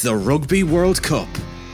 The 0.00 0.14
Rugby 0.14 0.62
World 0.62 1.02
Cup. 1.02 1.26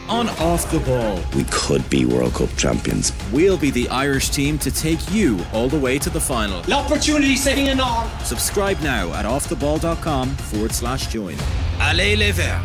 On 0.08 0.30
Off 0.30 0.70
the 0.70 0.80
Ball. 0.80 1.20
We 1.36 1.44
could 1.50 1.88
be 1.90 2.06
World 2.06 2.32
Cup 2.32 2.48
champions. 2.56 3.12
We'll 3.30 3.58
be 3.58 3.70
the 3.70 3.86
Irish 3.90 4.30
team 4.30 4.56
to 4.60 4.70
take 4.70 5.12
you 5.12 5.44
all 5.52 5.68
the 5.68 5.78
way 5.78 5.98
to 5.98 6.08
the 6.08 6.20
final. 6.20 6.62
L'opportunity 6.66 7.36
sitting 7.36 7.66
in 7.66 7.80
on. 7.80 8.08
Subscribe 8.20 8.80
now 8.80 9.12
at 9.12 9.26
offtheball.com 9.26 10.30
forward 10.36 10.72
slash 10.72 11.08
join. 11.08 11.36
Allez 11.80 12.16
les 12.16 12.30
Verts. 12.30 12.64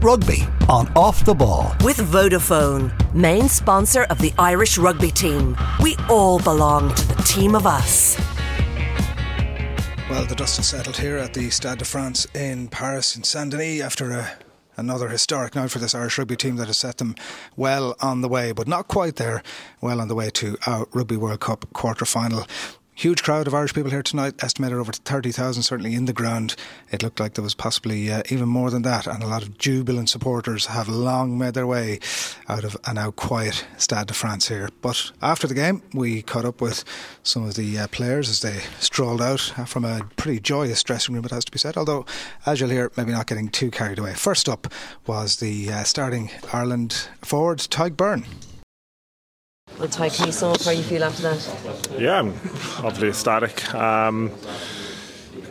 Rugby 0.00 0.46
on 0.68 0.86
Off 0.94 1.24
the 1.24 1.34
Ball. 1.34 1.74
With 1.82 1.96
Vodafone, 1.96 2.92
main 3.12 3.48
sponsor 3.48 4.04
of 4.04 4.18
the 4.18 4.32
Irish 4.38 4.78
rugby 4.78 5.10
team. 5.10 5.56
We 5.82 5.96
all 6.08 6.38
belong 6.38 6.94
to 6.94 7.08
the 7.08 7.22
team 7.24 7.56
of 7.56 7.66
us. 7.66 8.16
Well, 10.18 10.26
the 10.26 10.34
dust 10.34 10.56
has 10.56 10.66
settled 10.66 10.96
here 10.96 11.16
at 11.16 11.32
the 11.32 11.48
Stade 11.48 11.78
de 11.78 11.84
France 11.84 12.26
in 12.34 12.66
Paris, 12.66 13.14
in 13.14 13.22
Saint 13.22 13.52
Denis, 13.52 13.80
after 13.80 14.10
a, 14.10 14.28
another 14.76 15.10
historic 15.10 15.54
night 15.54 15.70
for 15.70 15.78
this 15.78 15.94
Irish 15.94 16.18
rugby 16.18 16.34
team 16.34 16.56
that 16.56 16.66
has 16.66 16.76
set 16.76 16.98
them 16.98 17.14
well 17.56 17.94
on 18.00 18.20
the 18.20 18.28
way, 18.28 18.50
but 18.50 18.66
not 18.66 18.88
quite 18.88 19.14
there, 19.14 19.44
well 19.80 20.00
on 20.00 20.08
the 20.08 20.16
way 20.16 20.28
to 20.30 20.58
our 20.66 20.88
Rugby 20.92 21.16
World 21.16 21.38
Cup 21.38 21.72
quarter 21.72 22.04
final. 22.04 22.48
Huge 22.98 23.22
crowd 23.22 23.46
of 23.46 23.54
Irish 23.54 23.74
people 23.74 23.92
here 23.92 24.02
tonight, 24.02 24.34
estimated 24.42 24.76
over 24.76 24.90
30,000 24.90 25.62
certainly 25.62 25.94
in 25.94 26.06
the 26.06 26.12
ground. 26.12 26.56
It 26.90 27.00
looked 27.00 27.20
like 27.20 27.34
there 27.34 27.44
was 27.44 27.54
possibly 27.54 28.10
uh, 28.10 28.24
even 28.28 28.48
more 28.48 28.72
than 28.72 28.82
that, 28.82 29.06
and 29.06 29.22
a 29.22 29.28
lot 29.28 29.44
of 29.44 29.56
jubilant 29.56 30.10
supporters 30.10 30.66
have 30.66 30.88
long 30.88 31.38
made 31.38 31.54
their 31.54 31.64
way 31.64 32.00
out 32.48 32.64
of 32.64 32.76
a 32.84 32.94
now 32.94 33.12
quiet 33.12 33.64
Stade 33.76 34.08
de 34.08 34.14
France 34.14 34.48
here. 34.48 34.70
But 34.82 35.12
after 35.22 35.46
the 35.46 35.54
game, 35.54 35.80
we 35.94 36.22
caught 36.22 36.44
up 36.44 36.60
with 36.60 36.82
some 37.22 37.44
of 37.44 37.54
the 37.54 37.78
uh, 37.78 37.86
players 37.86 38.28
as 38.28 38.42
they 38.42 38.62
strolled 38.80 39.22
out 39.22 39.42
from 39.68 39.84
a 39.84 40.00
pretty 40.16 40.40
joyous 40.40 40.82
dressing 40.82 41.14
room, 41.14 41.24
it 41.24 41.30
has 41.30 41.44
to 41.44 41.52
be 41.52 41.58
said, 41.58 41.76
although, 41.76 42.04
as 42.46 42.58
you'll 42.58 42.70
hear, 42.70 42.90
maybe 42.96 43.12
not 43.12 43.28
getting 43.28 43.48
too 43.48 43.70
carried 43.70 44.00
away. 44.00 44.14
First 44.14 44.48
up 44.48 44.66
was 45.06 45.36
the 45.36 45.72
uh, 45.72 45.84
starting 45.84 46.32
Ireland 46.52 47.08
forward, 47.22 47.58
Tadhg 47.58 47.94
Beirne. 47.94 48.24
Well, 49.78 49.88
Ty, 49.88 50.06
you 50.06 50.32
how 50.32 50.70
you 50.72 50.82
feel 50.82 51.04
after 51.04 51.22
that? 51.22 51.88
Yeah, 52.00 52.18
I'm 52.18 52.34
obviously 52.84 53.10
ecstatic. 53.10 53.72
Um, 53.72 54.32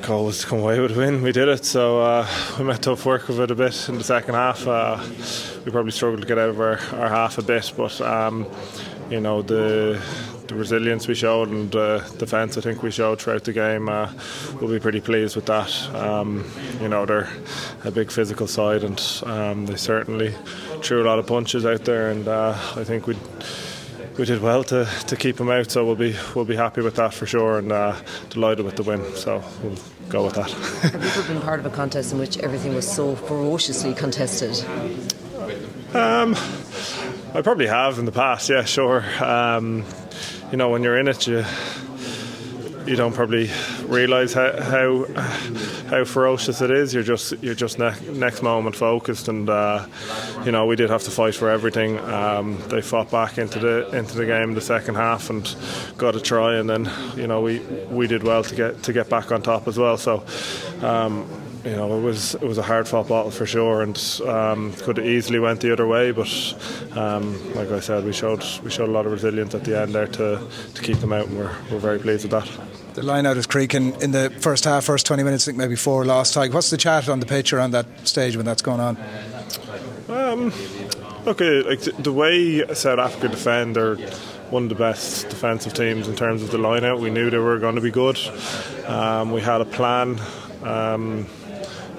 goal 0.01 0.25
was 0.25 0.41
to 0.41 0.47
come 0.47 0.59
away 0.59 0.81
with 0.81 0.91
a 0.91 0.97
win. 0.97 1.21
We 1.21 1.31
did 1.31 1.47
it, 1.47 1.63
so 1.63 2.01
uh, 2.01 2.27
we 2.59 2.65
met 2.65 2.81
tough 2.81 3.05
work 3.05 3.29
with 3.29 3.39
it 3.39 3.51
a 3.51 3.55
bit 3.55 3.87
in 3.87 3.97
the 3.97 4.03
second 4.03 4.33
half. 4.35 4.67
Uh, 4.67 5.01
we 5.63 5.71
probably 5.71 5.91
struggled 5.91 6.21
to 6.21 6.27
get 6.27 6.37
out 6.37 6.49
of 6.49 6.59
our, 6.59 6.77
our 6.99 7.07
half 7.07 7.37
a 7.37 7.41
bit, 7.41 7.71
but 7.77 8.01
um, 8.01 8.45
you 9.09 9.21
know 9.21 9.41
the 9.41 10.01
the 10.47 10.55
resilience 10.55 11.07
we 11.07 11.15
showed 11.15 11.49
and 11.49 11.71
the 11.71 12.05
defence 12.17 12.57
I 12.57 12.61
think 12.61 12.83
we 12.83 12.91
showed 12.91 13.21
throughout 13.21 13.43
the 13.43 13.53
game, 13.53 13.89
uh, 13.89 14.11
we'll 14.59 14.71
be 14.71 14.79
pretty 14.79 15.01
pleased 15.01 15.35
with 15.35 15.45
that. 15.47 15.71
Um, 15.93 16.49
you 16.81 16.87
know, 16.87 17.05
they're 17.05 17.29
a 17.83 17.91
big 17.91 18.11
physical 18.11 18.47
side 18.47 18.83
and 18.83 19.01
um, 19.25 19.65
they 19.65 19.75
certainly 19.75 20.33
threw 20.81 21.03
a 21.03 21.05
lot 21.05 21.19
of 21.19 21.27
punches 21.27 21.65
out 21.65 21.85
there, 21.85 22.11
and 22.11 22.27
uh, 22.27 22.57
I 22.75 22.83
think 22.83 23.07
we 23.07 23.15
we 24.17 24.25
did 24.25 24.41
well 24.41 24.63
to, 24.65 24.87
to 25.07 25.15
keep 25.15 25.37
them 25.37 25.49
out, 25.49 25.71
so 25.71 25.85
we'll 25.85 25.95
be 25.95 26.15
we'll 26.35 26.45
be 26.45 26.55
happy 26.55 26.81
with 26.81 26.95
that 26.95 27.13
for 27.13 27.25
sure, 27.25 27.59
and 27.59 27.71
uh, 27.71 27.95
delighted 28.29 28.65
with 28.65 28.75
the 28.75 28.83
win. 28.83 29.03
So 29.15 29.43
we'll 29.63 29.77
go 30.09 30.25
with 30.25 30.35
that. 30.35 30.49
Have 30.91 31.03
you 31.03 31.09
ever 31.09 31.33
been 31.33 31.41
part 31.41 31.59
of 31.59 31.65
a 31.65 31.69
contest 31.69 32.13
in 32.13 32.19
which 32.19 32.37
everything 32.39 32.73
was 32.73 32.89
so 32.89 33.15
ferociously 33.15 33.93
contested? 33.93 34.63
Um, 35.93 36.35
I 37.33 37.41
probably 37.41 37.67
have 37.67 37.99
in 37.99 38.05
the 38.05 38.11
past. 38.11 38.49
Yeah, 38.49 38.63
sure. 38.63 39.03
Um, 39.23 39.85
you 40.51 40.57
know, 40.57 40.69
when 40.69 40.83
you're 40.83 40.97
in 40.97 41.07
it, 41.07 41.27
you 41.27 41.43
you 42.87 42.95
don't 42.95 43.13
probably 43.13 43.49
realise 43.85 44.33
how, 44.33 44.61
how 44.61 45.05
how 45.89 46.03
ferocious 46.05 46.61
it 46.61 46.71
is. 46.71 46.93
You're 46.93 47.03
just 47.03 47.33
you're 47.43 47.55
just 47.55 47.79
ne- 47.79 48.09
next 48.11 48.41
moment 48.41 48.75
focused, 48.75 49.27
and 49.27 49.49
uh, 49.49 49.85
you 50.45 50.51
know 50.51 50.65
we 50.65 50.75
did 50.75 50.89
have 50.89 51.03
to 51.03 51.11
fight 51.11 51.35
for 51.35 51.49
everything. 51.49 51.99
Um, 51.99 52.57
they 52.69 52.81
fought 52.81 53.11
back 53.11 53.37
into 53.37 53.59
the 53.59 53.89
into 53.95 54.17
the 54.17 54.25
game 54.25 54.53
the 54.53 54.61
second 54.61 54.95
half 54.95 55.29
and 55.29 55.55
got 55.97 56.15
a 56.15 56.21
try, 56.21 56.55
and 56.55 56.69
then 56.69 56.89
you 57.15 57.27
know 57.27 57.41
we 57.41 57.59
we 57.89 58.07
did 58.07 58.23
well 58.23 58.43
to 58.43 58.55
get 58.55 58.83
to 58.83 58.93
get 58.93 59.09
back 59.09 59.31
on 59.31 59.41
top 59.41 59.67
as 59.67 59.77
well. 59.77 59.97
So. 59.97 60.23
Um, 60.81 61.27
you 61.65 61.75
know, 61.75 61.97
it 61.97 62.01
was 62.01 62.35
it 62.35 62.43
was 62.43 62.57
a 62.57 62.63
hard 62.63 62.87
fought 62.87 63.09
battle 63.09 63.31
for 63.31 63.45
sure, 63.45 63.81
and 63.81 63.97
um, 64.25 64.71
could 64.73 64.95
have 64.97 65.05
easily 65.05 65.37
went 65.39 65.59
the 65.59 65.73
other 65.73 65.85
way. 65.85 66.11
But 66.11 66.29
um, 66.95 67.53
like 67.55 67.71
I 67.71 67.81
said, 67.81 68.05
we 68.05 68.13
showed 68.13 68.41
we 68.63 68.69
showed 68.69 68.87
a 68.87 68.91
lot 68.91 69.05
of 69.05 69.11
resilience 69.11 69.53
at 69.53 69.65
the 69.65 69.77
end 69.81 69.93
there 69.93 70.07
to, 70.07 70.47
to 70.75 70.81
keep 70.81 70.99
them 70.99 71.11
out, 71.11 71.27
and 71.27 71.37
we're, 71.37 71.53
we're 71.69 71.79
very 71.79 71.99
pleased 71.99 72.23
with 72.23 72.31
that. 72.31 72.86
The 72.97 73.03
line 73.03 73.27
out 73.27 73.37
is 73.37 73.45
creaking 73.45 74.01
in 74.01 74.09
the 74.09 74.31
first 74.39 74.63
half, 74.63 74.85
first 74.85 75.05
20 75.05 75.21
minutes, 75.21 75.43
I 75.43 75.51
think 75.51 75.59
maybe 75.59 75.75
four 75.75 76.03
lost 76.03 76.33
Tadhg. 76.33 76.51
What's 76.51 76.71
the 76.71 76.77
chat 76.77 77.07
on 77.07 77.19
the 77.19 77.27
pitch 77.27 77.53
around 77.53 77.69
that 77.75 77.85
stage 78.07 78.35
when 78.35 78.43
that's 78.43 78.63
going 78.63 78.79
on? 78.79 78.97
Um, 80.09 80.51
look, 81.23 81.39
uh, 81.39 81.61
like 81.67 81.81
the 81.81 82.11
way 82.11 82.65
South 82.73 82.97
Africa 82.97 83.27
defend, 83.27 83.75
they're 83.75 83.97
one 84.49 84.63
of 84.63 84.69
the 84.69 84.75
best 84.75 85.29
defensive 85.29 85.75
teams 85.75 86.07
in 86.07 86.15
terms 86.15 86.41
of 86.41 86.49
the 86.49 86.57
line 86.57 86.83
out. 86.83 86.99
We 86.99 87.11
knew 87.11 87.29
they 87.29 87.37
were 87.37 87.59
going 87.59 87.75
to 87.75 87.81
be 87.81 87.91
good. 87.91 88.17
Um, 88.87 89.31
we 89.31 89.41
had 89.41 89.61
a 89.61 89.65
plan. 89.65 90.19
Um, 90.63 91.27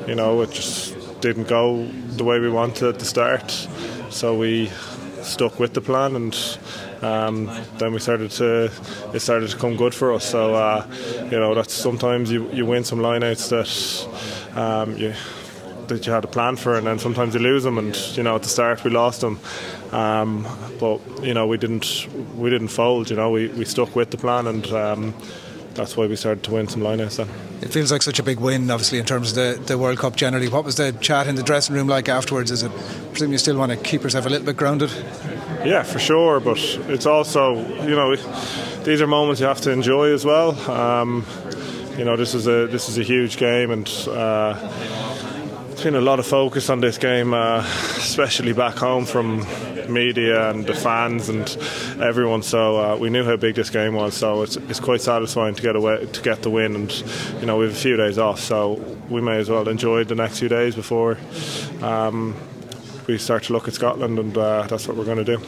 you 0.08 0.16
know, 0.16 0.40
it 0.40 0.50
just 0.50 1.20
didn't 1.20 1.46
go 1.46 1.86
the 1.86 2.24
way 2.24 2.40
we 2.40 2.50
wanted 2.50 2.88
at 2.88 2.98
the 2.98 3.04
start. 3.04 3.52
So 4.10 4.36
we 4.36 4.72
stuck 5.22 5.60
with 5.60 5.74
the 5.74 5.80
plan 5.80 6.16
and 6.16 6.34
um, 7.02 7.50
then 7.78 7.92
we 7.92 7.98
started 8.00 8.30
to 8.32 8.70
it 9.12 9.20
started 9.20 9.50
to 9.50 9.56
come 9.56 9.76
good 9.76 9.94
for 9.94 10.12
us. 10.12 10.24
So 10.24 10.54
uh, 10.54 10.86
you 11.30 11.38
know 11.38 11.54
that's 11.54 11.72
sometimes 11.72 12.30
you, 12.30 12.50
you 12.50 12.66
win 12.66 12.84
some 12.84 12.98
lineouts 12.98 13.48
that 13.50 14.58
um, 14.58 14.96
you 14.96 15.14
that 15.88 16.06
you 16.06 16.12
had 16.12 16.24
a 16.24 16.28
plan 16.28 16.56
for, 16.56 16.76
and 16.76 16.86
then 16.86 16.98
sometimes 16.98 17.34
you 17.34 17.40
lose 17.40 17.64
them. 17.64 17.78
And 17.78 17.96
you 18.16 18.22
know 18.22 18.34
at 18.34 18.42
the 18.42 18.48
start 18.48 18.84
we 18.84 18.90
lost 18.90 19.20
them, 19.20 19.38
um, 19.92 20.46
but 20.78 21.00
you 21.22 21.34
know 21.34 21.46
we 21.46 21.56
didn't 21.58 22.08
we 22.36 22.50
didn't 22.50 22.68
fold. 22.68 23.10
You 23.10 23.16
know 23.16 23.30
we, 23.30 23.48
we 23.48 23.64
stuck 23.64 23.94
with 23.96 24.10
the 24.10 24.18
plan 24.18 24.46
and. 24.46 24.66
Um, 24.68 25.14
that's 25.78 25.96
why 25.96 26.08
we 26.08 26.16
started 26.16 26.42
to 26.42 26.50
win 26.50 26.66
some 26.66 26.82
lineouts 26.82 27.18
then. 27.18 27.28
It 27.62 27.72
feels 27.72 27.92
like 27.92 28.02
such 28.02 28.18
a 28.18 28.22
big 28.24 28.40
win, 28.40 28.68
obviously, 28.68 28.98
in 28.98 29.04
terms 29.04 29.30
of 29.30 29.36
the, 29.36 29.62
the 29.64 29.78
World 29.78 29.98
Cup 29.98 30.16
generally. 30.16 30.48
What 30.48 30.64
was 30.64 30.74
the 30.74 30.90
chat 31.00 31.28
in 31.28 31.36
the 31.36 31.42
dressing 31.44 31.76
room 31.76 31.86
like 31.86 32.08
afterwards? 32.08 32.50
Is 32.50 32.64
it, 32.64 32.72
I 32.72 33.08
presume 33.10 33.30
you 33.30 33.38
still 33.38 33.56
want 33.56 33.70
to 33.70 33.78
keep 33.78 34.02
yourself 34.02 34.26
a 34.26 34.28
little 34.28 34.44
bit 34.44 34.56
grounded? 34.56 34.90
Yeah, 35.64 35.82
for 35.82 35.98
sure, 35.98 36.40
but 36.40 36.58
it's 36.88 37.06
also, 37.06 37.56
you 37.82 37.96
know, 37.96 38.14
these 38.84 39.02
are 39.02 39.06
moments 39.06 39.40
you 39.40 39.46
have 39.46 39.60
to 39.62 39.70
enjoy 39.70 40.12
as 40.12 40.24
well. 40.24 40.58
Um, 40.70 41.26
you 41.96 42.04
know, 42.04 42.16
this 42.16 42.34
is 42.34 42.46
a 42.46 42.68
this 42.68 42.88
is 42.88 42.96
a 42.96 43.02
huge 43.02 43.38
game, 43.38 43.72
and 43.72 43.88
uh, 44.08 44.54
there's 45.66 45.82
been 45.82 45.96
a 45.96 46.00
lot 46.00 46.20
of 46.20 46.26
focus 46.26 46.70
on 46.70 46.80
this 46.80 46.96
game, 46.96 47.34
uh, 47.34 47.58
especially 47.96 48.52
back 48.52 48.76
home 48.76 49.04
from 49.04 49.44
media 49.88 50.50
and 50.50 50.66
the 50.66 50.74
fans 50.74 51.28
and 51.28 51.56
everyone. 52.00 52.42
So 52.42 52.76
uh, 52.76 52.96
we 52.96 53.10
knew 53.10 53.24
how 53.24 53.36
big 53.36 53.56
this 53.56 53.70
game 53.70 53.94
was. 53.94 54.14
So 54.14 54.42
it's, 54.42 54.56
it's 54.56 54.80
quite 54.80 55.00
satisfying 55.00 55.54
to 55.54 55.62
get 55.62 55.74
away 55.74 56.06
to 56.06 56.22
get 56.22 56.42
the 56.42 56.50
win. 56.50 56.76
And 56.76 56.92
you 57.40 57.46
know 57.46 57.58
we 57.58 57.66
have 57.66 57.74
a 57.74 57.78
few 57.78 57.96
days 57.96 58.16
off, 58.16 58.38
so 58.38 58.74
we 59.10 59.20
may 59.20 59.38
as 59.38 59.50
well 59.50 59.68
enjoy 59.68 60.04
the 60.04 60.14
next 60.14 60.38
few 60.38 60.48
days 60.48 60.76
before 60.76 61.18
um, 61.82 62.36
we 63.08 63.18
start 63.18 63.42
to 63.44 63.52
look 63.52 63.66
at 63.66 63.74
Scotland, 63.74 64.18
and 64.18 64.36
uh, 64.36 64.66
that's 64.68 64.86
what 64.86 64.96
we're 64.96 65.04
going 65.04 65.24
to 65.24 65.24
do. 65.24 65.40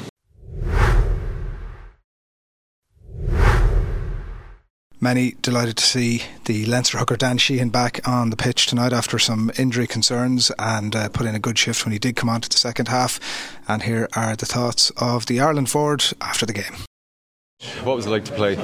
Many 5.02 5.32
delighted 5.40 5.78
to 5.78 5.84
see 5.84 6.22
the 6.44 6.66
Leinster 6.66 6.98
hooker 6.98 7.16
Dan 7.16 7.38
Sheehan 7.38 7.70
back 7.70 8.06
on 8.06 8.28
the 8.28 8.36
pitch 8.36 8.66
tonight 8.66 8.92
after 8.92 9.18
some 9.18 9.50
injury 9.56 9.86
concerns 9.86 10.52
and 10.58 10.94
uh, 10.94 11.08
put 11.08 11.26
in 11.26 11.34
a 11.34 11.38
good 11.38 11.58
shift 11.58 11.86
when 11.86 11.92
he 11.92 11.98
did 11.98 12.16
come 12.16 12.28
on 12.28 12.42
to 12.42 12.48
the 12.50 12.58
second 12.58 12.88
half. 12.88 13.18
And 13.66 13.82
here 13.82 14.08
are 14.14 14.36
the 14.36 14.44
thoughts 14.44 14.90
of 14.98 15.24
the 15.24 15.40
Ireland 15.40 15.70
forward 15.70 16.04
after 16.20 16.44
the 16.44 16.52
game. 16.52 16.84
What 17.82 17.96
was 17.96 18.06
it 18.06 18.10
like 18.10 18.26
to 18.26 18.32
play? 18.32 18.56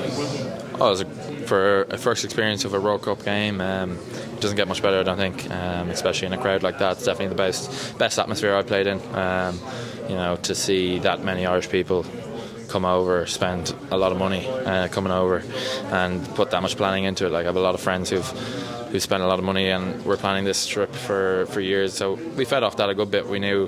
Oh, 0.79 0.89
it 0.89 0.91
was 0.91 1.01
a, 1.01 1.07
for 1.47 1.83
a 1.85 1.97
first 1.97 2.25
experience 2.25 2.67
of 2.67 2.75
a 2.75 2.81
World 2.81 3.03
Cup 3.03 3.25
game. 3.25 3.63
Um, 3.63 3.93
it 3.93 4.41
doesn't 4.41 4.59
get 4.59 4.69
much 4.69 4.83
better, 4.83 5.01
I 5.01 5.03
don't 5.05 5.17
think, 5.17 5.51
um, 5.51 5.89
especially 5.89 6.27
in 6.27 6.35
a 6.35 6.39
crowd 6.39 6.63
like 6.63 6.79
that. 6.81 6.93
It's 6.93 7.05
definitely 7.07 7.29
the 7.29 7.35
best 7.35 7.97
best 7.97 8.19
atmosphere 8.19 8.55
I've 8.55 8.67
played 8.67 8.87
in. 8.87 9.01
Um, 9.15 9.59
you 10.07 10.17
know, 10.17 10.37
to 10.43 10.55
see 10.55 10.99
that 10.99 11.25
many 11.25 11.47
Irish 11.47 11.71
people 11.71 12.05
come 12.69 12.85
over, 12.85 13.25
spend 13.25 13.75
a 13.91 13.97
lot 13.97 14.13
of 14.13 14.19
money 14.19 14.47
uh, 14.47 14.89
coming 14.89 15.13
over, 15.13 15.43
and 15.93 16.23
put 16.35 16.51
that 16.51 16.61
much 16.61 16.77
planning 16.77 17.05
into 17.05 17.25
it. 17.25 17.33
Like 17.33 17.45
I 17.45 17.47
have 17.47 17.57
a 17.57 17.61
lot 17.61 17.75
of 17.75 17.81
friends 17.81 18.11
who've 18.11 18.29
who 18.91 19.01
spent 19.01 19.23
a 19.23 19.27
lot 19.27 19.39
of 19.39 19.45
money, 19.47 19.71
and 19.71 20.05
we're 20.05 20.19
planning 20.19 20.45
this 20.45 20.67
trip 20.67 20.95
for, 20.95 21.47
for 21.47 21.61
years. 21.61 21.95
So 21.95 22.15
we 22.15 22.45
fed 22.45 22.63
off 22.63 22.77
that 22.77 22.89
a 22.89 22.95
good 22.95 23.11
bit. 23.11 23.27
We 23.27 23.39
knew 23.39 23.67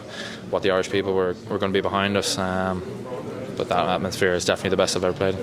what 0.50 0.62
the 0.62 0.70
Irish 0.70 0.90
people 0.90 1.14
were, 1.14 1.34
were 1.48 1.58
going 1.58 1.72
to 1.72 1.76
be 1.76 1.80
behind 1.80 2.16
us. 2.16 2.38
Um, 2.38 2.82
but 3.58 3.68
that 3.68 3.86
atmosphere 3.88 4.32
is 4.32 4.44
definitely 4.46 4.70
the 4.70 4.76
best 4.76 4.96
I've 4.96 5.04
ever 5.04 5.16
played. 5.16 5.34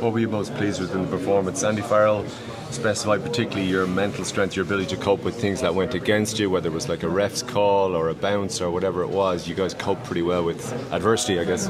What 0.00 0.12
were 0.12 0.18
you 0.20 0.28
most 0.28 0.54
pleased 0.54 0.80
with 0.80 0.94
in 0.94 1.02
the 1.02 1.08
performance? 1.08 1.62
Andy 1.64 1.82
Farrell 1.82 2.24
specified 2.70 3.22
particularly 3.22 3.68
your 3.68 3.86
mental 3.86 4.24
strength, 4.24 4.56
your 4.56 4.64
ability 4.64 4.94
to 4.94 4.96
cope 4.96 5.22
with 5.24 5.34
things 5.40 5.60
that 5.60 5.74
went 5.74 5.94
against 5.94 6.38
you, 6.38 6.48
whether 6.48 6.68
it 6.68 6.72
was 6.72 6.88
like 6.88 7.02
a 7.02 7.08
ref's 7.08 7.42
call 7.42 7.94
or 7.94 8.08
a 8.08 8.14
bounce 8.14 8.60
or 8.60 8.70
whatever 8.70 9.02
it 9.02 9.08
was. 9.08 9.48
You 9.48 9.54
guys 9.54 9.74
coped 9.74 10.04
pretty 10.04 10.22
well 10.22 10.44
with 10.44 10.72
adversity, 10.92 11.38
I 11.38 11.44
guess. 11.44 11.68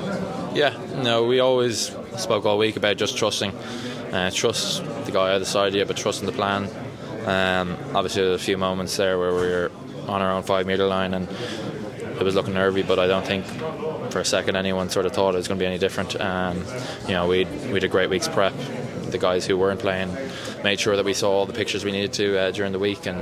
Yeah, 0.55 0.77
no, 1.03 1.25
we 1.25 1.41
always 1.41 1.95
spoke 2.17 2.45
all 2.45 2.59
week 2.59 2.77
about 2.77 2.97
just 2.97 3.17
trusting. 3.17 3.53
Uh, 4.13 4.31
trust 4.31 4.85
the 5.05 5.13
guy 5.13 5.35
either 5.35 5.45
side 5.45 5.69
of 5.69 5.75
you, 5.75 5.85
but 5.85 5.97
trusting 5.97 6.27
the 6.27 6.33
plan. 6.33 6.69
Um, 7.27 7.77
obviously, 7.95 8.23
there 8.23 8.31
were 8.31 8.37
a 8.37 8.39
few 8.39 8.59
moments 8.59 8.97
there 8.97 9.19
where 9.19 9.33
we 9.33 9.41
were 9.41 9.71
on 10.09 10.23
our 10.23 10.33
own 10.33 10.43
five 10.43 10.67
metre 10.67 10.87
line, 10.87 11.15
and 11.15 11.29
it 11.29 12.23
was 12.23 12.35
looking 12.35 12.55
nervy. 12.55 12.83
But 12.83 12.99
I 12.99 13.07
don't 13.07 13.27
think 13.27 13.45
for 14.17 14.21
a 14.21 14.25
second 14.25 14.57
anyone 14.57 14.89
sort 14.89 15.05
of 15.05 15.13
thought 15.13 15.35
it 15.35 15.37
was 15.37 15.47
going 15.47 15.59
to 15.59 15.63
be 15.63 15.67
any 15.67 15.77
different. 15.77 16.19
Um, 16.19 16.65
you 17.07 17.13
know, 17.13 17.29
we 17.29 17.45
we 17.45 17.75
had 17.75 17.85
a 17.85 17.89
great 17.89 18.09
week's 18.09 18.29
prep. 18.29 18.55
The 19.11 19.19
guys 19.19 19.45
who 19.45 19.59
weren't 19.59 19.79
playing 19.79 20.11
made 20.65 20.81
sure 20.81 20.97
that 20.97 21.05
we 21.05 21.13
saw 21.13 21.31
all 21.31 21.45
the 21.45 21.53
pictures 21.53 21.85
we 21.85 21.93
needed 21.93 22.15
to 22.15 22.39
uh, 22.39 22.51
during 22.51 22.73
the 22.73 22.79
week, 22.79 23.05
and 23.05 23.19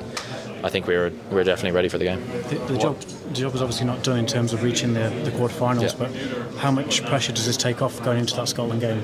I 0.62 0.69
think 0.69 0.87
we 0.87 0.94
were 0.96 1.11
we 1.31 1.35
were 1.35 1.43
definitely 1.43 1.73
ready 1.73 1.88
for 1.88 1.99
the 1.99 2.05
game. 2.05 2.25
The, 2.49 2.58
the 2.73 2.79
job 2.79 3.00
the 3.00 3.35
job 3.35 3.52
was 3.52 3.61
obviously 3.61 3.87
not 3.87 4.05
done 4.05 4.20
in 4.20 4.26
terms 4.26 4.52
of 4.52 4.62
reaching 4.62 4.94
the, 4.94 5.11
the 5.25 5.32
quarterfinals, 5.32 5.82
yeah. 5.82 5.99
but 5.99 6.58
how 6.58 6.70
much 6.70 7.05
pressure 7.06 7.32
does 7.32 7.44
this 7.44 7.56
take 7.56 7.82
off 7.82 8.00
going 8.05 8.20
into 8.20 8.37
that 8.37 8.46
Scotland 8.46 8.81
game? 8.81 9.02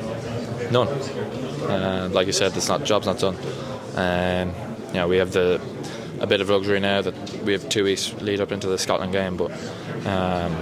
None. 0.70 0.86
Uh, 0.86 2.08
like 2.12 2.28
you 2.28 2.32
said, 2.32 2.56
it's 2.56 2.68
not 2.68 2.84
job's 2.84 3.06
not 3.06 3.18
done. 3.18 3.36
Um, 3.96 4.54
you 4.88 4.94
know, 4.94 5.08
we 5.08 5.16
have 5.16 5.32
the 5.32 5.60
a 6.20 6.26
bit 6.28 6.40
of 6.40 6.50
luxury 6.50 6.78
now 6.78 7.02
that 7.02 7.42
we 7.42 7.52
have 7.52 7.68
two 7.68 7.82
weeks 7.82 8.12
lead 8.20 8.40
up 8.40 8.52
into 8.52 8.68
the 8.68 8.78
Scotland 8.78 9.10
game, 9.10 9.36
but. 9.36 9.50
Um, 10.06 10.54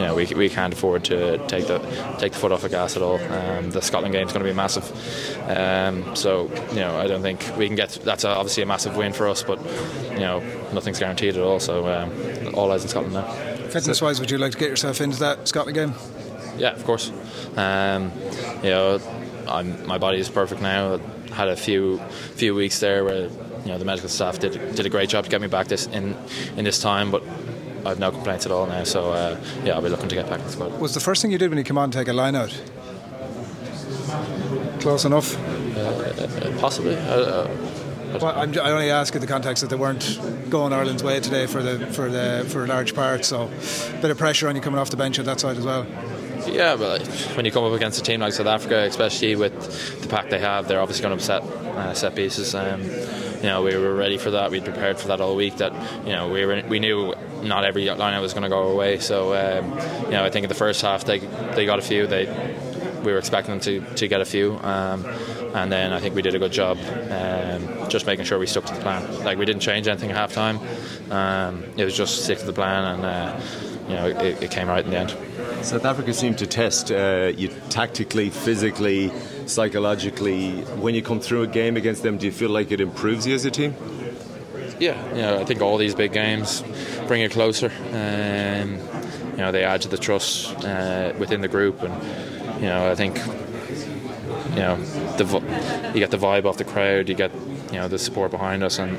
you 0.00 0.06
know, 0.06 0.14
we, 0.14 0.24
we 0.34 0.48
can't 0.48 0.72
afford 0.72 1.04
to 1.04 1.36
take 1.46 1.66
the 1.66 1.78
take 2.18 2.32
the 2.32 2.38
foot 2.38 2.52
off 2.52 2.62
the 2.62 2.70
gas 2.70 2.96
at 2.96 3.02
all. 3.02 3.20
Um, 3.20 3.70
the 3.70 3.82
Scotland 3.82 4.14
game 4.14 4.26
is 4.26 4.32
going 4.32 4.42
to 4.42 4.50
be 4.50 4.56
massive, 4.56 4.86
um, 5.46 6.16
so 6.16 6.50
you 6.70 6.76
know 6.76 6.98
I 6.98 7.06
don't 7.06 7.20
think 7.20 7.44
we 7.58 7.66
can 7.66 7.76
get. 7.76 7.90
That's 8.02 8.24
obviously 8.24 8.62
a 8.62 8.66
massive 8.66 8.96
win 8.96 9.12
for 9.12 9.28
us, 9.28 9.42
but 9.42 9.58
you 10.12 10.20
know 10.20 10.40
nothing's 10.72 10.98
guaranteed 10.98 11.36
at 11.36 11.42
all. 11.42 11.60
So 11.60 11.86
um, 11.86 12.54
all 12.54 12.72
eyes 12.72 12.82
in 12.82 12.88
Scotland 12.88 13.12
now. 13.12 13.30
Fitness 13.68 14.00
wise, 14.00 14.20
would 14.20 14.30
you 14.30 14.38
like 14.38 14.52
to 14.52 14.58
get 14.58 14.70
yourself 14.70 15.02
into 15.02 15.18
that 15.18 15.46
Scotland 15.46 15.74
game? 15.74 15.94
Yeah, 16.56 16.70
of 16.70 16.84
course. 16.84 17.12
Um, 17.58 18.10
you 18.62 18.70
know, 18.70 19.00
I'm, 19.46 19.86
my 19.86 19.98
body 19.98 20.18
is 20.18 20.30
perfect 20.30 20.62
now. 20.62 20.98
I 21.30 21.34
had 21.34 21.48
a 21.48 21.56
few 21.56 21.98
few 22.36 22.54
weeks 22.54 22.80
there 22.80 23.04
where 23.04 23.24
you 23.24 23.66
know 23.66 23.76
the 23.76 23.84
medical 23.84 24.08
staff 24.08 24.38
did 24.38 24.52
did 24.74 24.86
a 24.86 24.88
great 24.88 25.10
job 25.10 25.24
to 25.24 25.30
get 25.30 25.42
me 25.42 25.46
back 25.46 25.68
this 25.68 25.88
in 25.88 26.16
in 26.56 26.64
this 26.64 26.80
time, 26.80 27.10
but 27.10 27.22
I've 27.84 27.98
no 27.98 28.10
complaints 28.10 28.46
at 28.46 28.52
all 28.52 28.66
now. 28.66 28.84
So 28.84 29.12
uh, 29.12 29.40
yeah, 29.64 29.74
I'll 29.74 29.82
be 29.82 29.88
looking 29.88 30.08
to 30.08 30.14
get 30.14 30.28
back 30.28 30.40
to 30.40 30.46
the 30.46 30.52
squad. 30.52 30.80
Was 30.80 30.94
the 30.94 31.00
first 31.00 31.22
thing 31.22 31.30
you 31.30 31.38
did 31.38 31.50
when 31.50 31.58
you 31.58 31.64
came 31.64 31.78
on 31.78 31.90
to 31.90 31.98
take 31.98 32.08
a 32.08 32.12
line 32.12 32.34
out? 32.34 32.50
Close 34.80 35.04
enough. 35.04 35.36
Uh, 35.76 36.58
possibly. 36.58 36.96
Uh, 36.96 37.48
well, 38.18 38.36
I'm, 38.36 38.58
i 38.58 38.70
only 38.70 38.90
ask 38.90 39.14
in 39.14 39.20
the 39.20 39.26
context 39.26 39.60
that 39.60 39.70
they 39.70 39.76
weren't 39.76 40.18
going 40.50 40.72
Ireland's 40.72 41.04
way 41.04 41.20
today 41.20 41.46
for 41.46 41.62
the 41.62 41.86
for 41.86 42.10
the 42.10 42.44
for 42.48 42.64
a 42.64 42.66
large 42.66 42.94
part, 42.94 43.24
so 43.24 43.42
a 43.42 44.00
bit 44.00 44.10
of 44.10 44.18
pressure 44.18 44.48
on 44.48 44.56
you 44.56 44.62
coming 44.62 44.80
off 44.80 44.90
the 44.90 44.96
bench 44.96 45.18
at 45.18 45.26
that 45.26 45.38
side 45.38 45.56
as 45.56 45.64
well. 45.64 45.86
Yeah, 46.46 46.76
but 46.76 47.06
when 47.36 47.44
you 47.44 47.52
come 47.52 47.64
up 47.64 47.72
against 47.72 48.00
a 48.00 48.02
team 48.02 48.20
like 48.20 48.32
South 48.32 48.46
Africa, 48.46 48.80
especially 48.80 49.36
with 49.36 50.00
the 50.00 50.08
pack 50.08 50.30
they 50.30 50.38
have, 50.38 50.66
they're 50.66 50.80
obviously 50.80 51.02
going 51.02 51.18
to 51.18 51.24
set 51.24 51.42
uh, 51.42 51.94
set 51.94 52.16
pieces. 52.16 52.54
Um, 52.54 52.82
you 52.82 53.46
know, 53.46 53.62
we 53.62 53.76
were 53.76 53.94
ready 53.94 54.18
for 54.18 54.32
that. 54.32 54.50
We'd 54.50 54.64
prepared 54.64 54.98
for 54.98 55.08
that 55.08 55.20
all 55.20 55.36
week. 55.36 55.58
That 55.58 55.72
you 56.04 56.12
know, 56.12 56.28
we 56.28 56.44
were 56.44 56.62
we 56.68 56.80
knew 56.80 57.14
not 57.42 57.64
every 57.64 57.84
lineout 57.84 58.20
was 58.20 58.32
going 58.32 58.42
to 58.44 58.48
go 58.48 58.68
away. 58.68 58.98
So 58.98 59.34
um, 59.34 59.70
you 60.04 60.12
know, 60.12 60.24
I 60.24 60.30
think 60.30 60.44
in 60.44 60.48
the 60.48 60.54
first 60.54 60.82
half 60.82 61.04
they 61.04 61.18
they 61.18 61.66
got 61.66 61.78
a 61.78 61.82
few. 61.82 62.06
They 62.06 62.26
we 63.04 63.12
were 63.12 63.18
expecting 63.18 63.58
them 63.58 63.60
to, 63.60 63.94
to 63.94 64.08
get 64.08 64.20
a 64.20 64.24
few, 64.24 64.58
um, 64.62 65.04
and 65.54 65.72
then 65.72 65.92
I 65.92 66.00
think 66.00 66.14
we 66.14 66.22
did 66.22 66.34
a 66.34 66.38
good 66.38 66.52
job 66.52 66.78
um, 67.10 67.88
just 67.88 68.06
making 68.06 68.24
sure 68.24 68.38
we 68.38 68.46
stuck 68.46 68.66
to 68.66 68.74
the 68.74 68.80
plan. 68.80 69.24
Like 69.24 69.38
we 69.38 69.44
didn't 69.44 69.62
change 69.62 69.88
anything 69.88 70.10
at 70.10 70.16
half 70.16 70.32
time. 70.32 70.60
Um, 71.10 71.64
it 71.76 71.84
was 71.84 71.96
just 71.96 72.24
stick 72.24 72.38
to 72.38 72.46
the 72.46 72.52
plan, 72.52 72.84
and 72.84 73.04
uh, 73.04 73.40
you 73.88 73.94
know 73.94 74.06
it, 74.06 74.42
it, 74.42 74.50
came 74.50 74.68
right 74.68 74.84
in 74.84 74.90
the 74.90 74.98
end. 74.98 75.10
South 75.64 75.84
Africa 75.84 76.12
seemed 76.12 76.38
to 76.38 76.46
test 76.46 76.92
uh, 76.92 77.32
you 77.36 77.48
tactically, 77.68 78.30
physically, 78.30 79.12
psychologically. 79.46 80.52
When 80.80 80.94
you 80.94 81.02
come 81.02 81.20
through 81.20 81.42
a 81.42 81.46
game 81.46 81.76
against 81.76 82.02
them, 82.02 82.18
do 82.18 82.26
you 82.26 82.32
feel 82.32 82.50
like 82.50 82.70
it 82.70 82.80
improves 82.80 83.26
you 83.26 83.34
as 83.34 83.44
a 83.44 83.50
team? 83.50 83.74
Yeah, 84.80 85.08
you 85.10 85.22
know, 85.22 85.38
I 85.38 85.44
think 85.44 85.60
all 85.60 85.76
these 85.76 85.94
big 85.94 86.12
games 86.12 86.64
bring 87.06 87.20
it 87.20 87.32
closer. 87.32 87.70
Um, 87.92 88.78
you 89.32 89.36
know, 89.36 89.52
they 89.52 89.62
add 89.62 89.82
to 89.82 89.88
the 89.88 89.98
trust 89.98 90.64
uh, 90.64 91.12
within 91.18 91.42
the 91.42 91.48
group, 91.48 91.82
and 91.82 91.94
you 92.60 92.66
know, 92.66 92.90
I 92.90 92.94
think 92.94 93.18
you 94.50 94.62
know 94.62 94.76
the 95.18 95.92
you 95.94 96.00
get 96.00 96.10
the 96.10 96.16
vibe 96.16 96.46
off 96.46 96.56
the 96.56 96.64
crowd, 96.64 97.08
you 97.08 97.14
get 97.14 97.30
you 97.70 97.78
know 97.78 97.88
the 97.88 97.98
support 97.98 98.30
behind 98.30 98.62
us, 98.62 98.78
and 98.78 98.98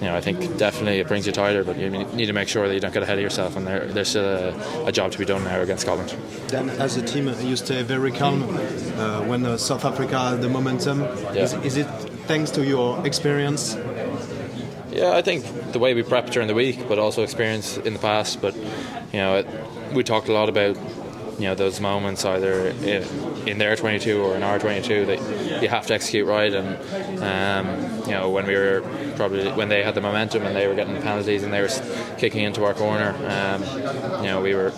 you 0.00 0.06
know, 0.06 0.16
I 0.16 0.22
think 0.22 0.56
definitely 0.56 0.98
it 0.98 1.08
brings 1.08 1.26
you 1.26 1.32
tighter, 1.32 1.62
but 1.62 1.76
you 1.76 1.90
need 1.90 2.24
to 2.24 2.32
make 2.32 2.48
sure 2.48 2.66
that 2.66 2.72
you 2.72 2.80
don't 2.80 2.94
get 2.94 3.02
ahead 3.02 3.18
of 3.18 3.22
yourself. 3.22 3.54
And 3.54 3.66
there, 3.66 3.84
there's 3.86 4.16
a, 4.16 4.54
a, 4.86 4.92
job 4.92 5.12
to 5.12 5.18
be 5.18 5.26
done 5.26 5.44
now 5.44 5.60
against 5.60 5.82
Scotland. 5.82 6.16
Then, 6.48 6.70
as 6.70 6.96
a 6.96 7.02
team, 7.02 7.28
you 7.42 7.54
stay 7.54 7.82
very 7.82 8.10
calm 8.10 8.42
uh, 8.42 9.22
when 9.26 9.44
uh, 9.44 9.58
South 9.58 9.84
Africa 9.84 10.18
has 10.18 10.40
the 10.40 10.48
momentum. 10.48 11.02
Yeah. 11.02 11.42
Is, 11.42 11.52
is, 11.52 11.76
it 11.76 11.86
thanks 12.26 12.50
to 12.52 12.64
your 12.64 13.06
experience? 13.06 13.76
Yeah, 15.00 15.16
I 15.16 15.22
think 15.22 15.72
the 15.72 15.78
way 15.78 15.94
we 15.94 16.02
prepped 16.02 16.30
during 16.32 16.46
the 16.46 16.52
week, 16.52 16.86
but 16.86 16.98
also 16.98 17.22
experience 17.22 17.78
in 17.78 17.94
the 17.94 17.98
past. 17.98 18.42
But 18.42 18.54
you 18.54 19.18
know, 19.18 19.36
it, 19.38 19.46
we 19.94 20.04
talked 20.04 20.28
a 20.28 20.32
lot 20.34 20.50
about 20.50 20.76
you 21.40 21.46
know 21.46 21.54
those 21.54 21.80
moments 21.80 22.24
either 22.24 22.66
in 23.46 23.56
their 23.56 23.74
22 23.74 24.22
or 24.22 24.36
in 24.36 24.42
our 24.42 24.58
22 24.58 25.06
that 25.06 25.62
you 25.62 25.68
have 25.68 25.86
to 25.86 25.94
execute 25.94 26.26
right. 26.26 26.52
And 26.52 27.22
um, 27.22 28.00
you 28.06 28.12
know 28.12 28.28
when 28.28 28.46
we 28.46 28.54
were 28.54 28.82
probably 29.16 29.50
when 29.52 29.70
they 29.70 29.82
had 29.82 29.94
the 29.94 30.02
momentum 30.02 30.44
and 30.44 30.54
they 30.54 30.66
were 30.68 30.74
getting 30.74 30.94
the 30.94 31.00
penalties 31.00 31.42
and 31.42 31.52
they 31.52 31.62
were 31.62 31.70
kicking 32.18 32.42
into 32.42 32.64
our 32.64 32.74
corner 32.74 33.14
um, 33.26 33.62
you 34.20 34.26
know 34.26 34.40
we 34.42 34.54
were 34.54 34.72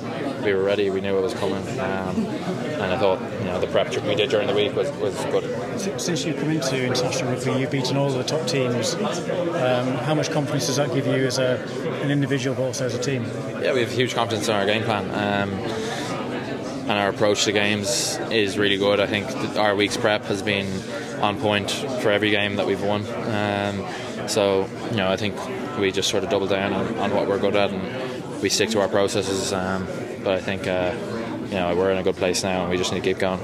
we 0.45 0.55
were 0.55 0.63
ready. 0.63 0.89
We 0.91 1.01
knew 1.01 1.17
it 1.19 1.23
was 1.23 1.35
coming. 1.35 1.67
Um, 1.81 2.27
and 2.27 2.83
I 2.83 2.99
thought 2.99 3.21
you 3.41 3.47
know 3.47 3.61
the 3.61 3.67
prep 3.67 3.91
trip 3.91 4.05
we 4.05 4.15
did 4.15 4.31
during 4.31 4.47
the 4.47 4.55
week 4.55 4.75
was, 4.77 4.91
was 4.93 5.17
good. 5.27 6.01
Since 6.01 6.25
you've 6.25 6.39
come 6.39 6.51
into 6.51 6.87
international 6.87 7.33
rugby 7.33 7.61
you've 7.61 7.71
beaten 7.71 7.97
all 7.97 8.11
the 8.11 8.23
top 8.23 8.47
teams. 8.47 8.95
Um, 8.95 9.97
how 10.05 10.15
much 10.15 10.31
confidence 10.31 10.67
does 10.67 10.77
that 10.77 10.93
give 10.95 11.07
you 11.07 11.27
as 11.27 11.39
a, 11.39 11.57
an 12.03 12.11
individual 12.11 12.55
but 12.55 12.63
also 12.63 12.87
as 12.87 12.95
a 12.95 13.01
team? 13.01 13.25
Yeah 13.61 13.73
we 13.73 13.81
have 13.81 13.91
huge 13.91 14.15
confidence 14.15 14.49
in 14.49 14.55
our 14.55 14.67
game 14.67 14.83
plan. 14.85 15.05
Um, 15.11 15.51
and 16.93 17.01
our 17.01 17.09
approach 17.09 17.45
to 17.45 17.53
games 17.53 18.19
is 18.31 18.59
really 18.59 18.77
good. 18.77 19.01
I 19.01 19.07
think 19.07 19.27
our 19.57 19.75
week's 19.75 19.97
prep 19.97 20.25
has 20.25 20.43
been 20.43 20.69
on 21.23 21.41
point 21.41 21.71
for 21.71 22.11
every 22.11 22.29
game 22.29 22.57
that 22.57 22.67
we've 22.67 22.83
won. 22.83 23.07
Um, 23.07 24.29
so, 24.29 24.69
you 24.91 24.99
know, 24.99 25.11
I 25.11 25.17
think 25.17 25.35
we 25.79 25.91
just 25.91 26.11
sort 26.11 26.23
of 26.23 26.29
double 26.29 26.49
down 26.49 26.75
on, 26.75 26.99
on 26.99 27.15
what 27.15 27.29
we're 27.29 27.39
good 27.39 27.57
at 27.57 27.71
and 27.71 28.43
we 28.43 28.51
stick 28.51 28.69
to 28.71 28.81
our 28.81 28.89
processes. 28.89 29.55
Um, 29.55 29.87
but 30.23 30.35
I 30.35 30.41
think, 30.43 30.67
uh, 30.67 30.95
you 31.47 31.55
know, 31.55 31.75
we're 31.75 31.93
in 31.93 31.97
a 31.97 32.03
good 32.03 32.17
place 32.17 32.43
now 32.43 32.61
and 32.61 32.71
we 32.71 32.77
just 32.77 32.93
need 32.93 33.03
to 33.03 33.09
keep 33.09 33.19
going. 33.19 33.41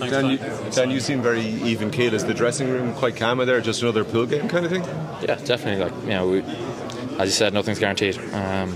Dan 0.00 0.30
you, 0.30 0.38
Dan, 0.70 0.90
you 0.90 1.00
seem 1.00 1.20
very 1.20 1.42
even 1.42 1.90
keel. 1.90 2.14
Is 2.14 2.24
the 2.24 2.32
dressing 2.32 2.70
room 2.70 2.94
quite 2.94 3.16
calm 3.16 3.44
there? 3.44 3.60
Just 3.60 3.82
another 3.82 4.04
pool 4.04 4.24
game 4.24 4.48
kind 4.48 4.64
of 4.64 4.72
thing? 4.72 4.84
Yeah, 5.20 5.34
definitely. 5.44 5.84
Like, 5.84 6.02
you 6.02 6.10
know, 6.10 6.28
we, 6.28 6.40
as 7.18 7.28
you 7.28 7.32
said, 7.32 7.52
nothing's 7.52 7.78
guaranteed. 7.78 8.18
Um, 8.32 8.72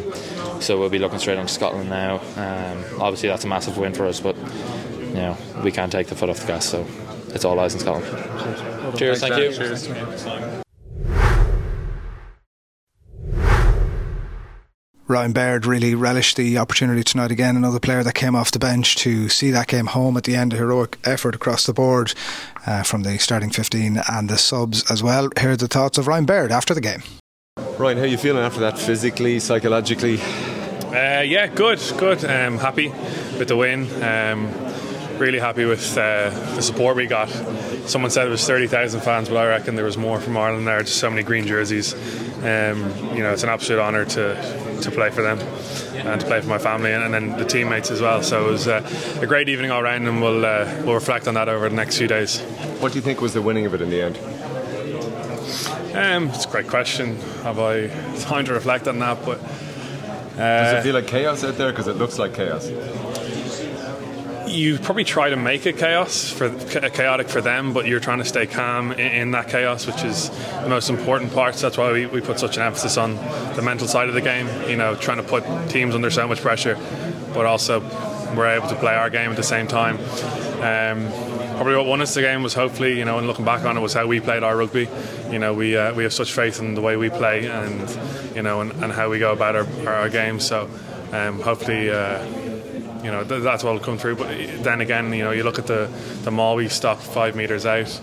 so 0.60 0.78
we'll 0.78 0.90
be 0.90 0.98
looking 0.98 1.18
straight 1.18 1.38
on 1.38 1.46
to 1.46 1.52
Scotland 1.52 1.90
now. 1.90 2.16
Um, 2.36 3.00
obviously, 3.00 3.28
that's 3.28 3.44
a 3.44 3.48
massive 3.48 3.78
win 3.78 3.92
for 3.92 4.06
us, 4.06 4.20
but 4.20 4.36
you 4.36 5.14
know 5.14 5.36
we 5.62 5.72
can't 5.72 5.90
take 5.90 6.08
the 6.08 6.14
foot 6.14 6.30
off 6.30 6.40
the 6.40 6.46
gas. 6.46 6.66
So 6.66 6.86
it's 7.28 7.44
all 7.44 7.58
eyes 7.58 7.74
in 7.74 7.80
Scotland. 7.80 8.06
Cheers, 8.96 8.98
Cheers 8.98 9.20
thank 9.20 9.36
you. 9.36 9.52
Cheers. 9.52 10.64
Ryan 15.10 15.32
Baird 15.32 15.66
really 15.66 15.96
relished 15.96 16.36
the 16.36 16.56
opportunity 16.58 17.02
tonight 17.02 17.32
again. 17.32 17.56
Another 17.56 17.80
player 17.80 18.04
that 18.04 18.14
came 18.14 18.36
off 18.36 18.52
the 18.52 18.60
bench 18.60 18.94
to 18.98 19.28
see 19.28 19.50
that 19.50 19.66
game 19.66 19.86
home 19.86 20.16
at 20.16 20.22
the 20.22 20.36
end. 20.36 20.52
A 20.52 20.56
heroic 20.56 20.98
effort 21.02 21.34
across 21.34 21.66
the 21.66 21.72
board 21.72 22.14
uh, 22.64 22.84
from 22.84 23.02
the 23.02 23.18
starting 23.18 23.50
15 23.50 24.00
and 24.08 24.28
the 24.28 24.38
subs 24.38 24.88
as 24.88 25.02
well. 25.02 25.28
Here 25.40 25.50
are 25.50 25.56
the 25.56 25.66
thoughts 25.66 25.98
of 25.98 26.06
Ryan 26.06 26.26
Baird 26.26 26.52
after 26.52 26.74
the 26.74 26.80
game. 26.80 27.02
Ryan, 27.76 27.98
how 27.98 28.04
are 28.04 28.06
you 28.06 28.18
feeling 28.18 28.44
after 28.44 28.60
that 28.60 28.78
physically, 28.78 29.40
psychologically? 29.40 30.20
Uh, 30.90 31.22
yeah, 31.22 31.46
good, 31.46 31.80
good. 31.98 32.24
Um, 32.24 32.58
happy 32.58 32.88
with 33.38 33.46
the 33.46 33.56
win. 33.56 33.86
Um, 34.02 34.52
really 35.18 35.38
happy 35.38 35.64
with 35.64 35.96
uh, 35.96 36.30
the 36.56 36.62
support 36.62 36.96
we 36.96 37.06
got. 37.06 37.28
Someone 37.86 38.10
said 38.10 38.26
it 38.26 38.30
was 38.30 38.44
30,000 38.44 39.00
fans, 39.00 39.28
but 39.28 39.36
I 39.36 39.46
reckon 39.46 39.76
there 39.76 39.84
was 39.84 39.96
more 39.96 40.20
from 40.20 40.36
Ireland 40.36 40.66
there. 40.66 40.82
Just 40.82 40.98
so 40.98 41.08
many 41.08 41.22
green 41.22 41.46
jerseys. 41.46 41.94
Um, 42.42 42.90
you 43.14 43.22
know, 43.22 43.32
it's 43.32 43.44
an 43.44 43.50
absolute 43.50 43.80
honour 43.80 44.04
to 44.04 44.80
to 44.80 44.90
play 44.90 45.10
for 45.10 45.22
them 45.22 45.38
and 46.06 46.20
to 46.20 46.26
play 46.26 46.40
for 46.40 46.48
my 46.48 46.58
family 46.58 46.90
and, 46.92 47.04
and 47.04 47.12
then 47.12 47.38
the 47.38 47.44
teammates 47.44 47.90
as 47.90 48.00
well. 48.00 48.22
So 48.22 48.48
it 48.48 48.50
was 48.50 48.66
uh, 48.66 49.18
a 49.20 49.26
great 49.26 49.48
evening 49.48 49.70
all 49.70 49.82
round, 49.82 50.08
and 50.08 50.20
we'll 50.20 50.44
uh, 50.44 50.82
we'll 50.84 50.94
reflect 50.94 51.28
on 51.28 51.34
that 51.34 51.48
over 51.48 51.68
the 51.68 51.76
next 51.76 51.98
few 51.98 52.08
days. 52.08 52.40
What 52.80 52.90
do 52.90 52.98
you 52.98 53.02
think 53.02 53.20
was 53.20 53.32
the 53.32 53.42
winning 53.42 53.66
of 53.66 53.74
it 53.74 53.80
in 53.80 53.90
the 53.90 54.02
end? 54.02 54.18
Um, 55.94 56.30
it's 56.30 56.46
a 56.46 56.48
great 56.48 56.68
question. 56.68 57.16
Have 57.42 57.60
I 57.60 57.88
time 58.20 58.44
to 58.46 58.54
reflect 58.54 58.88
on 58.88 58.98
that? 59.00 59.24
But 59.24 59.40
does 60.40 60.72
it 60.78 60.82
feel 60.82 60.94
like 60.94 61.06
chaos 61.06 61.44
out 61.44 61.56
there? 61.56 61.70
Because 61.70 61.86
it 61.86 61.96
looks 61.96 62.18
like 62.18 62.34
chaos. 62.34 62.68
You 64.48 64.78
probably 64.78 65.04
try 65.04 65.30
to 65.30 65.36
make 65.36 65.64
it 65.66 65.78
chaos 65.78 66.28
for 66.28 66.50
chaotic 66.90 67.28
for 67.28 67.40
them, 67.40 67.72
but 67.72 67.86
you're 67.86 68.00
trying 68.00 68.18
to 68.18 68.24
stay 68.24 68.46
calm 68.46 68.90
in, 68.92 68.98
in 68.98 69.30
that 69.30 69.48
chaos, 69.48 69.86
which 69.86 70.02
is 70.02 70.30
the 70.62 70.68
most 70.68 70.90
important 70.90 71.32
part. 71.32 71.54
So 71.54 71.68
that's 71.68 71.78
why 71.78 71.92
we, 71.92 72.06
we 72.06 72.20
put 72.20 72.40
such 72.40 72.56
an 72.56 72.64
emphasis 72.64 72.96
on 72.96 73.14
the 73.54 73.62
mental 73.62 73.86
side 73.86 74.08
of 74.08 74.14
the 74.14 74.20
game. 74.20 74.48
You 74.68 74.76
know, 74.76 74.96
trying 74.96 75.18
to 75.18 75.22
put 75.22 75.44
teams 75.68 75.94
under 75.94 76.10
so 76.10 76.26
much 76.26 76.40
pressure, 76.40 76.76
but 77.32 77.46
also 77.46 77.80
we're 78.34 78.48
able 78.48 78.68
to 78.68 78.76
play 78.76 78.94
our 78.94 79.10
game 79.10 79.30
at 79.30 79.36
the 79.36 79.42
same 79.42 79.68
time. 79.68 79.98
Um, 80.62 81.29
probably 81.60 81.76
what 81.76 81.84
won 81.84 82.00
us 82.00 82.14
the 82.14 82.22
game 82.22 82.42
was 82.42 82.54
hopefully, 82.54 82.98
you 82.98 83.04
know, 83.04 83.18
and 83.18 83.26
looking 83.26 83.44
back 83.44 83.66
on 83.66 83.76
it 83.76 83.80
was 83.80 83.92
how 83.92 84.06
we 84.06 84.18
played 84.18 84.42
our 84.42 84.56
rugby. 84.56 84.88
You 85.30 85.38
know, 85.38 85.52
we 85.52 85.76
uh, 85.76 85.92
we 85.92 86.04
have 86.04 86.12
such 86.14 86.32
faith 86.32 86.58
in 86.58 86.72
the 86.72 86.80
way 86.80 86.96
we 86.96 87.10
play 87.10 87.48
and 87.48 88.34
you 88.34 88.40
know 88.40 88.62
and, 88.62 88.72
and 88.82 88.90
how 88.90 89.10
we 89.10 89.18
go 89.18 89.30
about 89.30 89.56
our, 89.56 89.66
our, 89.86 90.08
games. 90.08 90.46
So 90.46 90.70
um, 91.12 91.38
hopefully. 91.40 91.90
Uh, 91.90 92.26
you 93.02 93.10
know 93.10 93.24
th- 93.24 93.42
that's 93.42 93.64
what 93.64 93.72
will 93.72 93.80
come 93.80 93.96
through. 93.96 94.16
But 94.16 94.28
then 94.62 94.82
again, 94.82 95.12
you 95.14 95.24
know, 95.24 95.30
you 95.32 95.42
look 95.42 95.58
at 95.58 95.66
the 95.66 95.90
the 96.22 96.30
maul 96.30 96.56
we 96.56 96.68
stopped 96.68 97.02
five 97.02 97.34
meters 97.36 97.64
out, 97.64 98.00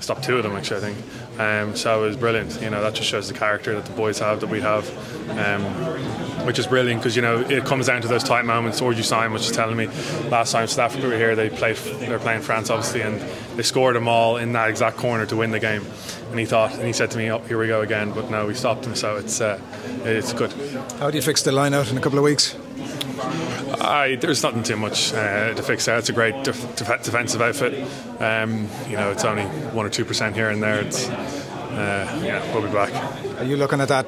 stopped 0.00 0.24
two 0.24 0.36
of 0.36 0.42
them 0.44 0.52
actually, 0.52 0.76
I 0.76 0.92
think. 0.92 1.40
Um, 1.40 1.76
so 1.76 2.04
it 2.04 2.08
was 2.08 2.16
brilliant. 2.16 2.60
You 2.60 2.70
know, 2.70 2.82
that 2.82 2.94
just 2.94 3.08
shows 3.08 3.28
the 3.28 3.34
character 3.34 3.74
that 3.74 3.86
the 3.86 3.92
boys 3.92 4.18
have 4.18 4.40
that 4.40 4.50
we 4.50 4.60
have. 4.60 4.88
Um, 5.30 6.29
which 6.44 6.58
is 6.58 6.66
brilliant 6.66 7.00
because 7.00 7.16
you 7.16 7.22
know 7.22 7.40
it 7.40 7.64
comes 7.64 7.86
down 7.86 8.02
to 8.02 8.08
those 8.08 8.24
tight 8.24 8.44
moments. 8.44 8.80
Orju 8.80 9.04
Simon 9.04 9.32
was 9.32 9.42
just 9.42 9.54
telling 9.54 9.76
me 9.76 9.86
last 10.28 10.52
time 10.52 10.66
South 10.66 10.90
Africa 10.90 11.08
were 11.08 11.16
here, 11.16 11.36
they 11.36 11.50
played 11.50 11.76
they're 11.76 12.18
playing 12.18 12.42
France 12.42 12.70
obviously, 12.70 13.02
and 13.02 13.20
they 13.56 13.62
scored 13.62 13.96
them 13.96 14.08
all 14.08 14.36
in 14.36 14.52
that 14.52 14.70
exact 14.70 14.96
corner 14.96 15.26
to 15.26 15.36
win 15.36 15.50
the 15.50 15.60
game. 15.60 15.84
And 16.30 16.38
he 16.38 16.46
thought, 16.46 16.74
and 16.74 16.86
he 16.86 16.92
said 16.92 17.10
to 17.12 17.18
me, 17.18 17.30
"Oh, 17.30 17.38
here 17.40 17.58
we 17.58 17.66
go 17.66 17.80
again." 17.80 18.12
But 18.12 18.30
no, 18.30 18.46
we 18.46 18.54
stopped 18.54 18.82
them, 18.82 18.94
so 18.94 19.16
it's 19.16 19.40
uh, 19.40 19.60
it's 20.04 20.32
good. 20.32 20.52
How 20.98 21.10
do 21.10 21.16
you 21.16 21.22
fix 21.22 21.42
the 21.42 21.52
line 21.52 21.74
out 21.74 21.90
in 21.90 21.98
a 21.98 22.00
couple 22.00 22.18
of 22.18 22.24
weeks? 22.24 22.56
I, 23.80 24.16
there's 24.20 24.42
nothing 24.42 24.62
too 24.62 24.76
much 24.76 25.12
uh, 25.12 25.54
to 25.54 25.62
fix 25.62 25.86
there. 25.86 25.98
It's 25.98 26.08
a 26.08 26.12
great 26.12 26.44
def- 26.44 26.76
def- 26.76 27.02
defensive 27.02 27.42
outfit. 27.42 27.86
Um, 28.20 28.68
you 28.88 28.96
know, 28.96 29.10
it's 29.10 29.24
only 29.24 29.44
one 29.44 29.86
or 29.86 29.90
two 29.90 30.04
percent 30.04 30.36
here 30.36 30.50
and 30.50 30.62
there. 30.62 30.80
It's 30.80 31.08
uh, 31.08 32.20
yeah, 32.22 32.54
we'll 32.54 32.66
be 32.66 32.72
back. 32.72 32.92
Are 33.40 33.44
you 33.44 33.56
looking 33.56 33.80
at 33.80 33.88
that 33.88 34.06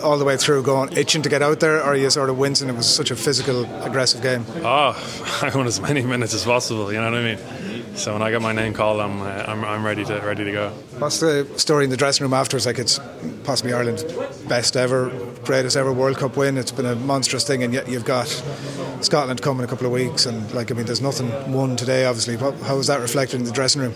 all 0.00 0.18
the 0.18 0.24
way 0.24 0.36
through, 0.36 0.62
going 0.62 0.92
itching 0.96 1.22
to 1.22 1.28
get 1.28 1.42
out 1.42 1.60
there, 1.60 1.78
or 1.78 1.92
are 1.92 1.96
you 1.96 2.10
sort 2.10 2.30
of 2.30 2.38
wincing? 2.38 2.68
It 2.68 2.76
was 2.76 2.92
such 2.92 3.10
a 3.10 3.16
physical, 3.16 3.64
aggressive 3.82 4.22
game. 4.22 4.44
Oh, 4.62 4.96
I 5.42 5.50
want 5.54 5.68
as 5.68 5.80
many 5.80 6.02
minutes 6.02 6.34
as 6.34 6.44
possible. 6.44 6.92
You 6.92 7.00
know 7.00 7.10
what 7.10 7.20
I 7.20 7.34
mean? 7.36 7.96
So 7.96 8.12
when 8.12 8.22
I 8.22 8.30
get 8.30 8.40
my 8.40 8.52
name 8.52 8.72
called, 8.72 9.00
I'm 9.00 9.20
uh, 9.20 9.44
I'm, 9.46 9.64
I'm 9.64 9.84
ready 9.84 10.04
to 10.04 10.20
ready 10.20 10.44
to 10.44 10.52
go. 10.52 10.70
What's 10.98 11.20
the 11.20 11.46
story 11.56 11.84
in 11.84 11.90
the 11.90 11.96
dressing 11.96 12.24
room 12.24 12.32
afterwards? 12.32 12.66
Like 12.66 12.78
it's 12.78 13.00
possibly 13.44 13.72
Ireland's 13.72 14.04
best 14.48 14.76
ever, 14.76 15.10
greatest 15.44 15.76
ever 15.76 15.92
World 15.92 16.16
Cup 16.16 16.36
win. 16.36 16.56
It's 16.56 16.72
been 16.72 16.86
a 16.86 16.94
monstrous 16.94 17.46
thing, 17.46 17.62
and 17.62 17.74
yet 17.74 17.88
you've 17.88 18.04
got 18.04 18.28
Scotland 19.00 19.42
coming 19.42 19.60
in 19.60 19.64
a 19.64 19.68
couple 19.68 19.86
of 19.86 19.92
weeks, 19.92 20.24
and 20.26 20.50
like 20.54 20.70
I 20.70 20.74
mean, 20.74 20.86
there's 20.86 21.02
nothing 21.02 21.30
won 21.52 21.76
today. 21.76 22.04
Obviously, 22.04 22.36
how 22.36 22.78
is 22.78 22.86
that 22.86 23.00
reflected 23.00 23.40
in 23.40 23.44
the 23.44 23.52
dressing 23.52 23.82
room? 23.82 23.94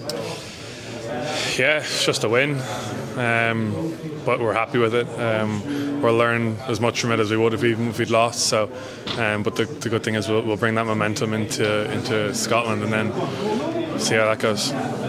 Yeah, 1.57 1.79
it's 1.79 2.05
just 2.05 2.25
a 2.25 2.29
win, 2.29 2.57
um, 3.17 3.97
but 4.25 4.41
we're 4.41 4.55
happy 4.55 4.79
with 4.79 4.95
it. 4.95 5.09
Um, 5.19 6.01
we'll 6.03 6.17
learn 6.17 6.57
as 6.67 6.81
much 6.81 7.01
from 7.01 7.13
it 7.13 7.21
as 7.21 7.31
we 7.31 7.37
would 7.37 7.55
if 7.55 7.65
even 7.65 7.89
if 7.89 7.99
we'd 7.99 8.11
lost. 8.11 8.47
So, 8.47 8.71
um, 9.19 9.43
but 9.43 9.57
the, 9.57 9.65
the, 9.65 9.89
good 9.89 10.03
thing 10.03 10.15
is 10.15 10.29
we'll, 10.29 10.43
we'll 10.43 10.57
bring 10.57 10.75
that 10.75 10.87
momentum 10.87 11.33
into 11.35 11.91
into 11.93 12.35
Scotland 12.35 12.83
and 12.83 12.93
then 12.93 13.99
see 13.99 14.15
how 14.15 14.27
that 14.27 14.39
goes. 14.39 15.04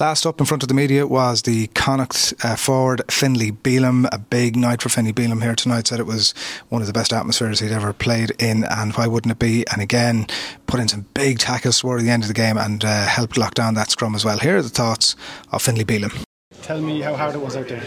Last 0.00 0.24
up 0.24 0.40
in 0.40 0.46
front 0.46 0.62
of 0.62 0.68
the 0.70 0.74
media 0.74 1.06
was 1.06 1.42
the 1.42 1.66
Connacht 1.74 2.32
uh, 2.42 2.56
forward 2.56 3.02
Finlay 3.10 3.50
Bealham. 3.50 4.08
A 4.10 4.16
big 4.16 4.56
night 4.56 4.80
for 4.80 4.88
Finlay 4.88 5.12
Bealham 5.12 5.42
here 5.42 5.54
tonight. 5.54 5.88
Said 5.88 6.00
it 6.00 6.06
was 6.06 6.32
one 6.70 6.80
of 6.80 6.86
the 6.86 6.94
best 6.94 7.12
atmospheres 7.12 7.60
he'd 7.60 7.70
ever 7.70 7.92
played 7.92 8.32
in, 8.38 8.64
and 8.64 8.94
why 8.94 9.06
wouldn't 9.06 9.32
it 9.32 9.38
be? 9.38 9.66
And 9.70 9.82
again, 9.82 10.26
put 10.66 10.80
in 10.80 10.88
some 10.88 11.04
big 11.12 11.38
tackles 11.38 11.80
toward 11.80 12.00
the 12.00 12.08
end 12.08 12.22
of 12.22 12.28
the 12.28 12.34
game 12.34 12.56
and 12.56 12.82
uh, 12.82 13.06
helped 13.08 13.36
lock 13.36 13.52
down 13.52 13.74
that 13.74 13.90
scrum 13.90 14.14
as 14.14 14.24
well. 14.24 14.38
Here 14.38 14.56
are 14.56 14.62
the 14.62 14.70
thoughts 14.70 15.16
of 15.52 15.60
Finlay 15.60 15.84
Bealham. 15.84 16.22
Tell 16.62 16.80
me 16.80 17.02
how 17.02 17.14
hard 17.14 17.34
it 17.34 17.42
was 17.42 17.54
out 17.54 17.68
there. 17.68 17.82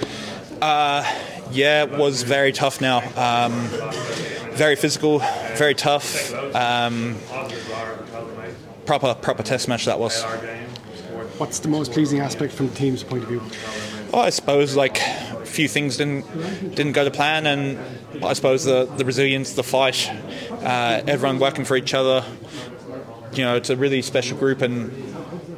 Uh, 0.61 1.03
yeah, 1.49 1.81
it 1.81 1.97
was 1.97 2.21
very 2.21 2.51
tough 2.51 2.79
now. 2.79 2.99
Um, 3.17 3.53
very 4.51 4.75
physical, 4.75 5.17
very 5.55 5.73
tough. 5.73 6.31
Um, 6.53 7.17
proper, 8.85 9.15
proper 9.15 9.41
test 9.41 9.67
match 9.67 9.85
that 9.85 9.97
was. 9.97 10.23
What's 11.37 11.59
the 11.59 11.67
most 11.67 11.91
pleasing 11.91 12.19
aspect 12.19 12.53
from 12.53 12.69
the 12.69 12.75
team's 12.75 13.03
point 13.03 13.23
of 13.23 13.29
view? 13.29 13.41
Well, 14.11 14.21
I 14.21 14.29
suppose 14.29 14.75
like 14.75 14.99
a 14.99 15.45
few 15.45 15.67
things 15.67 15.97
didn't 15.97 16.25
didn't 16.75 16.91
go 16.91 17.03
to 17.03 17.11
plan, 17.11 17.47
and 17.47 18.23
I 18.23 18.33
suppose 18.33 18.63
the 18.63 18.85
the 18.85 19.03
resilience, 19.03 19.53
the 19.53 19.63
fight, 19.63 20.11
uh, 20.61 21.01
everyone 21.07 21.39
working 21.39 21.65
for 21.65 21.75
each 21.75 21.93
other. 21.93 22.23
You 23.33 23.45
know, 23.45 23.55
it's 23.55 23.71
a 23.71 23.75
really 23.75 24.03
special 24.03 24.37
group, 24.37 24.61
and 24.61 24.91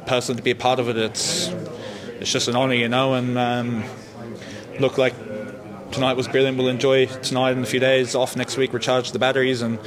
personally 0.06 0.38
to 0.38 0.42
be 0.42 0.52
a 0.52 0.56
part 0.56 0.78
of 0.78 0.88
it, 0.88 0.96
it's 0.96 1.48
it's 2.20 2.32
just 2.32 2.48
an 2.48 2.56
honour, 2.56 2.74
you 2.74 2.88
know. 2.88 3.12
And 3.12 3.36
um, 3.36 3.84
look, 4.80 4.96
like 4.96 5.14
tonight 5.90 6.14
was 6.16 6.26
brilliant. 6.26 6.56
We'll 6.56 6.68
enjoy 6.68 7.06
tonight 7.06 7.50
and 7.50 7.62
a 7.62 7.66
few 7.66 7.80
days 7.80 8.14
off 8.14 8.34
next 8.34 8.56
week, 8.56 8.72
recharge 8.72 9.12
the 9.12 9.18
batteries, 9.18 9.60
and 9.60 9.78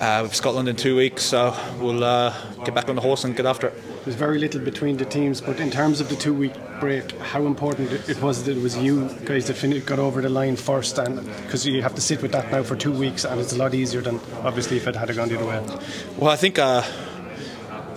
uh, 0.00 0.28
Scotland 0.28 0.68
in 0.68 0.74
two 0.74 0.96
weeks, 0.96 1.22
so 1.22 1.56
we'll 1.78 2.02
uh, 2.02 2.34
get 2.64 2.74
back 2.74 2.88
on 2.88 2.96
the 2.96 3.02
horse 3.02 3.22
and 3.22 3.36
get 3.36 3.46
after 3.46 3.68
it. 3.68 3.82
There's 4.04 4.16
very 4.16 4.38
little 4.38 4.60
between 4.60 4.96
the 4.96 5.04
teams, 5.04 5.40
but 5.40 5.60
in 5.60 5.70
terms 5.70 6.00
of 6.00 6.08
the 6.08 6.16
two 6.16 6.32
week 6.32 6.54
break, 6.80 7.12
how 7.18 7.44
important 7.44 7.92
it 8.08 8.20
was 8.22 8.44
that 8.44 8.56
it 8.56 8.62
was 8.62 8.76
you 8.78 9.08
guys 9.26 9.46
that 9.48 9.54
fin- 9.54 9.84
got 9.84 9.98
over 9.98 10.22
the 10.22 10.30
line 10.30 10.56
first, 10.56 10.96
and 10.98 11.24
because 11.42 11.66
you 11.66 11.82
have 11.82 11.94
to 11.94 12.00
sit 12.00 12.22
with 12.22 12.32
that 12.32 12.50
now 12.50 12.62
for 12.62 12.76
two 12.76 12.92
weeks, 12.92 13.24
and 13.24 13.38
it's 13.38 13.52
a 13.52 13.58
lot 13.58 13.74
easier 13.74 14.00
than 14.00 14.18
obviously 14.42 14.78
if 14.78 14.86
it 14.86 14.96
had 14.96 15.14
gone 15.14 15.28
the 15.28 15.36
other 15.38 15.46
way. 15.46 15.78
Well, 16.16 16.30
I 16.30 16.36
think. 16.36 16.58
Uh, 16.58 16.82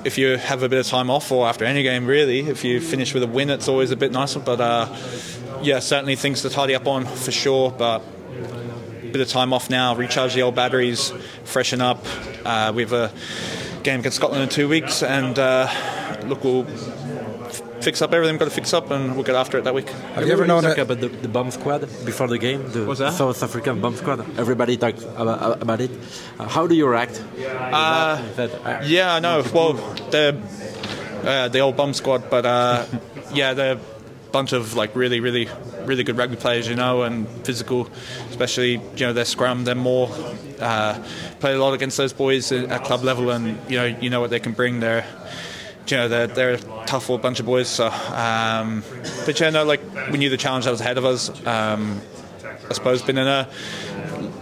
if 0.06 0.18
you 0.18 0.38
have 0.38 0.64
a 0.64 0.70
bit 0.70 0.80
of 0.80 0.86
time 0.86 1.10
off, 1.10 1.32
or 1.32 1.48
after 1.48 1.64
any 1.64 1.82
game, 1.82 2.06
really, 2.06 2.42
if 2.42 2.64
you 2.64 2.82
finish 2.82 3.14
with 3.14 3.24
a 3.24 3.28
win, 3.28 3.50
it's 3.50 3.68
always 3.70 3.92
a 3.92 3.96
bit 3.96 4.12
nicer. 4.12 4.40
But 4.40 4.60
uh, 4.60 4.94
yeah, 5.62 5.80
certainly 5.80 6.16
things 6.16 6.42
to 6.42 6.50
tidy 6.50 6.76
up 6.76 6.88
on 6.88 7.06
for 7.06 7.32
sure. 7.32 7.72
But 7.72 8.02
a 9.02 9.08
bit 9.08 9.22
of 9.22 9.30
time 9.30 9.54
off 9.54 9.70
now, 9.70 9.96
recharge 9.96 10.34
the 10.34 10.42
old 10.42 10.56
batteries, 10.56 11.14
freshen 11.46 11.82
up. 11.82 12.06
Uh, 12.44 12.74
we 12.76 12.82
have 12.82 12.94
a 12.94 13.12
game 13.84 14.00
against 14.00 14.18
Scotland 14.18 14.44
in 14.44 14.50
two 14.50 14.68
weeks, 14.68 15.04
and 15.04 15.38
uh, 15.38 15.68
look, 16.26 16.44
we'll 16.44 16.66
f- 16.68 17.84
fix 17.84 18.02
up 18.02 18.14
everything 18.14 18.34
we've 18.34 18.40
got 18.40 18.46
to 18.46 18.52
fix 18.52 18.74
up, 18.74 18.92
and 18.92 19.16
we'll 19.16 19.24
get 19.24 19.36
after 19.36 19.58
it 19.58 19.64
that 19.66 19.76
week. 19.76 19.90
Have 19.90 20.26
you 20.26 20.34
ever 20.34 20.48
known 20.48 20.64
talk 20.64 20.78
about 20.78 21.00
the, 21.00 21.10
the 21.10 21.28
bomb 21.28 21.52
squad 21.52 21.82
before 22.06 22.28
the 22.28 22.38
game? 22.38 22.68
The 22.72 22.86
What's 22.86 23.00
that? 23.00 23.14
South 23.14 23.44
African 23.44 23.82
bomb 23.82 23.96
squad. 23.96 24.20
Everybody 24.40 24.78
talked 24.78 25.04
about, 25.04 25.62
about 25.62 25.82
it. 25.82 25.92
Uh, 26.40 26.48
how 26.48 26.68
do 26.68 26.76
you 26.76 26.88
react? 26.88 27.22
Uh, 27.38 28.22
yeah, 28.84 29.16
I 29.16 29.20
know. 29.20 29.44
Well, 29.54 29.74
they're 30.12 30.34
uh, 31.24 31.48
the 31.50 31.60
old 31.60 31.76
bum 31.78 31.94
squad, 31.94 32.30
but 32.30 32.46
uh, 32.46 32.86
yeah, 33.34 33.54
they're 33.54 33.76
a 33.76 33.80
bunch 34.34 34.52
of 34.52 34.76
like 34.76 34.96
really, 34.96 35.22
really, 35.22 35.48
really 35.86 36.04
good 36.04 36.18
rugby 36.18 36.36
players, 36.36 36.68
you 36.68 36.76
know, 36.76 37.04
and 37.04 37.30
physical. 37.46 37.88
Especially, 38.30 38.72
you 38.72 39.06
know, 39.06 39.14
their 39.14 39.24
scrum. 39.24 39.64
They're 39.64 39.76
more 39.76 40.10
uh, 40.60 41.02
played 41.40 41.56
a 41.56 41.64
lot 41.64 41.74
against 41.74 41.96
those 41.96 42.12
boys 42.12 42.52
at 42.52 42.84
club 42.84 43.04
level, 43.04 43.30
and 43.30 43.58
you 43.70 43.78
know, 43.78 43.86
you 43.86 44.10
know 44.10 44.20
what 44.20 44.32
they 44.32 44.42
can 44.42 44.52
bring. 44.52 44.82
They're 44.82 45.06
you 45.88 45.98
know 45.98 46.08
they're, 46.10 46.28
they're 46.28 46.54
a 46.54 46.86
tough 46.86 47.10
old 47.10 47.22
bunch 47.22 47.40
of 47.40 47.46
boys. 47.46 47.70
So, 47.70 47.88
um, 47.88 48.84
but 49.26 49.40
yeah, 49.40 49.52
know, 49.52 49.64
like 49.64 49.82
we 50.12 50.18
knew 50.18 50.30
the 50.30 50.38
challenge 50.38 50.66
that 50.66 50.72
was 50.72 50.82
ahead 50.82 50.98
of 50.98 51.06
us. 51.06 51.30
Um, 51.46 52.02
I 52.70 52.74
suppose 52.74 53.02
being 53.02 53.18
in 53.18 53.28
a 53.28 53.48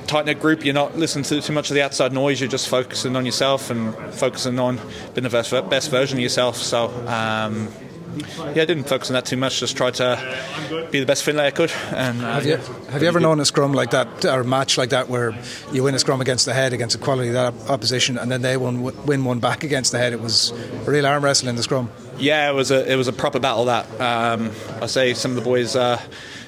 tight 0.07 0.25
knit 0.25 0.39
group, 0.39 0.63
you're 0.63 0.73
not 0.73 0.95
listening 0.95 1.23
to 1.25 1.41
too 1.41 1.53
much 1.53 1.69
of 1.69 1.75
the 1.75 1.81
outside 1.81 2.13
noise. 2.13 2.39
You're 2.39 2.49
just 2.49 2.69
focusing 2.69 3.15
on 3.15 3.25
yourself 3.25 3.69
and 3.69 3.95
focusing 4.13 4.57
on 4.59 4.77
being 5.13 5.23
the 5.23 5.29
best, 5.29 5.51
best 5.69 5.91
version 5.91 6.17
of 6.17 6.21
yourself. 6.23 6.57
So. 6.57 6.89
Um, 7.07 7.69
yeah, 8.15 8.63
I 8.63 8.65
didn't 8.65 8.85
focus 8.85 9.09
on 9.09 9.13
that 9.13 9.25
too 9.25 9.37
much. 9.37 9.59
Just 9.59 9.77
tried 9.77 9.95
to 9.95 10.87
be 10.91 10.99
the 10.99 11.05
best 11.05 11.23
Finlay 11.23 11.47
I 11.47 11.51
could. 11.51 11.71
And 11.91 12.21
uh, 12.21 12.33
Have 12.33 12.45
you 12.45 12.57
have 12.89 13.01
you 13.01 13.07
ever 13.07 13.19
known 13.19 13.39
a 13.39 13.45
scrum 13.45 13.73
like 13.73 13.91
that 13.91 14.25
or 14.25 14.41
a 14.41 14.45
match 14.45 14.77
like 14.77 14.89
that 14.89 15.09
where 15.09 15.33
you 15.71 15.83
win 15.83 15.95
a 15.95 15.99
scrum 15.99 16.21
against 16.21 16.45
the 16.45 16.53
head 16.53 16.73
against 16.73 16.95
a 16.95 16.99
quality 16.99 17.29
of 17.29 17.33
that 17.35 17.69
opposition 17.69 18.17
and 18.17 18.31
then 18.31 18.41
they 18.41 18.57
won, 18.57 18.83
win 19.05 19.23
one 19.23 19.39
back 19.39 19.63
against 19.63 19.91
the 19.91 19.97
head? 19.97 20.13
It 20.13 20.19
was 20.21 20.51
a 20.85 20.91
real 20.91 21.05
arm 21.05 21.23
wrestle 21.23 21.47
in 21.49 21.55
the 21.55 21.63
scrum. 21.63 21.89
Yeah, 22.17 22.49
it 22.49 22.53
was 22.53 22.71
a 22.71 22.91
it 22.91 22.95
was 22.95 23.07
a 23.07 23.13
proper 23.13 23.39
battle. 23.39 23.65
That 23.65 23.85
um, 23.99 24.51
I 24.81 24.87
say 24.87 25.13
some 25.13 25.31
of 25.31 25.35
the 25.35 25.43
boys. 25.43 25.75
Uh, 25.75 25.99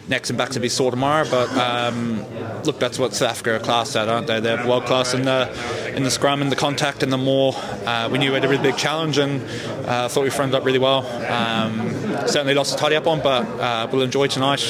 Next 0.10 0.29
and 0.29 0.38
back 0.38 0.50
to 0.50 0.60
be 0.60 0.67
sore 0.67 0.91
tomorrow, 0.91 1.25
but 1.29 1.50
um, 1.57 2.25
look, 2.63 2.77
that's 2.77 3.00
what 3.00 3.13
South 3.13 3.29
Africa 3.31 3.55
are 3.55 3.60
class 3.60 3.95
at, 3.95 4.10
aren't 4.10 4.27
they? 4.27 4.41
They're 4.41 4.67
world 4.67 4.86
class 4.86 5.13
in 5.13 5.24
the 5.24 5.50
in 5.95 6.03
the 6.03 6.12
scrum 6.12 6.41
and 6.41 6.51
the 6.51 6.57
contact 6.57 7.03
and 7.03 7.12
the 7.12 7.17
more. 7.17 7.53
Uh, 7.86 8.10
we 8.12 8.17
knew 8.17 8.31
we 8.31 8.36
had 8.36 8.43
a 8.43 8.50
really 8.50 8.62
big 8.62 8.75
challenge, 8.75 9.17
and 9.17 9.41
uh, 9.88 10.10
thought 10.10 10.24
we 10.24 10.29
fronted 10.29 10.55
up 10.55 10.65
really 10.65 10.79
well. 10.79 11.05
Um, 11.31 11.89
certainly 12.27 12.53
lots 12.53 12.72
to 12.74 12.77
tidy 12.77 12.98
up 12.98 13.07
on, 13.07 13.22
but 13.22 13.45
uh, 13.60 13.88
we'll 13.91 14.01
enjoy 14.01 14.27
tonight, 14.27 14.62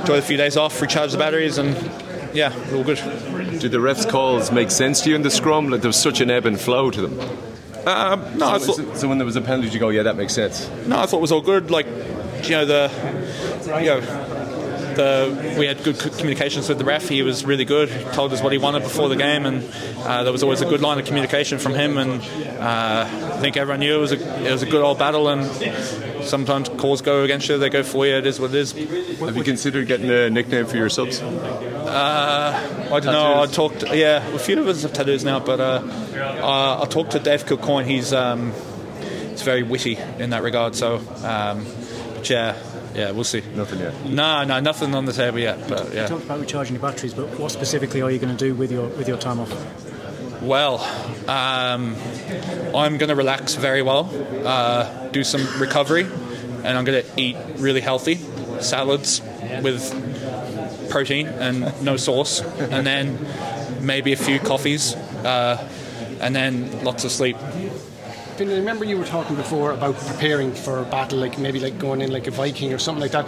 enjoy 0.00 0.16
the 0.16 0.22
few 0.22 0.36
days 0.36 0.56
off, 0.56 0.82
recharge 0.82 1.12
the 1.12 1.18
batteries, 1.18 1.58
and 1.58 1.76
yeah, 2.34 2.52
we're 2.70 2.78
all 2.78 2.84
good. 2.84 2.98
Do 3.60 3.68
the 3.68 3.78
refs' 3.78 4.08
calls 4.08 4.50
make 4.50 4.72
sense 4.72 5.00
to 5.02 5.10
you 5.10 5.14
in 5.14 5.22
the 5.22 5.30
scrum? 5.30 5.68
Like 5.68 5.82
there's 5.82 5.96
such 5.96 6.20
an 6.20 6.28
ebb 6.28 6.44
and 6.44 6.60
flow 6.60 6.90
to 6.90 7.00
them. 7.06 7.20
Uh, 7.86 8.16
no, 8.34 8.46
I 8.48 8.58
so, 8.58 8.72
thought, 8.72 8.96
so 8.96 9.06
when 9.06 9.18
there 9.18 9.24
was 9.24 9.36
a 9.36 9.40
penalty, 9.40 9.68
you 9.68 9.78
go, 9.78 9.90
yeah, 9.90 10.02
that 10.02 10.16
makes 10.16 10.34
sense. 10.34 10.68
No, 10.88 10.98
I 10.98 11.06
thought 11.06 11.18
it 11.18 11.20
was 11.20 11.30
all 11.30 11.40
good. 11.40 11.70
Like, 11.70 11.86
you 12.42 12.50
know, 12.50 12.64
the 12.64 12.90
you 13.80 13.86
know, 13.86 14.00
the 14.96 15.56
we 15.58 15.66
had 15.66 15.82
good 15.84 15.98
communications 15.98 16.68
with 16.68 16.78
the 16.78 16.84
ref. 16.84 17.08
He 17.08 17.22
was 17.22 17.44
really 17.44 17.64
good. 17.64 17.88
He 17.88 18.04
told 18.12 18.32
us 18.32 18.42
what 18.42 18.52
he 18.52 18.58
wanted 18.58 18.82
before 18.82 19.08
the 19.08 19.16
game, 19.16 19.46
and 19.46 19.64
uh, 19.98 20.24
there 20.24 20.32
was 20.32 20.42
always 20.42 20.60
a 20.62 20.66
good 20.66 20.80
line 20.80 20.98
of 20.98 21.06
communication 21.06 21.58
from 21.58 21.74
him. 21.74 21.98
And 21.98 22.20
uh, 22.60 23.08
I 23.34 23.40
think 23.40 23.56
everyone 23.56 23.80
knew 23.80 23.96
it 23.96 24.00
was 24.00 24.12
a 24.12 24.46
it 24.46 24.50
was 24.50 24.62
a 24.62 24.66
good 24.66 24.82
old 24.82 24.98
battle. 24.98 25.28
And 25.28 25.46
sometimes 26.24 26.68
calls 26.68 27.02
go 27.02 27.22
against 27.22 27.48
you, 27.48 27.58
they 27.58 27.70
go 27.70 27.82
for 27.82 28.06
you. 28.06 28.16
It 28.16 28.26
is 28.26 28.40
what 28.40 28.50
it 28.50 28.56
is. 28.56 28.72
Have 28.72 29.36
you 29.36 29.44
considered 29.44 29.86
getting 29.86 30.10
a 30.10 30.30
nickname 30.30 30.66
for 30.66 30.76
your 30.76 30.88
subs? 30.88 31.20
Uh, 31.20 32.88
I 32.92 33.00
don't 33.00 33.06
know. 33.06 33.40
I 33.40 33.46
talked. 33.46 33.84
Yeah, 33.94 34.26
a 34.34 34.38
few 34.38 34.60
of 34.60 34.66
us 34.68 34.82
have 34.82 34.92
tattoos 34.92 35.24
now, 35.24 35.40
but 35.40 35.60
uh, 35.60 35.82
uh, 36.16 36.80
I 36.82 36.86
talked 36.86 37.12
to 37.12 37.18
Dave 37.18 37.46
Kilcoyne. 37.46 37.86
He's 37.86 38.12
um, 38.12 38.52
he's 39.30 39.42
very 39.42 39.62
witty 39.62 39.98
in 40.18 40.30
that 40.30 40.42
regard. 40.42 40.74
So, 40.74 40.96
um, 41.22 41.64
but 42.14 42.28
yeah, 42.28 42.56
yeah, 42.96 43.10
we'll 43.10 43.24
see. 43.24 43.42
Nothing 43.54 43.80
yet. 43.80 44.04
No, 44.06 44.44
no, 44.44 44.60
nothing 44.60 44.94
on 44.94 45.04
the 45.04 45.12
table 45.12 45.38
yet. 45.38 45.68
But 45.68 45.92
yeah. 45.92 46.02
You 46.02 46.08
talked 46.08 46.24
about 46.24 46.40
recharging 46.40 46.74
your 46.74 46.82
batteries, 46.82 47.12
but 47.12 47.38
what 47.38 47.50
specifically 47.52 48.00
are 48.00 48.10
you 48.10 48.18
going 48.18 48.34
to 48.34 48.44
do 48.44 48.54
with 48.54 48.72
your 48.72 48.88
with 48.88 49.06
your 49.06 49.18
time 49.18 49.38
off? 49.38 49.52
Well, 50.42 50.78
um, 51.28 51.96
I'm 52.74 52.98
going 52.98 53.08
to 53.08 53.14
relax 53.14 53.54
very 53.54 53.82
well, 53.82 54.10
uh, 54.44 55.08
do 55.08 55.24
some 55.24 55.46
recovery, 55.60 56.04
and 56.04 56.78
I'm 56.78 56.84
going 56.84 57.02
to 57.02 57.20
eat 57.20 57.36
really 57.56 57.80
healthy 57.80 58.16
salads 58.60 59.20
with 59.62 60.88
protein 60.90 61.26
and 61.26 61.82
no 61.82 61.96
sauce, 61.96 62.40
and 62.40 62.86
then 62.86 63.18
maybe 63.80 64.12
a 64.12 64.16
few 64.16 64.38
coffees, 64.38 64.94
uh, 64.94 65.68
and 66.20 66.34
then 66.34 66.84
lots 66.84 67.04
of 67.04 67.10
sleep. 67.10 67.36
Finn, 68.36 68.50
I 68.50 68.56
remember 68.56 68.84
you 68.84 68.98
were 68.98 69.06
talking 69.06 69.34
before 69.34 69.70
about 69.70 69.96
preparing 69.96 70.52
for 70.52 70.80
a 70.80 70.84
battle, 70.84 71.18
like 71.18 71.38
maybe 71.38 71.58
like 71.58 71.78
going 71.78 72.02
in 72.02 72.12
like 72.12 72.26
a 72.26 72.30
Viking 72.30 72.70
or 72.74 72.78
something 72.78 73.00
like 73.00 73.12
that. 73.12 73.26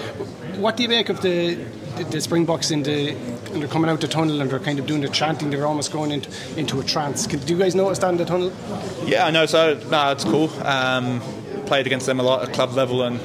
What 0.59 0.77
do 0.77 0.83
you 0.83 0.88
make 0.91 1.09
of 1.09 1.23
the 1.23 1.55
the, 1.97 2.05
the 2.05 2.21
Springboks 2.21 2.71
in 2.71 2.83
the 2.83 3.11
and 3.53 3.62
they're 3.62 3.69
coming 3.69 3.91
out 3.91 4.03
the 4.03 4.09
tunnel 4.09 4.43
and 4.43 4.50
they're 4.50 4.59
kind 4.59 4.79
of 4.79 4.87
doing 4.87 5.00
the 5.00 5.09
chanting? 5.09 5.49
They're 5.49 5.67
almost 5.67 5.93
going 5.93 6.11
into 6.11 6.31
into 6.59 6.79
a 6.79 6.85
trance. 6.85 7.27
Can, 7.27 7.38
do 7.41 7.55
you 7.55 7.59
guys 7.59 7.75
notice 7.75 7.99
that 8.00 8.11
in 8.11 8.19
the 8.19 8.27
tunnel? 8.27 8.53
Yeah, 9.07 9.25
I 9.25 9.31
know. 9.31 9.47
So 9.47 9.81
no, 9.91 10.12
it's 10.12 10.25
cool. 10.25 10.50
Um, 10.62 11.21
played 11.65 11.87
against 11.87 12.05
them 12.05 12.21
a 12.21 12.23
lot 12.23 12.47
at 12.47 12.55
club 12.55 12.73
level 12.73 13.03
and. 13.03 13.21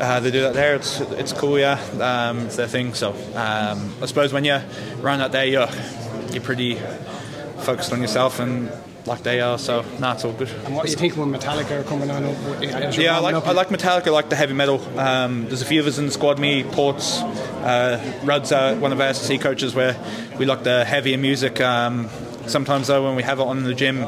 Uh, 0.00 0.18
they 0.18 0.30
do 0.30 0.40
that 0.40 0.54
there. 0.54 0.76
It's 0.76 0.98
it's 1.00 1.34
cool, 1.34 1.58
yeah. 1.58 1.78
Um, 2.00 2.46
it's 2.46 2.56
their 2.56 2.66
thing. 2.66 2.94
So 2.94 3.10
um, 3.34 3.94
I 4.00 4.06
suppose 4.06 4.32
when 4.32 4.46
you're 4.46 4.62
around 5.02 5.18
that 5.18 5.30
day, 5.30 5.50
you're 5.50 5.68
you're 6.32 6.42
pretty 6.42 6.80
focused 7.58 7.92
on 7.92 8.00
yourself 8.00 8.40
and 8.40 8.72
like 9.06 9.22
they 9.22 9.40
are. 9.40 9.58
So 9.58 9.84
nah, 9.98 10.14
it's 10.14 10.24
all 10.24 10.32
good. 10.32 10.48
And 10.64 10.74
what 10.74 10.86
do 10.86 10.92
you 10.92 10.96
think 10.96 11.16
when 11.16 11.32
Metallica 11.32 11.80
are 11.80 11.84
coming 11.84 12.10
on? 12.10 12.24
Up, 12.24 12.62
yeah, 12.96 13.16
I 13.16 13.20
like 13.20 13.34
I 13.34 13.52
like 13.52 13.68
Metallica. 13.68 14.08
I 14.08 14.10
like 14.10 14.30
the 14.30 14.36
heavy 14.36 14.54
metal. 14.54 14.80
Um, 14.98 15.46
there's 15.46 15.62
a 15.62 15.66
few 15.66 15.80
of 15.80 15.86
us 15.86 15.98
in 15.98 16.06
the 16.06 16.12
squad. 16.12 16.38
Me, 16.38 16.64
Ports, 16.64 17.20
uh, 17.20 18.20
Rud's 18.24 18.52
uh, 18.52 18.76
one 18.76 18.92
of 18.92 19.00
our 19.00 19.12
SC 19.14 19.40
coaches, 19.40 19.74
where 19.74 19.98
we 20.38 20.46
like 20.46 20.62
the 20.62 20.84
heavier 20.84 21.18
music. 21.18 21.60
Um, 21.60 22.08
sometimes 22.46 22.88
though, 22.88 23.04
when 23.04 23.16
we 23.16 23.22
have 23.22 23.40
it 23.40 23.44
on 23.44 23.58
in 23.58 23.64
the 23.64 23.74
gym, 23.74 24.06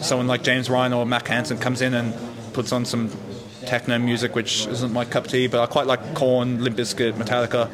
someone 0.00 0.26
like 0.26 0.42
James 0.42 0.70
Ryan 0.70 0.92
or 0.92 1.06
Mack 1.06 1.28
Hansen 1.28 1.58
comes 1.58 1.82
in 1.82 1.94
and 1.94 2.14
puts 2.52 2.72
on 2.72 2.84
some 2.84 3.10
techno 3.62 3.98
music, 3.98 4.34
which 4.34 4.66
isn't 4.66 4.92
my 4.92 5.04
cup 5.04 5.24
of 5.24 5.30
tea, 5.30 5.46
but 5.46 5.60
I 5.62 5.66
quite 5.66 5.86
like 5.86 6.14
Korn, 6.14 6.62
Limp 6.62 6.76
Bizkit, 6.76 7.12
Metallica, 7.12 7.70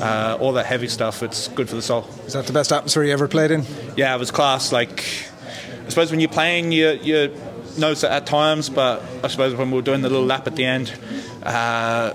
uh, 0.00 0.38
all 0.40 0.52
that 0.52 0.66
heavy 0.66 0.88
stuff. 0.88 1.22
It's 1.22 1.48
good 1.48 1.68
for 1.68 1.76
the 1.76 1.82
soul. 1.82 2.08
Is 2.26 2.32
that 2.34 2.46
the 2.46 2.52
best 2.52 2.72
atmosphere 2.72 3.04
you 3.04 3.12
ever 3.12 3.28
played 3.28 3.50
in? 3.50 3.64
Yeah, 3.96 4.14
it 4.14 4.18
was 4.18 4.30
class. 4.30 4.72
Like, 4.72 5.04
suppose 5.92 6.10
when 6.10 6.20
you're 6.20 6.30
playing, 6.30 6.72
you 6.72 6.90
you 7.02 7.36
notice 7.76 8.02
it 8.04 8.10
at 8.10 8.26
times, 8.26 8.70
but 8.70 9.02
I 9.22 9.28
suppose 9.28 9.54
when 9.54 9.70
we 9.70 9.76
were 9.76 9.82
doing 9.82 10.00
the 10.00 10.08
little 10.08 10.24
lap 10.24 10.46
at 10.46 10.56
the 10.56 10.64
end, 10.64 10.92
uh, 11.42 12.14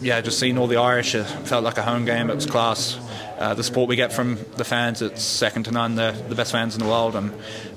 yeah, 0.00 0.20
just 0.22 0.38
seeing 0.38 0.56
all 0.56 0.66
the 0.66 0.78
Irish, 0.78 1.14
it 1.14 1.24
felt 1.24 1.62
like 1.62 1.76
a 1.76 1.82
home 1.82 2.04
game. 2.04 2.30
It 2.30 2.34
was 2.34 2.46
class. 2.46 2.98
Uh, 3.38 3.54
the 3.54 3.62
support 3.62 3.88
we 3.88 3.96
get 3.96 4.12
from 4.12 4.38
the 4.56 4.64
fans, 4.64 5.02
it's 5.02 5.22
second 5.22 5.64
to 5.64 5.70
none. 5.70 5.94
They're 5.94 6.12
the 6.12 6.34
best 6.34 6.52
fans 6.52 6.74
in 6.74 6.82
the 6.82 6.88
world, 6.88 7.14
and 7.16 7.32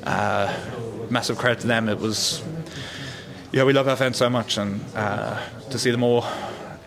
uh, 0.05 0.51
massive 1.09 1.37
credit 1.37 1.59
to 1.61 1.67
them. 1.67 1.89
It 1.89 1.99
was 1.99 2.41
yeah, 3.51 3.65
we 3.65 3.73
love 3.73 3.89
our 3.89 3.97
fans 3.97 4.15
so 4.15 4.29
much, 4.29 4.57
and 4.57 4.79
uh, 4.95 5.37
to 5.71 5.77
see 5.77 5.91
them 5.91 6.03
all 6.03 6.25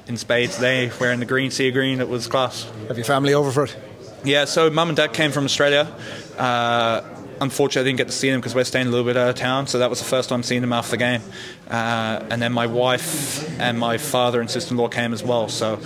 in 0.07 0.17
spades 0.17 0.55
today, 0.55 0.91
wearing 0.99 1.21
the 1.21 1.27
green, 1.27 1.51
sea 1.51 1.71
green, 1.71 2.01
it 2.01 2.09
was 2.09 2.27
class. 2.27 2.65
Have 2.89 2.97
your 2.97 3.05
family 3.05 3.35
over 3.35 3.53
for 3.53 3.65
it? 3.65 3.77
Yeah, 4.25 4.47
so 4.47 4.71
mum 4.71 4.89
and 4.89 4.97
dad 4.97 5.13
came 5.13 5.31
from 5.31 5.45
Australia. 5.45 5.95
Uh, 6.39 7.03
unfortunately, 7.45 7.89
I 7.89 7.91
didn't 7.91 7.99
get 7.99 8.07
to 8.09 8.13
see 8.13 8.31
them 8.31 8.41
because 8.41 8.55
we're 8.55 8.65
staying 8.65 8.89
a 8.89 8.91
little 8.91 9.07
bit 9.07 9.17
out 9.17 9.29
of 9.29 9.37
town, 9.37 9.69
so 9.69 9.79
that 9.79 9.89
was 9.89 10.01
the 10.01 10.05
first 10.05 10.29
time 10.29 10.43
seeing 10.43 10.63
them 10.63 10.73
after 10.73 10.93
the 10.93 10.97
game. 10.97 11.23
Uh, 11.71 12.25
and 12.31 12.43
then 12.43 12.53
my 12.53 12.67
wife 12.67 13.49
and 13.61 13.79
my 13.79 13.99
father 13.99 14.41
and 14.41 14.51
sister-in-law 14.51 14.89
came 14.89 15.13
as 15.13 15.23
well. 15.23 15.49
So, 15.49 15.79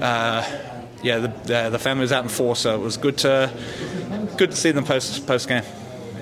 uh, 0.00 0.42
yeah, 1.02 1.18
the, 1.18 1.28
the, 1.44 1.70
the 1.70 1.78
family 1.78 2.02
was 2.02 2.12
out 2.12 2.24
in 2.24 2.28
force, 2.28 2.60
so 2.60 2.74
it 2.74 2.80
was 2.80 2.96
good 2.96 3.18
to 3.18 3.52
good 4.36 4.50
to 4.50 4.56
see 4.56 4.72
them 4.72 4.84
post 4.84 5.26
post 5.26 5.48
game. 5.48 5.62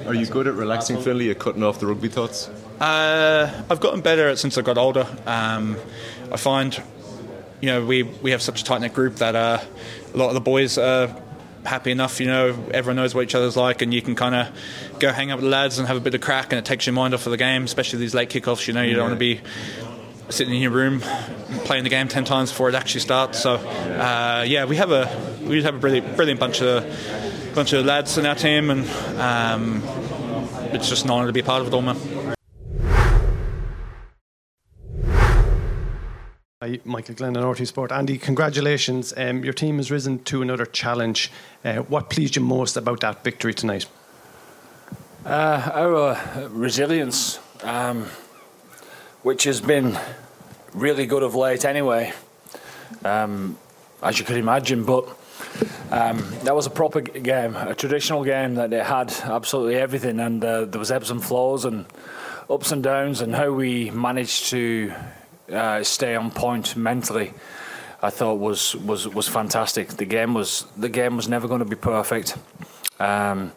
Are 0.07 0.15
you 0.15 0.27
good 0.27 0.47
at 0.47 0.55
relaxing, 0.55 1.01
Finlay? 1.01 1.31
At 1.31 1.39
cutting 1.39 1.63
off 1.63 1.79
the 1.79 1.87
rugby 1.87 2.09
thoughts? 2.09 2.49
Uh, 2.81 3.65
I've 3.71 3.81
gotten 3.81 4.01
better 4.01 4.35
since 4.37 4.59
I 4.59 4.63
got 4.63 4.79
older. 4.79 5.07
Um, 5.27 5.77
I 6.33 6.37
find, 6.37 6.83
you 7.61 7.67
know, 7.67 7.85
we, 7.85 8.03
we 8.03 8.31
have 8.31 8.41
such 8.41 8.63
a 8.63 8.65
tight 8.65 8.81
knit 8.81 8.95
group 8.95 9.17
that 9.17 9.37
uh, 9.37 9.59
a 10.13 10.17
lot 10.17 10.29
of 10.29 10.35
the 10.35 10.41
boys 10.41 10.79
are 10.79 11.15
happy 11.65 11.91
enough. 11.91 12.21
You 12.21 12.27
know, 12.27 12.49
everyone 12.73 12.97
knows 12.97 13.15
what 13.15 13.23
each 13.23 13.35
other's 13.35 13.57
like, 13.57 13.83
and 13.83 13.93
you 13.93 14.03
can 14.03 14.15
kind 14.15 14.35
of 14.35 14.49
go 14.99 15.13
hang 15.13 15.31
out 15.31 15.37
with 15.37 15.45
the 15.45 15.51
lads 15.51 15.79
and 15.79 15.89
have 15.89 15.97
a 15.97 16.01
bit 16.01 16.15
of 16.15 16.21
crack, 16.21 16.53
and 16.53 16.59
it 16.59 16.65
takes 16.65 16.87
your 16.87 16.95
mind 16.95 17.15
off 17.15 17.27
of 17.27 17.31
the 17.31 17.37
game, 17.37 17.65
especially 17.65 17.99
these 17.99 18.15
late 18.15 18.31
kickoffs. 18.31 18.67
You 18.67 18.75
know, 18.75 18.83
you 18.83 18.95
don't 18.95 19.09
want 19.09 19.15
to 19.15 19.19
be 19.19 19.41
sitting 20.29 20.55
in 20.55 20.63
your 20.63 20.71
room 20.71 21.01
playing 21.65 21.85
the 21.85 21.91
game 21.91 22.09
ten 22.09 22.25
times 22.25 22.51
before 22.51 22.69
it 22.69 22.75
actually 22.75 23.01
starts. 23.01 23.41
So, 23.41 23.55
uh, 23.55 24.45
yeah, 24.47 24.65
we 24.65 24.77
have 24.77 24.91
a 24.91 25.09
we 25.43 25.63
have 25.63 25.75
a 25.75 25.79
brilliant 25.79 26.17
brilliant 26.17 26.41
bunch 26.41 26.63
of 26.63 26.85
bunch 27.55 27.73
of 27.73 27.85
lads 27.85 28.17
in 28.17 28.27
our 28.27 28.35
team, 28.35 28.71
and 28.71 28.89
um, 29.19 29.83
it's 30.73 30.89
just 30.89 31.05
an 31.05 31.11
honour 31.11 31.27
to 31.27 31.33
be 31.33 31.43
part 31.43 31.63
of 31.63 31.69
it 31.69 31.75
all, 31.75 31.83
man. 31.83 31.97
Hi, 36.63 36.79
Michael 36.85 37.15
Glenn 37.15 37.39
on 37.39 37.55
RTÉ 37.55 37.67
Sport. 37.67 37.91
Andy, 37.91 38.19
congratulations. 38.19 39.15
Um, 39.17 39.43
your 39.43 39.55
team 39.55 39.79
has 39.79 39.91
risen 39.91 40.23
to 40.25 40.43
another 40.43 40.67
challenge. 40.67 41.33
Uh, 41.65 41.77
what 41.77 42.11
pleased 42.11 42.37
you 42.37 42.43
most 42.43 42.77
about 42.77 43.01
that 43.01 43.25
victory 43.25 43.55
tonight? 43.55 43.87
Uh, 45.25 45.71
our 45.73 46.49
resilience, 46.51 47.39
um, 47.63 48.05
which 49.23 49.45
has 49.45 49.63
been 49.63 49.99
really 50.75 51.07
good 51.07 51.23
of 51.23 51.35
late 51.35 51.65
anyway, 51.65 52.13
um, 53.07 53.57
as 54.03 54.19
you 54.19 54.27
could 54.27 54.37
imagine. 54.37 54.85
But 54.85 55.09
um, 55.91 56.23
that 56.43 56.55
was 56.55 56.67
a 56.67 56.71
proper 56.71 57.01
game, 57.01 57.57
a 57.57 57.75
traditional 57.75 58.23
game 58.23 58.57
that 58.57 58.71
it 58.71 58.85
had 58.85 59.11
absolutely 59.23 59.77
everything, 59.77 60.21
and 60.21 60.45
uh, 60.45 60.67
there 60.67 60.79
was 60.79 60.91
ebbs 60.91 61.11
and 61.11 61.25
flows 61.25 61.65
and 61.65 61.87
ups 62.51 62.71
and 62.71 62.83
downs, 62.83 63.23
and 63.23 63.35
how 63.35 63.51
we 63.51 63.89
managed 63.93 64.51
to 64.51 64.93
uh, 65.53 65.83
stay 65.83 66.15
on 66.15 66.31
point 66.31 66.77
mentally. 66.77 67.35
I 68.03 68.11
thought 68.11 68.39
was, 68.39 68.75
was 68.77 69.07
was 69.07 69.29
fantastic. 69.29 69.89
The 69.89 70.07
game 70.07 70.33
was 70.33 70.65
the 70.77 70.89
game 70.89 71.17
was 71.17 71.29
never 71.29 71.47
going 71.47 71.59
to 71.59 71.67
be 71.67 71.77
perfect. 71.77 72.37
Um, 72.99 73.53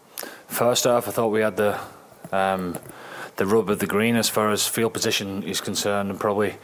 first 0.47 0.83
half, 0.83 1.07
I 1.07 1.11
thought 1.11 1.29
we 1.29 1.41
had 1.41 1.55
the 1.55 1.79
um, 2.31 2.77
the 3.37 3.45
rub 3.45 3.69
of 3.69 3.79
the 3.79 3.87
green 3.87 4.15
as 4.15 4.29
far 4.29 4.51
as 4.51 4.67
field 4.67 4.93
position 4.93 5.43
is 5.43 5.61
concerned, 5.61 6.09
and 6.09 6.19
probably 6.19 6.55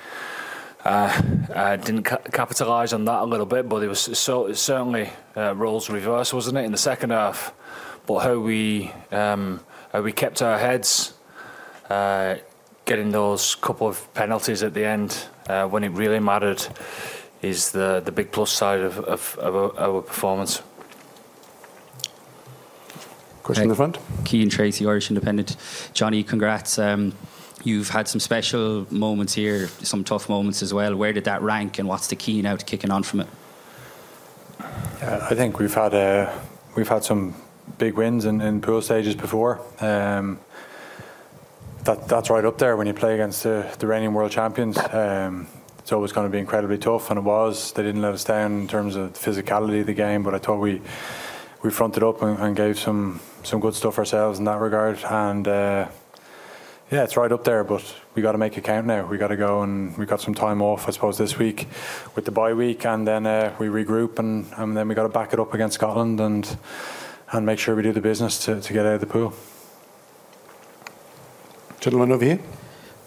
uh, 0.83 1.21
uh, 1.53 1.75
didn't 1.77 2.03
ca- 2.03 2.17
capitalise 2.31 2.93
on 2.93 3.05
that 3.05 3.21
a 3.21 3.25
little 3.25 3.45
bit. 3.45 3.69
But 3.69 3.83
it 3.83 3.87
was 3.87 3.99
so 4.17 4.51
certainly 4.53 5.09
uh, 5.37 5.55
roles 5.55 5.89
reversed, 5.89 6.33
wasn't 6.33 6.57
it, 6.57 6.65
in 6.65 6.71
the 6.71 6.77
second 6.77 7.11
half? 7.11 7.53
But 8.05 8.19
how 8.19 8.39
we 8.39 8.91
um, 9.11 9.61
how 9.93 10.01
we 10.01 10.11
kept 10.11 10.41
our 10.41 10.57
heads 10.57 11.13
uh, 11.89 12.35
getting 12.89 13.12
those 13.12 13.54
couple 13.54 13.88
of 13.88 14.12
penalties 14.15 14.63
at 14.63 14.73
the 14.73 14.84
end 14.84 15.28
uh, 15.47 15.67
when 15.67 15.84
it 15.84 15.89
really 15.89 16.19
mattered 16.19 16.65
is 17.43 17.71
the 17.71 18.02
the 18.04 18.12
big 18.12 18.32
plus 18.32 18.52
side 18.52 18.80
of, 18.80 18.97
of, 19.02 19.38
of 19.38 19.56
our, 19.56 19.80
our, 19.80 20.02
performance. 20.02 20.63
Question 23.43 23.63
in 23.65 23.69
the 23.69 23.75
front. 23.75 23.99
Cian 24.25 24.49
Tracey, 24.49 24.88
Irish 24.88 25.10
Independent. 25.12 25.56
Johnny, 25.93 26.23
congrats. 26.23 26.80
Um, 26.80 27.13
you've 27.63 27.89
had 27.89 28.08
some 28.08 28.19
special 28.19 28.88
moments 28.89 29.36
here, 29.36 29.67
some 29.84 30.04
tough 30.04 30.28
moments 30.28 30.63
as 30.63 30.73
well. 30.73 30.95
Where 30.95 31.13
did 31.13 31.25
that 31.25 31.43
rank, 31.43 31.78
and 31.78 31.88
what's 31.88 32.08
the 32.08 32.15
key 32.15 32.41
now 32.41 32.56
to 32.56 32.65
kicking 32.65 32.89
on 32.89 33.04
from 33.04 33.19
it? 33.21 33.28
Yeah, 35.02 35.28
I 35.30 35.36
think 35.36 35.60
we've 35.60 35.75
had 35.75 35.93
uh, 35.93 36.32
we've 36.75 36.89
had 36.89 37.04
some 37.04 37.36
big 37.78 37.93
wins 37.93 38.25
in, 38.25 38.41
in 38.41 38.62
pool 38.62 38.82
stages 38.82 39.15
before. 39.15 39.62
Um, 39.80 40.39
that 41.89 42.08
that's 42.08 42.30
right 42.30 42.45
up 42.45 42.60
there 42.60 42.78
when 42.78 42.86
you 42.86 42.93
play 42.93 43.15
against 43.15 43.43
the, 43.43 43.65
the 43.80 43.88
reigning 43.88 44.13
world 44.13 44.32
champions. 44.32 44.78
Um, 44.78 45.47
it's 45.80 45.91
always 45.91 46.12
going 46.12 46.28
to 46.28 46.32
be 46.32 46.38
incredibly 46.38 46.78
tough, 46.78 47.10
and 47.10 47.17
it 47.17 47.23
was. 47.23 47.71
They 47.71 47.82
didn't 47.82 48.04
let 48.04 48.13
us 48.13 48.23
down 48.23 48.62
in 48.62 48.67
terms 48.67 48.95
of 48.95 49.13
the 49.13 49.19
physicality 49.19 49.82
of 49.82 49.88
the 49.88 49.93
game, 49.93 50.21
but 50.21 50.36
I 50.36 50.38
thought 50.38 50.60
we 50.60 50.82
we 51.63 51.71
fronted 51.71 52.04
up 52.04 52.21
and, 52.21 52.38
and 52.38 52.56
gave 52.56 52.78
some 52.78 53.19
some 53.41 53.60
good 53.60 53.73
stuff 53.73 53.97
ourselves 53.97 54.38
in 54.38 54.45
that 54.45 54.60
regard. 54.60 54.99
And 55.04 55.47
uh, 55.47 55.88
yeah, 56.91 57.04
it's 57.04 57.17
right 57.17 57.32
up 57.32 57.43
there, 57.43 57.63
but 57.63 57.84
we 58.13 58.21
got 58.21 58.34
to 58.34 58.38
make 58.38 58.56
it 58.56 58.63
count 58.63 58.86
now. 58.86 59.08
We 59.08 59.17
got 59.17 59.30
to 59.30 59.38
go 59.38 59.63
and 59.63 59.97
we 59.97 60.06
got 60.06 60.21
some 60.21 60.36
time 60.36 60.62
off, 60.62 60.88
I 60.88 60.91
suppose, 60.91 61.17
this 61.17 61.39
week 61.39 61.67
with 62.15 62.25
the 62.25 62.32
bye 62.32 62.54
week, 62.54 62.86
and 62.86 63.08
then 63.08 63.25
uh, 63.25 63.56
we 63.58 63.65
regroup, 63.65 64.19
and, 64.19 64.45
and 64.58 64.78
then 64.78 64.88
we 64.88 64.93
got 64.93 65.04
to 65.04 65.10
back 65.10 65.34
it 65.34 65.39
up 65.39 65.56
against 65.56 65.75
Scotland 65.75 66.19
and 66.19 66.56
and 67.32 67.47
make 67.47 67.58
sure 67.58 67.75
we 67.75 67.82
do 67.82 67.93
the 67.93 68.02
business 68.02 68.45
to, 68.45 68.62
to 68.62 68.73
get 68.73 68.86
out 68.86 68.93
of 68.93 68.99
the 68.99 69.08
pool. 69.08 69.34
Gentleman 71.79 72.11
over 72.11 72.25
here. 72.25 72.39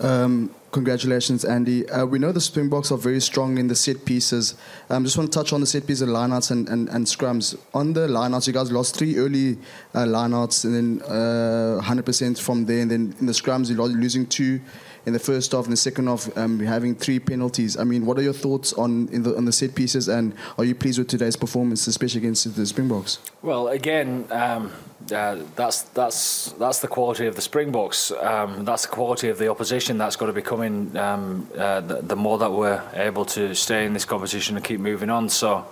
Um, 0.01 0.55
congratulations, 0.73 1.45
Andy. 1.45 1.89
Uh, 1.89 2.07
we 2.07 2.19
know 2.19 2.33
the 2.33 2.41
Springboks 2.41 2.91
are 2.91 2.97
very 2.97 3.21
strong 3.21 3.59
in 3.59 3.69
the 3.69 3.77
set 3.77 4.05
pieces. 4.05 4.55
I 4.89 4.95
um, 4.95 5.05
just 5.05 5.19
want 5.19 5.31
to 5.31 5.39
touch 5.39 5.53
on 5.53 5.61
the 5.61 5.67
set 5.67 5.87
pieces, 5.87 6.09
lineouts, 6.09 6.51
and, 6.51 6.69
and, 6.69 6.89
and 6.89 7.07
scrums. 7.07 7.57
On 7.75 7.93
the 7.93 8.09
lineouts, 8.09 8.47
you 8.47 8.53
guys 8.55 8.73
lost 8.73 8.97
three 8.97 9.17
early 9.19 9.59
uh, 9.95 10.05
lineouts 10.05 10.65
and 10.65 10.75
then 10.75 11.03
uh, 11.07 11.81
100% 11.83 12.41
from 12.41 12.65
there. 12.65 12.81
And 12.81 12.91
then 12.91 13.15
in 13.21 13.27
the 13.27 13.33
scrums, 13.33 13.71
you're 13.71 13.87
losing 13.87 14.27
two 14.27 14.61
in 15.05 15.13
the 15.13 15.19
first 15.19 15.53
half 15.53 15.65
and 15.65 15.73
the 15.73 15.77
second 15.77 16.07
half, 16.07 16.37
um, 16.37 16.61
having 16.61 16.95
three 16.95 17.19
penalties. 17.19 17.77
I 17.77 17.85
mean, 17.85 18.07
what 18.07 18.19
are 18.19 18.23
your 18.23 18.33
thoughts 18.33 18.73
on 18.75 19.07
the, 19.07 19.37
on 19.37 19.45
the 19.45 19.53
set 19.53 19.75
pieces, 19.75 20.09
and 20.09 20.35
are 20.59 20.65
you 20.65 20.75
pleased 20.75 20.99
with 20.99 21.09
today's 21.09 21.37
performance, 21.37 21.87
especially 21.87 22.21
against 22.21 22.55
the 22.55 22.67
Springboks? 22.67 23.19
Well, 23.43 23.69
again, 23.69 24.27
um, 24.31 24.73
uh, 25.11 25.43
that's 25.57 25.83
that's 25.83 26.53
that's 26.53 26.79
the 26.79 26.89
quality 26.89 27.27
of 27.27 27.35
the 27.35 27.43
Springboks. 27.43 28.13
Um, 28.13 28.65
that's 28.65 28.83
the 28.83 28.93
quality 28.93 29.29
of 29.29 29.39
the 29.39 29.49
opposition 29.49 29.99
that's 29.99 30.17
got 30.17 30.27
to 30.27 30.33
be 30.33 30.43
coming. 30.43 30.97
Um, 30.97 31.49
uh, 31.57 31.81
the, 31.81 32.03
the, 32.03 32.17
more 32.17 32.39
that 32.39 32.53
we're 32.53 32.83
able 32.95 33.25
to 33.27 33.55
stay 33.55 33.85
in 33.85 33.95
this 33.95 34.05
competition 34.05 34.57
and 34.57 34.65
keep 34.65 34.79
moving 34.79 35.11
on. 35.11 35.29
So, 35.29 35.67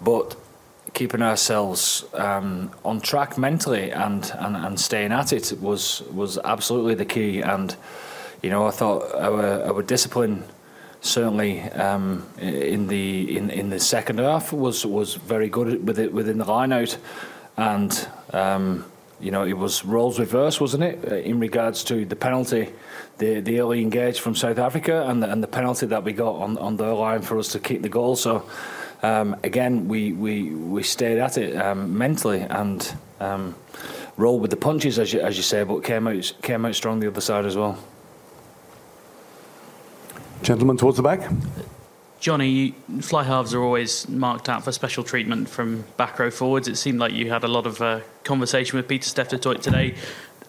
but 0.00 0.36
keeping 0.94 1.22
ourselves 1.22 2.04
um, 2.14 2.70
on 2.84 3.00
track 3.00 3.36
mentally 3.36 3.90
and, 3.90 4.32
and, 4.38 4.56
and 4.56 4.78
staying 4.78 5.10
at 5.10 5.32
it 5.32 5.52
was 5.60 6.02
was 6.12 6.38
absolutely 6.38 6.94
the 6.94 7.04
key. 7.04 7.40
And 7.42 7.76
you 8.44 8.50
know, 8.50 8.66
I 8.66 8.72
thought 8.72 9.14
our 9.14 9.64
our 9.64 9.82
discipline 9.82 10.44
certainly 11.00 11.62
um, 11.62 12.26
in 12.38 12.88
the 12.88 13.38
in, 13.38 13.48
in 13.48 13.70
the 13.70 13.80
second 13.80 14.18
half 14.18 14.52
was 14.52 14.84
was 14.84 15.14
very 15.14 15.48
good 15.48 15.86
with 15.86 15.98
it 15.98 16.12
within 16.12 16.36
the 16.36 16.44
line 16.44 16.70
out. 16.70 16.98
And 17.56 18.08
um, 18.34 18.84
you 19.18 19.30
know 19.30 19.44
it 19.44 19.54
was 19.56 19.82
roles 19.84 20.18
reversed 20.18 20.60
wasn't 20.60 20.82
it 20.82 20.98
uh, 21.10 21.14
in 21.14 21.40
regards 21.40 21.84
to 21.84 22.04
the 22.04 22.16
penalty 22.16 22.68
the 23.16 23.40
the 23.40 23.60
early 23.60 23.80
engage 23.80 24.20
from 24.20 24.34
South 24.34 24.58
Africa 24.58 25.06
and 25.08 25.22
the, 25.22 25.30
and 25.30 25.42
the 25.42 25.46
penalty 25.46 25.86
that 25.86 26.04
we 26.04 26.12
got 26.12 26.34
on 26.34 26.58
on 26.58 26.76
their 26.76 26.92
line 26.92 27.22
for 27.22 27.38
us 27.38 27.48
to 27.52 27.58
kick 27.58 27.80
the 27.80 27.88
goal. 27.88 28.14
So 28.14 28.44
um, 29.02 29.36
again 29.42 29.88
we, 29.88 30.12
we 30.12 30.50
we 30.50 30.82
stayed 30.82 31.18
at 31.18 31.38
it 31.38 31.56
um, 31.56 31.96
mentally 31.96 32.40
and 32.40 32.94
um, 33.20 33.54
rolled 34.18 34.42
with 34.42 34.50
the 34.50 34.58
punches 34.58 34.98
as 34.98 35.14
you, 35.14 35.20
as 35.20 35.38
you 35.38 35.42
say 35.42 35.64
but 35.64 35.82
came 35.82 36.06
out 36.06 36.32
came 36.42 36.66
out 36.66 36.74
strong 36.74 37.00
the 37.00 37.06
other 37.06 37.22
side 37.22 37.46
as 37.46 37.56
well 37.56 37.78
Gentleman 40.44 40.76
towards 40.76 40.98
the 40.98 41.02
back. 41.02 41.28
Johnny, 42.20 42.74
fly 43.00 43.24
halves 43.24 43.52
are 43.54 43.62
always 43.62 44.08
marked 44.08 44.48
out 44.48 44.62
for 44.64 44.72
special 44.72 45.02
treatment 45.04 45.48
from 45.48 45.84
back 45.96 46.18
row 46.18 46.30
forwards. 46.30 46.68
It 46.68 46.76
seemed 46.76 46.98
like 46.98 47.12
you 47.12 47.30
had 47.30 47.44
a 47.44 47.48
lot 47.48 47.66
of 47.66 47.80
uh, 47.80 48.00
conversation 48.24 48.76
with 48.76 48.86
Pieter-Steph 48.86 49.28
today. 49.28 49.94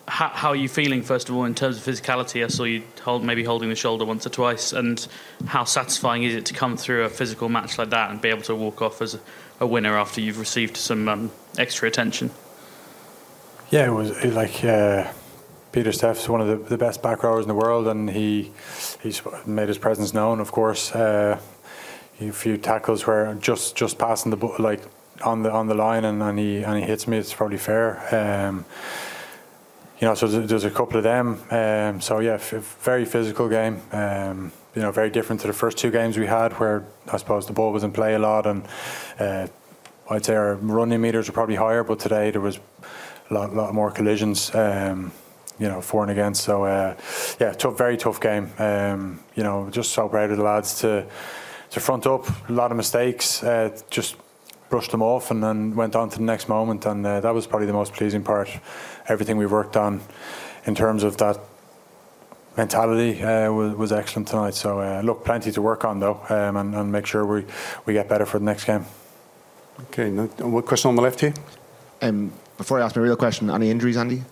How, 0.08 0.28
how, 0.30 0.50
are 0.50 0.56
you 0.56 0.70
feeling, 0.70 1.02
first 1.02 1.30
of 1.30 1.36
all, 1.36 1.46
in 1.46 1.56
terms 1.56 1.78
of 1.78 1.84
physicality? 1.84 2.44
I 2.44 2.48
saw 2.48 2.64
you 2.64 2.84
hold, 3.04 3.24
maybe 3.24 3.44
holding 3.44 3.70
the 3.70 3.76
shoulder 3.76 4.06
once 4.06 4.26
or 4.26 4.30
twice. 4.30 4.72
And 4.74 5.06
how 5.48 5.64
satisfying 5.64 6.24
is 6.24 6.36
it 6.36 6.46
to 6.48 6.54
come 6.54 6.78
through 6.78 7.04
a 7.04 7.10
physical 7.10 7.50
match 7.50 7.78
like 7.78 7.90
that 7.90 8.12
and 8.12 8.22
be 8.22 8.30
able 8.30 8.44
to 8.44 8.56
walk 8.56 8.82
off 8.82 9.02
as 9.02 9.16
a, 9.16 9.20
a 9.62 9.68
winner 9.68 9.98
after 9.98 10.22
you've 10.22 10.40
received 10.40 10.78
some 10.78 11.10
um, 11.10 11.32
extra 11.58 11.88
attention? 11.88 12.32
Yeah, 13.70 13.88
it 13.88 13.94
was 13.94 14.24
like. 14.26 14.64
Uh 14.64 15.12
Pieter-Steph's 15.76 16.30
one 16.30 16.40
of 16.40 16.48
the, 16.48 16.56
the 16.56 16.78
best 16.78 17.04
back 17.04 17.22
rowers 17.22 17.44
in 17.44 17.50
the 17.50 17.54
world, 17.54 17.86
and 17.90 18.10
he 18.10 18.50
he's 19.04 19.22
made 19.46 19.68
his 19.68 19.78
presence 19.78 20.14
known. 20.14 20.40
Of 20.40 20.50
course, 20.54 20.96
uh, 20.96 21.38
a 22.22 22.32
few 22.32 22.56
tackles 22.56 23.06
where 23.06 23.34
just 23.34 23.76
just 23.76 23.98
passing 23.98 24.32
the 24.32 24.38
ball 24.38 24.56
like 24.58 24.80
on 25.26 25.44
the 25.44 25.52
on 25.52 25.68
the 25.68 25.74
line, 25.74 26.06
and, 26.06 26.24
and 26.24 26.40
he 26.40 26.64
and 26.64 26.78
he 26.78 26.84
hits 26.84 27.10
me. 27.10 27.18
It's 27.18 27.34
probably 27.34 27.58
fair. 27.58 28.00
Um, 28.16 28.64
you 30.00 30.08
know, 30.08 30.16
so 30.16 30.28
there's, 30.28 30.50
there's, 30.50 30.64
a 30.64 30.72
couple 30.72 30.96
of 30.96 31.04
them. 31.04 31.44
Um, 31.52 32.00
so 32.00 32.20
yeah, 32.20 32.36
f- 32.36 32.78
very 32.80 33.04
physical 33.04 33.50
game. 33.50 33.82
Um, 33.92 34.54
you 34.76 34.82
know, 34.82 34.92
very 34.92 35.10
different 35.10 35.42
to 35.42 35.48
the 35.48 35.54
first 35.54 35.78
two 35.78 35.92
games 35.92 36.18
we 36.18 36.28
had, 36.28 36.54
where 36.54 36.86
I 37.12 37.18
suppose 37.18 37.48
the 37.48 37.54
ball 37.54 37.74
was 37.74 37.84
in 37.84 37.92
play 37.92 38.14
a 38.14 38.20
lot, 38.20 38.46
and 38.46 38.66
uh, 39.20 39.48
I'd 40.10 40.24
say 40.24 40.36
our 40.36 40.56
running 40.56 41.02
meters 41.02 41.28
were 41.28 41.34
probably 41.34 41.56
higher. 41.56 41.84
But 41.84 42.00
today 42.00 42.32
there 42.32 42.40
was 42.40 42.60
a 43.30 43.34
lot, 43.34 43.54
lot 43.54 43.74
more 43.74 43.92
collisions. 43.92 44.56
Um, 44.56 45.12
you 45.60 45.68
know, 45.68 45.82
for 45.82 46.04
and 46.04 46.12
against. 46.12 46.44
So 46.44 46.66
uh, 46.66 46.96
yeah, 47.40 47.54
tough, 47.54 47.78
very 47.78 47.98
tough 47.98 48.20
game. 48.20 48.52
Um, 48.58 49.20
you 49.36 49.44
know, 49.44 49.70
just 49.70 49.92
so 49.92 50.10
proud 50.10 50.32
of 50.32 50.38
the 50.38 50.44
lads 50.44 50.80
to 50.82 51.06
to 51.72 51.80
front 51.80 52.06
up. 52.08 52.28
A 52.50 52.54
lot 52.54 52.72
of 52.72 52.78
mistakes, 52.78 53.44
uh, 53.44 53.78
just 53.90 54.16
brushed 54.70 54.92
them 54.92 55.02
off 55.02 55.32
and 55.32 55.44
then 55.44 55.76
went 55.76 55.96
on 55.96 56.10
to 56.10 56.18
the 56.18 56.24
next 56.24 56.50
moment. 56.50 56.86
And 56.86 57.06
uh, 57.06 57.20
that 57.22 57.34
was 57.34 57.48
probably 57.48 57.68
the 57.68 57.74
most 57.74 57.94
pleasing 57.94 58.24
part. 58.24 58.50
Everything 59.08 59.38
we 59.38 59.46
worked 59.46 59.78
on 59.78 60.02
in 60.66 60.76
terms 60.76 61.04
of 61.04 61.18
that 61.18 61.40
mentality 62.58 63.22
uh, 63.22 63.52
was, 63.52 63.76
was, 63.76 63.92
excellent 63.92 64.28
tonight. 64.28 64.54
So 64.54 64.80
uh, 64.80 65.02
look, 65.04 65.26
plenty 65.26 65.52
to 65.52 65.62
work 65.62 65.86
on 65.86 66.00
though, 66.00 66.22
um, 66.30 66.56
and, 66.58 66.76
and, 66.76 66.92
make 66.92 67.06
sure 67.06 67.26
we 67.26 67.46
we 67.86 67.94
get 67.94 68.08
better 68.08 68.26
for 68.26 68.40
the 68.40 68.46
next 68.46 68.66
game. 68.66 68.86
Okay, 69.82 70.10
what 70.10 70.66
question 70.66 70.90
on 70.90 70.96
the 70.96 71.02
left 71.02 71.20
here? 71.20 71.34
Um, 72.02 72.32
before 72.58 72.80
I 72.80 72.86
ask 72.86 72.96
my 72.96 73.02
real 73.02 73.18
question, 73.18 73.50
any 73.50 73.70
injuries, 73.70 73.98
Andy? 73.98 74.24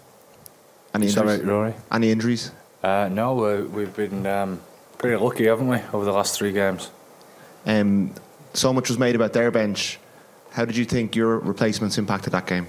Any 0.93 1.07
injuries? 1.07 1.37
Sorry, 1.37 1.41
Rory. 1.41 1.73
Any 1.91 2.11
injuries? 2.11 2.51
Uh, 2.83 3.09
no, 3.11 3.35
we've 3.71 3.95
been 3.95 4.25
um, 4.25 4.61
pretty 4.97 5.17
lucky, 5.17 5.45
haven't 5.45 5.67
we, 5.67 5.77
over 5.91 6.05
the 6.05 6.11
last 6.11 6.37
three 6.37 6.51
games? 6.51 6.91
Um, 7.65 8.13
so 8.53 8.73
much 8.73 8.89
was 8.89 8.99
made 8.99 9.15
about 9.15 9.33
their 9.33 9.51
bench. 9.51 9.99
How 10.51 10.65
did 10.65 10.77
you 10.77 10.85
think 10.85 11.15
your 11.15 11.39
replacements 11.39 11.97
impacted 11.97 12.33
that 12.33 12.45
game? 12.45 12.67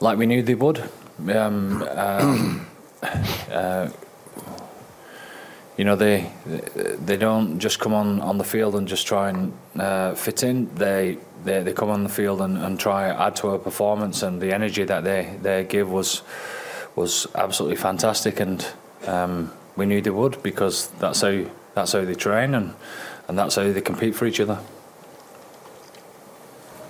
Like 0.00 0.18
we 0.18 0.26
knew 0.26 0.42
they 0.42 0.54
would. 0.54 0.82
Um, 1.28 1.82
um 1.90 2.66
uh, 3.52 3.90
you 5.76 5.84
know, 5.84 5.96
they 5.96 6.30
they 6.44 7.16
don't 7.16 7.58
just 7.58 7.78
come 7.78 7.94
on, 7.94 8.20
on 8.20 8.36
the 8.36 8.44
field 8.44 8.74
and 8.74 8.88
just 8.88 9.06
try 9.06 9.30
and 9.30 9.52
uh, 9.78 10.14
fit 10.14 10.42
in. 10.42 10.74
They, 10.74 11.18
they 11.44 11.62
they 11.62 11.72
come 11.72 11.88
on 11.88 12.02
the 12.02 12.10
field 12.10 12.40
and, 12.42 12.58
and 12.58 12.78
try 12.78 13.08
add 13.08 13.36
to 13.36 13.48
our 13.48 13.58
performance, 13.58 14.22
and 14.22 14.40
the 14.42 14.52
energy 14.52 14.84
that 14.84 15.04
they, 15.04 15.36
they 15.40 15.64
give 15.64 15.90
was 15.90 16.22
was 16.96 17.26
absolutely 17.34 17.76
fantastic, 17.76 18.40
and 18.40 18.66
um, 19.06 19.52
we 19.76 19.86
knew 19.86 20.00
they 20.00 20.10
would 20.10 20.42
because 20.42 20.88
that's 20.98 21.20
how 21.20 21.44
that's 21.74 21.92
how 21.92 22.04
they 22.04 22.14
train 22.14 22.54
and 22.54 22.74
and 23.28 23.38
that's 23.38 23.54
how 23.54 23.72
they 23.72 23.80
compete 23.80 24.14
for 24.14 24.26
each 24.26 24.40
other. 24.40 24.58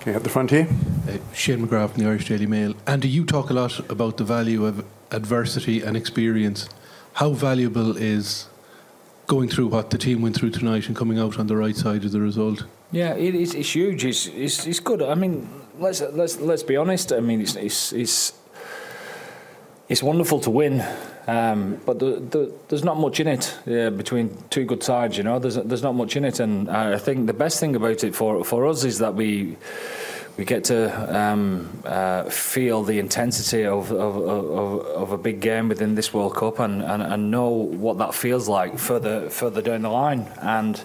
Okay, 0.00 0.14
at 0.14 0.24
the 0.24 0.30
front 0.30 0.50
here. 0.50 0.66
Uh, 1.06 1.18
Shane 1.34 1.66
McGrath 1.66 1.90
from 1.90 2.02
the 2.02 2.08
Irish 2.08 2.26
Daily 2.26 2.46
Mail. 2.46 2.74
And 2.86 3.02
do 3.02 3.08
you 3.08 3.26
talk 3.26 3.50
a 3.50 3.52
lot 3.52 3.78
about 3.90 4.16
the 4.16 4.24
value 4.24 4.64
of 4.64 4.82
adversity 5.10 5.82
and 5.82 5.94
experience? 5.94 6.66
How 7.14 7.32
valuable 7.32 7.94
is 7.98 8.48
going 9.26 9.50
through 9.50 9.66
what 9.66 9.90
the 9.90 9.98
team 9.98 10.22
went 10.22 10.36
through 10.36 10.50
tonight 10.50 10.86
and 10.88 10.96
coming 10.96 11.18
out 11.18 11.38
on 11.38 11.48
the 11.48 11.56
right 11.56 11.76
side 11.76 12.06
of 12.06 12.12
the 12.12 12.20
result? 12.20 12.64
Yeah, 12.90 13.14
it 13.14 13.34
is, 13.34 13.54
it's 13.54 13.74
huge. 13.74 14.06
It's, 14.06 14.26
it's, 14.28 14.66
it's 14.66 14.80
good. 14.80 15.02
I 15.02 15.14
mean, 15.14 15.48
let's 15.78 16.00
let's 16.00 16.40
let's 16.40 16.62
be 16.62 16.76
honest. 16.76 17.12
I 17.12 17.20
mean, 17.20 17.42
it's 17.42 17.54
it's, 17.56 17.92
it's 17.92 18.32
it's 19.90 20.04
wonderful 20.04 20.38
to 20.38 20.50
win, 20.50 20.84
um, 21.26 21.80
but 21.84 21.98
the, 21.98 22.20
the, 22.20 22.52
there's 22.68 22.84
not 22.84 22.96
much 22.96 23.18
in 23.18 23.26
it 23.26 23.58
uh, 23.66 23.90
between 23.90 24.36
two 24.48 24.64
good 24.64 24.84
sides. 24.84 25.18
You 25.18 25.24
know, 25.24 25.40
there's 25.40 25.56
there's 25.56 25.82
not 25.82 25.96
much 25.96 26.14
in 26.14 26.24
it, 26.24 26.38
and 26.38 26.70
I 26.70 26.96
think 26.96 27.26
the 27.26 27.32
best 27.32 27.58
thing 27.58 27.74
about 27.74 28.04
it 28.04 28.14
for 28.14 28.44
for 28.44 28.66
us 28.66 28.84
is 28.84 29.00
that 29.00 29.16
we 29.16 29.56
we 30.36 30.44
get 30.44 30.62
to 30.64 31.18
um, 31.18 31.82
uh, 31.84 32.22
feel 32.30 32.84
the 32.84 33.00
intensity 33.00 33.66
of, 33.66 33.90
of, 33.90 34.16
of, 34.16 34.86
of, 34.86 35.12
a 35.12 35.18
big 35.18 35.40
game 35.40 35.68
within 35.68 35.96
this 35.96 36.14
World 36.14 36.34
Cup, 36.36 36.60
and, 36.60 36.80
and, 36.82 37.02
and 37.02 37.30
know 37.30 37.48
what 37.48 37.98
that 37.98 38.14
feels 38.14 38.48
like 38.48 38.78
further 38.78 39.28
further 39.28 39.60
down 39.60 39.82
the 39.82 39.90
line, 39.90 40.28
and 40.40 40.82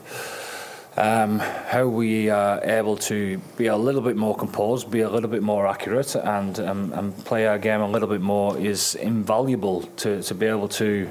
um, 0.98 1.40
how 1.40 1.88
we 1.88 2.30
are 2.30 2.64
able 2.64 2.96
to 2.96 3.38
be 3.58 3.68
a 3.68 3.76
little 3.76 4.02
bit 4.02 4.16
more 4.16 4.36
composed, 4.36 4.90
be 4.90 5.02
a 5.02 5.10
little 5.10 5.30
bit 5.30 5.44
more 5.44 5.68
accurate, 5.68 6.16
and 6.16 6.60
um, 6.60 6.94
and 6.94 7.18
play 7.26 7.48
our 7.48 7.58
game 7.58 7.82
a 7.82 7.90
little 7.90 8.08
bit 8.08 8.22
more 8.22 8.58
is 8.58 8.96
invaluable 8.96 9.82
to, 9.98 10.24
to 10.24 10.34
be 10.34 10.46
able 10.46 10.70
to 10.70 11.10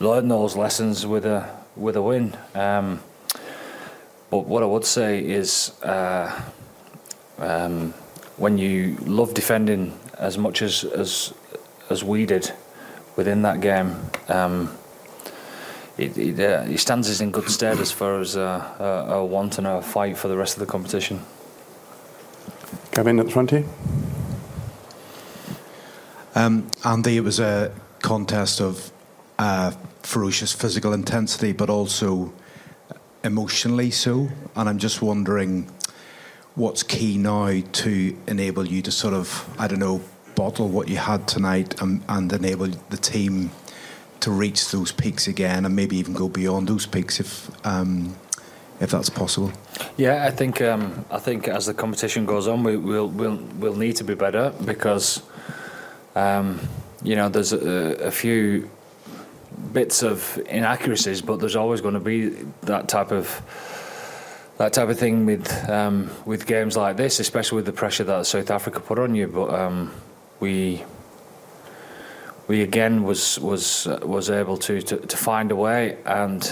learn 0.00 0.28
those 0.28 0.56
lessons 0.56 1.06
with 1.06 1.24
a 1.24 1.48
with 1.76 1.96
a 1.96 2.02
win. 2.02 2.36
Um, 2.54 3.00
but 4.30 4.46
what 4.46 4.62
I 4.62 4.66
would 4.66 4.84
say 4.84 5.24
is, 5.24 5.80
uh, 5.82 6.42
um, 7.38 7.92
when 8.36 8.58
you 8.58 8.96
love 9.02 9.32
defending 9.32 9.98
as 10.18 10.36
much 10.36 10.60
as 10.60 10.82
as 10.82 11.32
as 11.88 12.02
we 12.02 12.26
did 12.26 12.52
within 13.16 13.42
that 13.42 13.60
game 13.60 13.96
um, 14.28 14.70
it, 15.98 16.16
it, 16.16 16.40
uh, 16.40 16.62
he 16.62 16.76
stands 16.76 17.10
us 17.10 17.20
in 17.20 17.30
good 17.30 17.50
stead 17.50 17.78
as 17.80 17.90
far 17.90 18.20
as 18.20 18.36
uh, 18.36 19.06
a, 19.08 19.14
a 19.14 19.24
want 19.24 19.58
and 19.58 19.66
a 19.66 19.82
fight 19.82 20.16
for 20.16 20.28
the 20.28 20.36
rest 20.36 20.54
of 20.54 20.60
the 20.60 20.66
competition. 20.66 21.20
Gavin 22.92 23.18
at 23.18 23.26
the 23.26 23.32
front 23.32 23.50
here. 23.50 23.64
Um, 26.34 26.70
Andy, 26.84 27.16
it 27.16 27.24
was 27.24 27.40
a 27.40 27.72
contest 28.00 28.60
of 28.60 28.92
uh, 29.38 29.72
ferocious 30.02 30.52
physical 30.52 30.92
intensity, 30.92 31.52
but 31.52 31.68
also 31.68 32.32
emotionally 33.24 33.90
so. 33.90 34.28
And 34.54 34.68
I'm 34.68 34.78
just 34.78 35.02
wondering 35.02 35.68
what's 36.54 36.82
key 36.84 37.18
now 37.18 37.60
to 37.72 38.16
enable 38.28 38.66
you 38.66 38.82
to 38.82 38.92
sort 38.92 39.14
of, 39.14 39.48
I 39.58 39.66
don't 39.66 39.80
know, 39.80 40.00
bottle 40.36 40.68
what 40.68 40.88
you 40.88 40.96
had 40.96 41.26
tonight 41.26 41.80
and, 41.80 42.02
and 42.08 42.32
enable 42.32 42.68
the 42.68 42.96
team 42.96 43.50
to 44.20 44.30
reach 44.30 44.70
those 44.70 44.92
peaks 44.92 45.28
again 45.28 45.64
and 45.64 45.74
maybe 45.74 45.96
even 45.96 46.12
go 46.12 46.28
beyond 46.28 46.68
those 46.68 46.86
peaks 46.86 47.20
if 47.20 47.50
um, 47.66 48.16
if 48.80 48.90
that's 48.90 49.10
possible. 49.10 49.52
Yeah, 49.96 50.24
I 50.26 50.30
think 50.30 50.60
um, 50.60 51.04
I 51.10 51.18
think 51.18 51.48
as 51.48 51.66
the 51.66 51.74
competition 51.74 52.26
goes 52.26 52.46
on, 52.46 52.62
we, 52.62 52.76
will 52.76 53.08
we'll 53.08 53.36
we'll 53.58 53.76
need 53.76 53.96
to 53.96 54.04
be 54.04 54.14
better 54.14 54.52
because 54.64 55.22
um, 56.14 56.60
you 57.02 57.16
know 57.16 57.28
there's 57.28 57.52
a, 57.52 58.06
a, 58.06 58.10
few 58.10 58.70
bits 59.72 60.02
of 60.02 60.38
inaccuracies, 60.48 61.22
but 61.22 61.40
there's 61.40 61.56
always 61.56 61.80
going 61.80 61.94
to 61.94 62.00
be 62.00 62.28
that 62.62 62.88
type 62.88 63.10
of 63.10 63.42
that 64.58 64.72
type 64.72 64.88
of 64.88 64.98
thing 64.98 65.26
with 65.26 65.68
um, 65.68 66.10
with 66.24 66.46
games 66.46 66.76
like 66.76 66.96
this, 66.96 67.20
especially 67.20 67.56
with 67.56 67.66
the 67.66 67.72
pressure 67.72 68.04
that 68.04 68.26
South 68.26 68.50
Africa 68.50 68.80
put 68.80 68.98
on 68.98 69.14
you. 69.14 69.26
But 69.26 69.52
um, 69.54 69.92
we 70.40 70.84
we 72.48 72.62
again 72.62 73.04
was 73.04 73.38
was 73.38 73.86
uh, 73.86 74.00
was 74.02 74.30
able 74.30 74.56
to, 74.56 74.82
to, 74.82 74.96
to 74.96 75.16
find 75.16 75.52
a 75.52 75.56
way. 75.56 75.98
And 76.04 76.44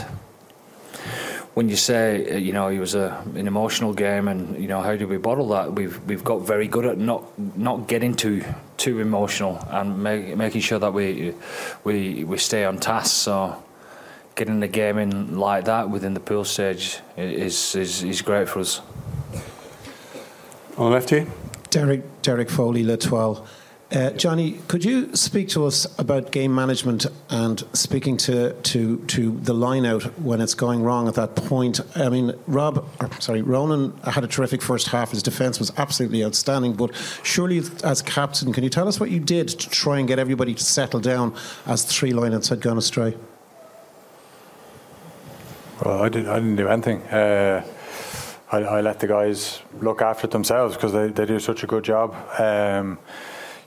when 1.54 1.70
you 1.70 1.76
say 1.76 2.30
uh, 2.30 2.36
you 2.36 2.52
know 2.52 2.68
it 2.68 2.78
was 2.78 2.94
a, 2.94 3.20
an 3.34 3.48
emotional 3.48 3.94
game 3.94 4.28
and 4.28 4.60
you 4.60 4.68
know 4.68 4.82
how 4.82 4.94
do 4.94 5.08
we 5.08 5.16
bottle 5.16 5.48
that? 5.48 5.72
We've 5.72 5.98
we've 6.06 6.22
got 6.22 6.42
very 6.42 6.68
good 6.68 6.84
at 6.84 6.98
not 6.98 7.24
not 7.56 7.88
getting 7.88 8.14
too 8.14 8.44
too 8.76 9.00
emotional 9.00 9.58
and 9.70 10.02
make, 10.02 10.36
making 10.36 10.60
sure 10.60 10.78
that 10.78 10.92
we 10.92 11.34
we 11.82 12.24
we 12.24 12.36
stay 12.36 12.64
on 12.66 12.78
task. 12.78 13.12
So 13.24 13.62
getting 14.34 14.60
the 14.60 14.68
game 14.68 14.98
in 14.98 15.38
like 15.38 15.64
that 15.64 15.88
within 15.88 16.12
the 16.12 16.20
pool 16.20 16.44
stage 16.44 17.00
is 17.16 17.74
is, 17.74 18.02
is 18.02 18.22
great 18.22 18.48
for 18.48 18.60
us. 18.60 18.82
On 20.76 20.90
the 20.90 20.90
left 20.90 21.08
here. 21.08 21.26
Derek 21.70 22.02
Derek 22.20 22.50
Foley 22.50 22.84
L'Etoile 22.84 23.46
uh, 23.92 24.10
Johnny, 24.10 24.58
could 24.66 24.84
you 24.84 25.14
speak 25.14 25.48
to 25.50 25.64
us 25.64 25.86
about 25.98 26.32
game 26.32 26.52
management 26.52 27.06
and 27.30 27.62
speaking 27.72 28.16
to, 28.16 28.52
to, 28.52 28.98
to 29.06 29.30
the 29.30 29.54
line 29.54 29.86
out 29.86 30.02
when 30.18 30.40
it's 30.40 30.54
going 30.54 30.82
wrong 30.82 31.06
at 31.06 31.14
that 31.14 31.36
point? 31.36 31.80
I 31.96 32.08
mean, 32.08 32.32
Rob, 32.48 32.84
or, 33.00 33.08
sorry, 33.20 33.42
Ronan 33.42 33.96
had 33.98 34.24
a 34.24 34.26
terrific 34.26 34.60
first 34.60 34.88
half. 34.88 35.12
His 35.12 35.22
defence 35.22 35.60
was 35.60 35.70
absolutely 35.76 36.24
outstanding. 36.24 36.74
But 36.74 36.96
surely, 37.22 37.62
as 37.84 38.02
captain, 38.02 38.52
can 38.52 38.64
you 38.64 38.70
tell 38.70 38.88
us 38.88 38.98
what 38.98 39.10
you 39.10 39.20
did 39.20 39.48
to 39.50 39.70
try 39.70 40.00
and 40.00 40.08
get 40.08 40.18
everybody 40.18 40.54
to 40.54 40.64
settle 40.64 40.98
down 40.98 41.32
as 41.64 41.84
three 41.84 42.12
lineouts 42.12 42.48
had 42.48 42.60
gone 42.60 42.78
astray? 42.78 43.16
Well, 45.84 46.02
I, 46.02 46.08
did, 46.08 46.26
I 46.26 46.40
didn't 46.40 46.56
do 46.56 46.66
anything. 46.66 47.02
Uh, 47.02 47.64
I, 48.50 48.58
I, 48.58 48.80
let 48.80 48.98
the 48.98 49.06
guys 49.06 49.60
look 49.80 50.02
after 50.02 50.26
it 50.26 50.30
themselves 50.30 50.74
because 50.74 50.92
they, 50.92 51.08
they 51.08 51.26
do 51.26 51.38
such 51.38 51.62
a 51.62 51.66
good 51.68 51.84
job. 51.84 52.14
Um, 52.40 52.98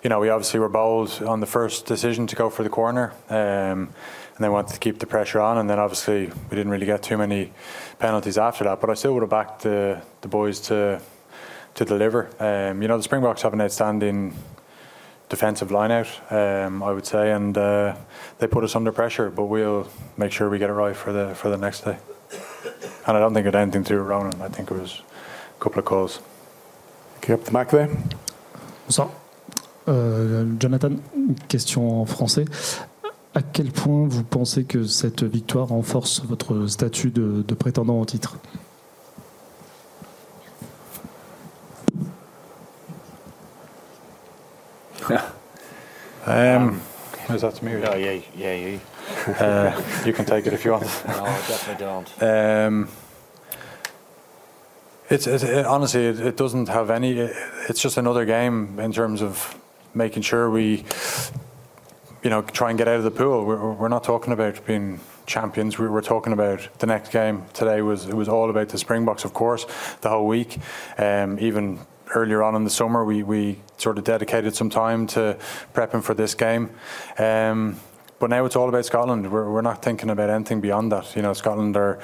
you 0.04 0.10
know, 0.10 0.20
we 0.20 0.30
obviously 0.30 0.60
were 0.60 0.70
bold 0.70 1.22
on 1.26 1.40
the 1.40 1.46
first 1.46 1.86
decision 1.86 2.28
to 2.28 2.36
go 2.36 2.50
for 2.50 2.64
the 2.64 2.70
corner, 2.70 3.14
um, 3.30 3.38
and 3.38 4.40
then 4.40 4.52
wanted 4.52 4.74
to 4.74 4.80
keep 4.80 5.00
the 5.00 5.06
pressure 5.06 5.42
on. 5.42 5.58
And 5.58 5.70
then 5.70 5.80
obviously 5.80 6.28
we 6.28 6.56
didn't 6.56 6.70
really 6.70 6.86
get 6.86 7.04
too 7.04 7.18
many 7.18 7.52
penalties 8.00 8.38
after 8.38 8.64
that. 8.64 8.80
But 8.80 8.90
I 8.90 8.94
still 8.94 9.14
would 9.14 9.24
have 9.24 9.30
backed 9.30 9.64
the, 9.64 10.02
the 10.22 10.28
boys 10.28 10.60
to 10.62 11.02
to 11.76 11.86
deliver. 11.86 12.30
Um, 12.40 12.82
you 12.82 12.88
know, 12.88 12.98
the 12.98 13.04
Springboks 13.04 13.42
have 13.44 13.54
an 13.54 13.62
outstanding 13.62 14.36
defensive 15.30 15.70
line 15.72 15.92
out, 15.92 16.10
um, 16.32 16.82
I 16.82 16.92
would 16.92 17.06
say, 17.06 17.32
and 17.32 17.56
uh, 17.58 17.96
they 18.40 18.48
put 18.48 18.64
us 18.64 18.76
under 18.76 18.92
pressure. 18.92 19.30
But 19.30 19.46
we'll 19.46 19.88
make 20.18 20.32
sure 20.32 20.50
we 20.50 20.60
get 20.60 20.70
it 20.70 20.74
right 20.74 20.96
for 20.96 21.12
the 21.12 21.36
for 21.36 21.50
the 21.50 21.58
next 21.58 21.82
day. 21.82 21.98
And 23.06 23.18
I 23.18 23.20
don't 23.20 23.34
think 23.34 23.46
it 23.48 23.54
had 23.54 23.62
anything 23.62 23.84
to 23.84 23.94
do 23.94 24.00
with 24.00 24.08
Ronan. 24.08 24.42
I 24.42 24.48
think 24.48 24.72
it 24.72 24.78
was 24.78 25.02
a 25.58 25.64
couple 25.64 25.80
of 25.80 25.86
calls. 25.86 26.22
Okay, 27.18 27.34
up 27.34 27.44
the 27.44 27.52
back 27.52 27.70
there. 27.70 27.90
So. 28.88 29.04
Euh, 29.04 29.29
Jonathan, 30.60 30.92
une 31.16 31.36
question 31.48 32.02
en 32.02 32.06
français. 32.06 32.46
À 33.36 33.42
quel 33.42 33.72
point 33.72 34.08
vous 34.08 34.24
pensez 34.24 34.64
que 34.64 34.86
cette 34.86 35.24
victoire 35.24 35.68
renforce 35.68 36.24
votre 36.26 36.68
statut 36.68 37.12
de, 37.12 37.44
de 37.48 37.54
prétendant 37.54 38.00
au 38.00 38.06
titre? 38.06 38.38
Um, 46.30 46.80
is 47.30 47.42
that 47.42 47.56
to 47.56 47.66
me? 47.66 47.74
No, 47.74 47.96
yeah, 47.96 48.20
yeah, 48.36 48.54
you. 48.54 48.80
uh, 49.40 49.82
you 50.06 50.14
can 50.14 50.26
take 50.26 50.46
it 50.46 50.54
if 50.54 50.64
you 50.64 50.72
want. 50.72 50.84
No, 51.08 51.26
I 51.26 51.38
definitely 51.48 51.86
don't. 51.86 52.24
Um, 52.24 52.90
it's, 55.10 55.26
it, 55.26 55.44
it, 55.44 55.66
honestly, 55.66 56.06
it, 56.06 56.20
it, 56.20 56.38
doesn't 56.38 56.70
have 56.70 56.92
any. 56.92 57.18
it's 57.68 57.82
just 57.82 57.98
another 57.98 58.26
game 58.26 58.80
in 58.80 58.92
terms 58.92 59.24
of 59.24 59.59
making 59.94 60.24
sure 60.24 60.50
we, 60.50 60.86
you 62.24 62.30
know, 62.30 62.42
try 62.42 62.70
and 62.70 62.78
get 62.78 62.88
out 62.88 62.98
of 62.98 63.04
the 63.04 63.12
pool. 63.12 63.46
We're, 63.46 63.74
we're 63.74 63.88
not 63.88 64.04
talking 64.04 64.34
about 64.34 64.66
being 64.66 65.00
champions. 65.26 65.78
We 65.78 65.88
were 65.88 66.02
talking 66.02 66.34
about 66.34 66.68
the 66.80 66.88
next 66.88 67.12
game 67.12 67.46
today. 67.54 67.82
Was 67.82 68.08
it 68.08 68.14
was 68.14 68.28
all 68.28 68.50
about 68.50 68.70
the 68.70 68.78
Springboks, 68.78 69.26
of 69.26 69.34
course, 69.34 69.66
the 70.02 70.10
whole 70.10 70.28
week. 70.28 70.58
Um, 70.98 71.40
even 71.40 71.80
earlier 72.16 72.42
on 72.42 72.56
in 72.56 72.64
the 72.64 72.70
summer, 72.70 73.06
we 73.06 73.24
we 73.24 73.60
sort 73.78 73.98
of 73.98 74.04
dedicated 74.04 74.56
some 74.56 74.70
time 74.70 75.08
to 75.08 75.38
prepping 75.74 76.04
for 76.04 76.14
this 76.14 76.34
game. 76.34 76.72
Um, 77.18 77.80
but 78.20 78.30
now 78.30 78.44
it's 78.46 78.56
all 78.56 78.68
about 78.68 78.86
Scotland. 78.86 79.32
We're, 79.32 79.50
we're 79.50 79.62
not 79.62 79.82
thinking 79.82 80.10
about 80.10 80.30
anything 80.30 80.60
beyond 80.60 80.92
that. 80.92 81.16
You 81.16 81.22
know, 81.22 81.34
Scotland 81.34 81.78
are 81.78 82.00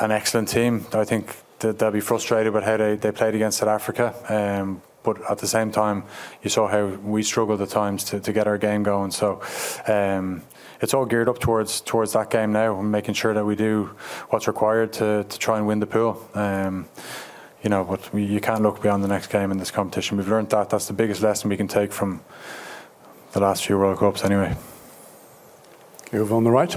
an 0.00 0.10
excellent 0.10 0.48
team. 0.48 0.86
I 0.92 1.04
think 1.04 1.36
they'll 1.60 1.90
be 1.90 2.00
frustrated 2.00 2.52
with 2.52 2.64
how 2.64 2.76
they, 2.76 2.96
they 2.96 3.12
played 3.12 3.34
against 3.34 3.58
South 3.58 3.68
Africa. 3.68 4.14
Um, 4.28 4.82
but 5.04 5.30
at 5.30 5.38
the 5.38 5.46
same 5.46 5.70
time, 5.70 6.02
you 6.42 6.50
saw 6.50 6.66
how 6.66 6.86
we 6.86 7.22
struggled 7.22 7.60
at 7.60 7.68
times 7.68 8.02
to, 8.04 8.18
to 8.18 8.32
get 8.32 8.48
our 8.48 8.58
game 8.58 8.82
going. 8.82 9.12
So 9.12 9.40
um, 9.86 10.42
it's 10.80 10.92
all 10.92 11.04
geared 11.04 11.28
up 11.28 11.38
towards 11.38 11.80
towards 11.80 12.14
that 12.14 12.30
game 12.30 12.50
now, 12.52 12.80
and 12.80 12.90
making 12.90 13.14
sure 13.14 13.32
that 13.34 13.44
we 13.44 13.54
do 13.54 13.90
what's 14.30 14.48
required 14.48 14.92
to, 14.94 15.24
to 15.24 15.38
try 15.38 15.58
and 15.58 15.66
win 15.68 15.78
the 15.78 15.86
pool. 15.86 16.28
Um, 16.34 16.88
you 17.62 17.70
know, 17.70 17.84
but 17.84 18.12
we, 18.12 18.24
you 18.24 18.40
can't 18.40 18.62
look 18.62 18.82
beyond 18.82 19.04
the 19.04 19.08
next 19.08 19.28
game 19.28 19.50
in 19.52 19.58
this 19.58 19.70
competition. 19.70 20.16
We've 20.18 20.28
learned 20.28 20.50
that. 20.50 20.68
That's 20.68 20.86
the 20.86 20.92
biggest 20.92 21.22
lesson 21.22 21.48
we 21.48 21.56
can 21.56 21.68
take 21.68 21.92
from 21.92 22.20
the 23.32 23.40
last 23.40 23.64
few 23.64 23.78
World 23.78 23.98
Cups, 23.98 24.24
anyway. 24.24 24.56
Okay, 26.08 26.18
over 26.18 26.34
on 26.34 26.44
the 26.44 26.50
right. 26.50 26.76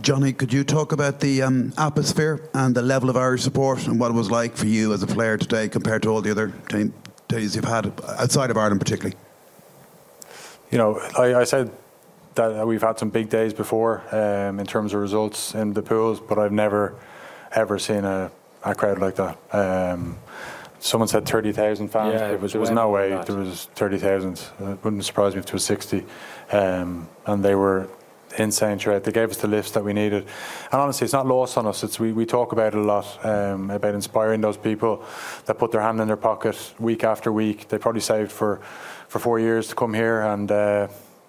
Johnny, 0.00 0.32
could 0.32 0.52
you 0.52 0.64
talk 0.64 0.92
about 0.92 1.20
the 1.20 1.42
um, 1.42 1.72
atmosphere 1.76 2.48
and 2.54 2.74
the 2.74 2.82
level 2.82 3.10
of 3.10 3.16
Irish 3.16 3.42
support 3.42 3.86
and 3.86 4.00
what 4.00 4.10
it 4.10 4.14
was 4.14 4.30
like 4.30 4.56
for 4.56 4.66
you 4.66 4.92
as 4.92 5.02
a 5.02 5.06
player 5.06 5.36
today 5.36 5.68
compared 5.68 6.02
to 6.02 6.08
all 6.08 6.20
the 6.20 6.30
other 6.30 6.52
team, 6.68 6.92
days 7.34 7.56
you've 7.56 7.64
had 7.64 7.92
outside 8.18 8.50
of 8.50 8.56
Ireland, 8.56 8.80
particularly? 8.80 9.16
You 10.70 10.78
know, 10.78 11.00
I, 11.18 11.34
I 11.34 11.44
said 11.44 11.70
that 12.34 12.66
we've 12.66 12.82
had 12.82 12.98
some 12.98 13.10
big 13.10 13.28
days 13.28 13.52
before 13.52 14.02
um, 14.12 14.58
in 14.58 14.66
terms 14.66 14.92
of 14.94 15.00
results 15.00 15.54
in 15.54 15.72
the 15.72 15.82
pools, 15.82 16.20
but 16.20 16.38
I've 16.38 16.52
never 16.52 16.94
ever 17.52 17.78
seen 17.78 18.04
a, 18.04 18.30
a 18.64 18.74
crowd 18.74 18.98
like 18.98 19.16
that. 19.16 19.38
Um, 19.52 20.18
someone 20.80 21.08
said 21.08 21.26
30,000 21.26 21.88
fans. 21.88 22.14
Yeah, 22.14 22.30
it 22.30 22.40
was 22.40 22.52
there 22.52 22.60
was 22.60 22.70
no 22.70 22.90
way 22.90 23.10
there 23.26 23.36
was 23.36 23.66
30,000. 23.74 24.40
It 24.60 24.84
wouldn't 24.84 25.04
surprise 25.04 25.34
me 25.34 25.40
if 25.40 25.46
there 25.46 25.54
was 25.54 25.64
60. 25.64 26.04
Um, 26.50 27.08
and 27.26 27.44
they 27.44 27.54
were 27.54 27.88
insane 28.38 28.78
throughout. 28.78 29.04
They 29.04 29.12
gave 29.12 29.30
us 29.30 29.38
the 29.38 29.48
lifts 29.48 29.72
that 29.72 29.84
we 29.84 29.92
needed. 29.92 30.26
And 30.72 30.80
honestly, 30.80 31.04
it's 31.04 31.12
not 31.12 31.26
lost 31.26 31.56
on 31.56 31.66
us. 31.66 31.84
It's 31.84 32.00
we, 32.00 32.12
we 32.12 32.26
talk 32.26 32.52
about 32.52 32.74
it 32.74 32.78
a 32.78 32.80
lot 32.80 33.24
um, 33.24 33.70
about 33.70 33.94
inspiring 33.94 34.40
those 34.40 34.56
people 34.56 35.04
that 35.46 35.58
put 35.58 35.72
their 35.72 35.80
hand 35.80 36.00
in 36.00 36.06
their 36.06 36.16
pocket 36.16 36.74
week 36.78 37.04
after 37.04 37.32
week. 37.32 37.68
They 37.68 37.78
probably 37.78 38.00
saved 38.00 38.32
for, 38.32 38.60
for 39.08 39.18
four 39.18 39.38
years 39.38 39.68
to 39.68 39.74
come 39.74 39.94
here, 39.94 40.22
and 40.22 40.50
uh, 40.50 40.88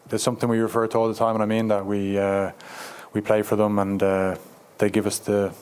there's 0.09 0.23
something 0.23 0.49
we 0.49 0.59
refer 0.59 0.87
to 0.87 0.97
all 0.97 1.07
the 1.07 1.15
time. 1.15 1.35
And 1.35 1.43
I 1.43 1.45
mean 1.45 1.67
that 1.69 1.85
we 1.85 2.17
uh, 2.17 2.51
we 3.13 3.21
play 3.21 3.41
for 3.41 3.55
them, 3.55 3.79
and 3.79 4.01
uh, 4.01 4.35
they 4.77 4.89
give 4.89 5.07
us 5.07 5.19
the 5.19 5.53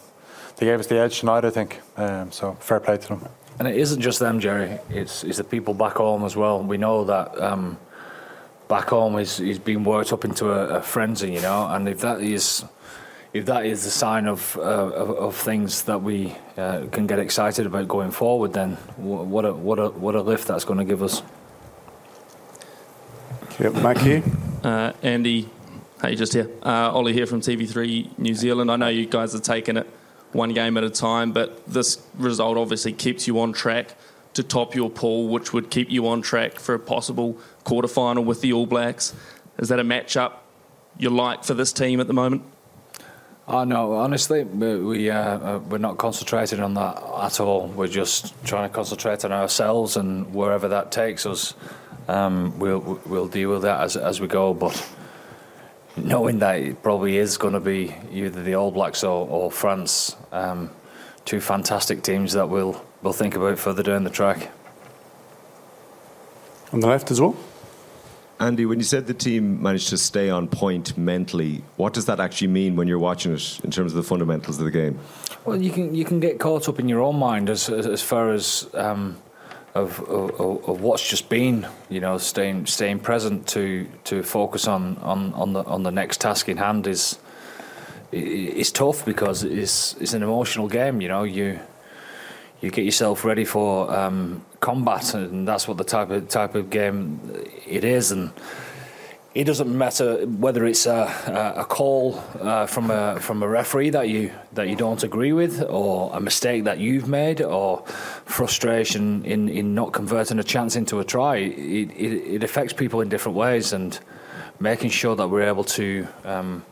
they 0.57 0.65
gave 0.65 0.79
us 0.79 0.87
the 0.87 0.99
edge 0.99 1.19
tonight. 1.19 1.45
I 1.45 1.49
think 1.49 1.81
um, 1.97 2.31
so. 2.31 2.53
Fair 2.59 2.79
play 2.79 2.97
to 2.97 3.07
them. 3.07 3.27
And 3.59 3.67
it 3.67 3.77
isn't 3.77 4.01
just 4.01 4.19
them, 4.19 4.39
Jerry. 4.39 4.79
It's 4.89 5.23
it's 5.23 5.37
the 5.37 5.43
people 5.43 5.73
back 5.73 5.95
home 5.95 6.25
as 6.25 6.35
well. 6.35 6.63
We 6.63 6.77
know 6.77 7.03
that. 7.05 7.41
Um, 7.41 7.77
back 8.67 8.89
home 8.89 9.17
he's, 9.17 9.37
he's 9.37 9.59
been 9.59 9.83
worked 9.83 10.13
up 10.13 10.25
into 10.25 10.51
a, 10.51 10.77
a 10.77 10.81
frenzy, 10.81 11.33
you 11.33 11.41
know. 11.41 11.67
And 11.67 11.87
if 11.87 11.99
that 12.01 12.21
is 12.21 12.65
if 13.33 13.45
that 13.47 13.65
is 13.65 13.83
the 13.83 13.89
sign 13.89 14.27
of 14.27 14.57
uh, 14.57 14.61
of, 14.61 15.09
of, 15.09 15.35
things 15.35 15.83
that 15.83 16.01
we 16.01 16.35
uh, 16.55 16.85
can 16.91 17.07
get 17.07 17.19
excited 17.19 17.65
about 17.65 17.87
going 17.87 18.11
forward, 18.11 18.53
then 18.53 18.75
what 18.97 19.45
a 19.45 19.53
what 19.53 19.79
a 19.79 19.89
what 19.89 20.15
a 20.15 20.21
lift 20.21 20.47
that's 20.47 20.65
going 20.65 20.79
to 20.79 20.85
give 20.85 21.01
us. 21.01 21.23
Yep, 23.59 23.73
back 23.73 23.97
here. 23.97 24.23
Uh, 24.63 24.93
Andy, 25.01 25.49
hey, 26.01 26.15
just 26.15 26.33
here. 26.33 26.49
Uh, 26.63 26.91
Ollie 26.91 27.13
here 27.13 27.27
from 27.27 27.41
TV3 27.41 28.17
New 28.17 28.33
Zealand. 28.33 28.71
I 28.71 28.75
know 28.77 28.87
you 28.87 29.05
guys 29.05 29.35
are 29.35 29.39
taking 29.39 29.77
it 29.77 29.87
one 30.31 30.53
game 30.53 30.77
at 30.77 30.83
a 30.83 30.89
time, 30.89 31.31
but 31.31 31.65
this 31.67 32.01
result 32.15 32.57
obviously 32.57 32.93
keeps 32.93 33.27
you 33.27 33.39
on 33.39 33.53
track 33.53 33.95
to 34.33 34.43
top 34.43 34.75
your 34.75 34.89
pool, 34.89 35.27
which 35.27 35.53
would 35.53 35.69
keep 35.69 35.89
you 35.89 36.07
on 36.07 36.21
track 36.21 36.59
for 36.59 36.75
a 36.75 36.79
possible 36.79 37.37
quarter 37.63 37.87
final 37.87 38.23
with 38.23 38.41
the 38.41 38.53
All 38.53 38.65
Blacks. 38.65 39.13
Is 39.59 39.69
that 39.69 39.79
a 39.79 39.83
matchup 39.83 40.33
you 40.97 41.09
like 41.09 41.43
for 41.43 41.53
this 41.53 41.71
team 41.71 41.99
at 41.99 42.07
the 42.07 42.13
moment? 42.13 42.43
Oh 43.45 43.65
no, 43.65 43.93
honestly, 43.93 44.45
we, 44.45 45.09
uh, 45.09 45.15
uh, 45.17 45.59
we're 45.59 45.77
not 45.77 45.97
concentrating 45.97 46.61
on 46.61 46.75
that 46.75 47.03
at 47.21 47.41
all. 47.41 47.67
We're 47.67 47.87
just 47.87 48.33
trying 48.45 48.69
to 48.69 48.73
concentrate 48.73 49.25
on 49.25 49.33
ourselves, 49.33 49.97
and 49.97 50.33
wherever 50.33 50.69
that 50.69 50.93
takes 50.93 51.25
us, 51.25 51.53
um, 52.07 52.57
we'll 52.57 53.01
we'll 53.05 53.27
deal 53.27 53.49
with 53.51 53.63
that 53.63 53.81
as 53.81 53.97
as 53.97 54.21
we 54.21 54.27
go. 54.27 54.53
But 54.53 54.87
knowing 55.97 56.39
that 56.39 56.61
it 56.61 56.81
probably 56.81 57.17
is 57.17 57.37
going 57.37 57.53
to 57.53 57.59
be 57.59 57.93
either 58.11 58.41
the 58.41 58.55
All 58.55 58.71
Blacks 58.71 59.03
or, 59.03 59.27
or 59.27 59.51
France, 59.51 60.15
um, 60.31 60.69
two 61.25 61.41
fantastic 61.41 62.01
teams 62.01 62.33
that 62.33 62.47
we'll 62.47 62.81
we'll 63.03 63.13
think 63.13 63.35
about 63.35 63.59
further 63.59 63.83
down 63.83 64.03
the 64.03 64.09
track. 64.09 64.51
On 66.71 66.79
the 66.79 66.87
left 66.87 67.11
as 67.11 67.21
well. 67.21 67.35
Andy, 68.39 68.65
when 68.65 68.79
you 68.79 68.83
said 68.83 69.05
the 69.05 69.13
team 69.13 69.61
managed 69.61 69.89
to 69.89 69.97
stay 69.97 70.29
on 70.29 70.47
point 70.47 70.97
mentally, 70.97 71.63
what 71.77 71.93
does 71.93 72.07
that 72.07 72.19
actually 72.19 72.47
mean 72.47 72.75
when 72.75 72.87
you're 72.87 72.99
watching 72.99 73.33
it 73.33 73.59
in 73.63 73.69
terms 73.69 73.93
of 73.93 73.95
the 73.95 74.03
fundamentals 74.03 74.57
of 74.57 74.65
the 74.65 74.71
game? 74.71 74.99
Well, 75.45 75.61
you 75.61 75.69
can 75.71 75.93
you 75.93 76.03
can 76.03 76.19
get 76.19 76.39
caught 76.39 76.67
up 76.67 76.79
in 76.79 76.89
your 76.89 77.01
own 77.01 77.17
mind 77.17 77.49
as 77.49 77.69
as, 77.69 77.85
as 77.85 78.01
far 78.01 78.31
as 78.31 78.67
um, 78.73 79.17
of, 79.75 79.99
of, 80.01 80.67
of 80.67 80.81
what's 80.81 81.07
just 81.07 81.29
been, 81.29 81.67
you 81.89 81.99
know, 81.99 82.17
staying 82.17 82.65
staying 82.65 82.99
present 82.99 83.47
to 83.49 83.87
to 84.05 84.23
focus 84.23 84.67
on, 84.67 84.97
on, 84.97 85.33
on 85.35 85.53
the 85.53 85.63
on 85.63 85.83
the 85.83 85.91
next 85.91 86.21
task 86.21 86.49
in 86.49 86.57
hand 86.57 86.87
is 86.87 87.19
is 88.11 88.71
tough 88.71 89.05
because 89.05 89.43
it's 89.43 89.95
it's 90.01 90.13
an 90.13 90.23
emotional 90.23 90.67
game. 90.67 91.01
You 91.01 91.07
know, 91.07 91.23
you 91.23 91.59
you 92.63 92.71
get 92.71 92.85
yourself 92.85 93.25
ready 93.25 93.43
for 93.43 93.93
um, 93.93 94.41
combat, 94.61 95.13
and 95.13 95.45
that's 95.45 95.67
what 95.67 95.77
the 95.77 95.83
type 95.83 96.09
of 96.09 96.29
type 96.29 96.55
of 96.55 96.69
game 96.69 97.19
it 97.67 97.83
is. 97.83 98.13
And 98.13 98.31
it 99.33 99.43
doesn't 99.43 99.77
matter 99.77 100.25
whether 100.25 100.65
it's 100.65 100.85
a, 100.85 101.53
a 101.57 101.65
call 101.65 102.23
uh, 102.39 102.65
from 102.65 102.89
a 102.89 103.19
from 103.19 103.43
a 103.43 103.47
referee 103.49 103.89
that 103.89 104.07
you 104.07 104.31
that 104.53 104.69
you 104.69 104.77
don't 104.77 105.03
agree 105.03 105.33
with, 105.33 105.61
or 105.61 106.09
a 106.13 106.21
mistake 106.21 106.63
that 106.63 106.79
you've 106.79 107.09
made, 107.09 107.41
or 107.41 107.79
frustration 108.25 109.25
in, 109.25 109.49
in 109.49 109.75
not 109.75 109.91
converting 109.91 110.39
a 110.39 110.43
chance 110.43 110.77
into 110.77 111.01
a 111.01 111.03
try. 111.03 111.35
It, 111.35 111.91
it, 111.91 112.35
it 112.35 112.43
affects 112.43 112.71
people 112.71 113.01
in 113.01 113.09
different 113.09 113.37
ways, 113.37 113.73
and 113.73 113.99
making 114.61 114.91
sure 114.91 115.17
that 115.17 115.27
we're 115.27 115.49
able 115.49 115.65
to. 115.65 116.07
Um, 116.23 116.63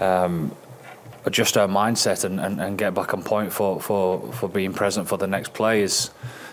um, 0.00 0.52
adjust 1.26 1.56
our 1.56 1.68
mindset 1.68 2.24
and, 2.24 2.40
and, 2.40 2.60
and 2.60 2.78
get 2.78 2.94
back 2.94 3.12
on 3.12 3.22
point 3.22 3.52
for, 3.52 3.80
for, 3.80 4.32
for 4.32 4.48
being 4.48 4.72
present 4.72 5.08
for 5.08 5.18
the 5.18 5.26
next 5.26 5.52
play 5.52 5.82
is, 5.82 6.10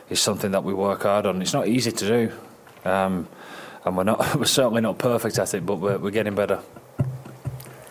is 0.09 0.19
something 0.19 0.51
that 0.51 0.63
we 0.63 0.73
work 0.73 1.03
hard 1.03 1.25
on. 1.25 1.41
It's 1.41 1.53
not 1.53 1.67
easy 1.67 1.91
to 1.91 2.07
do, 2.07 2.31
um, 2.89 3.27
and 3.85 3.95
we're 3.95 4.03
not 4.03 4.35
we're 4.39 4.45
certainly 4.45 4.81
not 4.81 4.97
perfect 4.97 5.37
at 5.39 5.53
it, 5.53 5.65
but 5.65 5.75
we're, 5.75 5.97
we're 5.97 6.11
getting 6.11 6.35
better. 6.35 6.59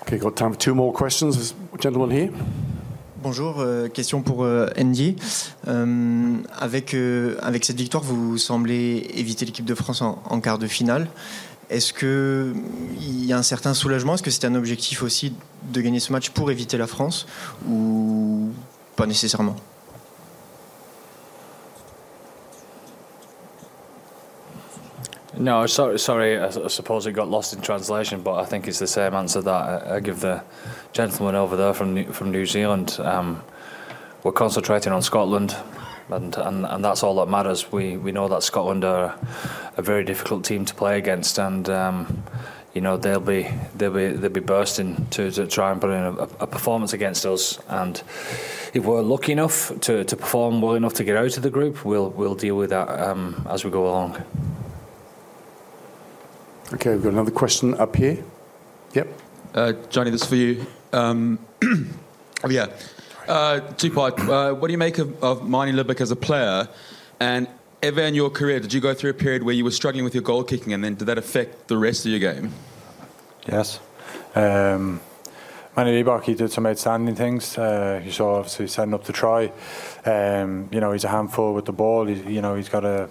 Okay, 0.02 0.18
got 0.18 0.36
time 0.36 0.52
for 0.52 0.58
two 0.58 0.74
more 0.74 0.92
questions. 0.92 1.36
This 1.36 1.54
gentleman 1.80 2.10
here. 2.10 2.30
Bonjour, 3.22 3.60
euh, 3.60 3.86
question 3.86 4.20
pour 4.20 4.42
euh, 4.42 4.68
Andy. 4.76 5.14
Euh, 5.68 6.38
avec, 6.58 6.92
euh, 6.92 7.36
avec 7.40 7.64
cette 7.64 7.76
victoire, 7.76 8.02
vous 8.02 8.36
semblez 8.36 9.12
éviter 9.14 9.44
l'équipe 9.44 9.64
de 9.64 9.76
France 9.76 10.02
en, 10.02 10.20
en 10.28 10.40
quart 10.40 10.58
de 10.58 10.66
finale. 10.66 11.06
Est-ce 11.72 11.94
qu'il 11.94 13.24
y 13.24 13.32
a 13.32 13.38
un 13.38 13.42
certain 13.42 13.72
soulagement? 13.72 14.14
Est-ce 14.14 14.22
que 14.22 14.30
c'était 14.30 14.46
un 14.46 14.54
objectif 14.54 15.02
aussi 15.02 15.34
de 15.62 15.80
gagner 15.80 16.00
ce 16.00 16.12
match 16.12 16.28
pour 16.30 16.50
éviter 16.50 16.76
la 16.76 16.86
France 16.86 17.26
ou 17.66 18.50
pas 18.94 19.06
nécessairement? 19.06 19.56
No, 25.38 25.66
sorry, 25.66 25.98
sorry. 25.98 26.38
I 26.38 26.50
suppose 26.68 27.06
it 27.06 27.14
got 27.14 27.28
lost 27.28 27.54
in 27.54 27.62
translation, 27.62 28.20
but 28.22 28.34
I 28.34 28.44
think 28.44 28.68
it's 28.68 28.78
the 28.78 28.86
same 28.86 29.14
answer 29.14 29.42
that 29.42 29.90
I 29.90 29.98
give 30.00 30.20
the 30.20 30.42
gentleman 30.92 31.34
over 31.34 31.56
there 31.56 31.72
from 31.72 31.94
New, 31.94 32.12
from 32.12 32.30
New 32.30 32.44
Zealand. 32.44 32.98
Um, 33.02 33.42
we're 34.22 34.32
concentrating 34.32 34.92
on 34.92 35.00
Scotland, 35.00 35.56
and, 36.10 36.36
and 36.36 36.66
and 36.66 36.84
that's 36.84 37.02
all 37.02 37.14
that 37.16 37.28
matters. 37.28 37.70
We 37.72 37.96
we 37.96 38.12
know 38.12 38.28
that 38.28 38.42
Scotland 38.42 38.84
are 38.84 39.18
a 39.76 39.82
very 39.82 40.04
difficult 40.04 40.44
team 40.44 40.64
to 40.64 40.74
play 40.74 40.98
against, 40.98 41.38
and 41.38 41.68
um, 41.68 42.22
you 42.74 42.80
know 42.80 42.96
they'll 42.96 43.20
be 43.20 43.48
they'll 43.76 43.92
be 43.92 44.08
they'll 44.08 44.30
be 44.30 44.40
bursting 44.40 45.06
to, 45.10 45.30
to 45.30 45.46
try 45.46 45.70
and 45.72 45.80
put 45.80 45.90
in 45.90 46.02
a, 46.02 46.12
a, 46.12 46.46
performance 46.46 46.92
against 46.92 47.26
us. 47.26 47.58
And 47.68 48.02
if 48.74 48.84
we're 48.84 49.02
lucky 49.02 49.32
enough 49.32 49.72
to, 49.80 50.04
to 50.04 50.16
perform 50.16 50.62
well 50.62 50.74
enough 50.74 50.94
to 50.94 51.04
get 51.04 51.16
out 51.16 51.36
of 51.36 51.42
the 51.42 51.50
group, 51.50 51.84
we'll 51.84 52.10
we'll 52.10 52.34
deal 52.34 52.56
with 52.56 52.70
that 52.70 52.88
um, 52.88 53.46
as 53.48 53.64
we 53.64 53.70
go 53.70 53.86
along. 53.86 54.22
Okay, 56.74 56.94
we've 56.94 57.02
got 57.02 57.12
another 57.12 57.30
question 57.30 57.74
up 57.74 57.94
here. 57.96 58.24
Yep. 58.94 59.08
Uh, 59.54 59.72
Johnny, 59.90 60.10
this 60.10 60.22
is 60.22 60.28
for 60.28 60.36
you. 60.36 60.64
Um, 60.94 61.38
oh, 62.44 62.48
yeah. 62.48 62.68
Uh, 63.28 63.60
two 63.76 63.90
part. 63.90 64.18
Uh, 64.20 64.52
what 64.52 64.68
do 64.68 64.72
you 64.72 64.78
make 64.78 64.98
of, 64.98 65.22
of 65.22 65.48
Manie 65.48 65.72
Libbok 65.72 66.00
as 66.00 66.10
a 66.10 66.16
player? 66.16 66.68
And 67.20 67.46
ever 67.82 68.00
in 68.02 68.14
your 68.14 68.30
career, 68.30 68.60
did 68.60 68.72
you 68.72 68.80
go 68.80 68.94
through 68.94 69.10
a 69.10 69.14
period 69.14 69.42
where 69.42 69.54
you 69.54 69.64
were 69.64 69.70
struggling 69.70 70.04
with 70.04 70.14
your 70.14 70.22
goal 70.22 70.44
kicking, 70.44 70.72
and 70.72 70.82
then 70.82 70.94
did 70.94 71.06
that 71.06 71.18
affect 71.18 71.68
the 71.68 71.76
rest 71.76 72.04
of 72.04 72.10
your 72.10 72.20
game? 72.20 72.52
Yes. 73.46 73.80
Um, 74.34 75.00
Manie 75.76 76.04
he 76.24 76.34
did 76.34 76.52
some 76.52 76.66
outstanding 76.66 77.14
things. 77.14 77.56
Uh, 77.56 78.00
you 78.04 78.12
saw 78.12 78.36
obviously 78.36 78.66
setting 78.66 78.92
up 78.92 79.04
the 79.04 79.12
try. 79.12 79.50
Um, 80.04 80.68
you 80.70 80.80
know, 80.80 80.92
he's 80.92 81.04
a 81.04 81.08
handful 81.08 81.54
with 81.54 81.64
the 81.64 81.72
ball. 81.72 82.06
He's, 82.06 82.22
you 82.24 82.42
know, 82.42 82.56
he's 82.56 82.68
got 82.68 82.84
a 82.84 83.08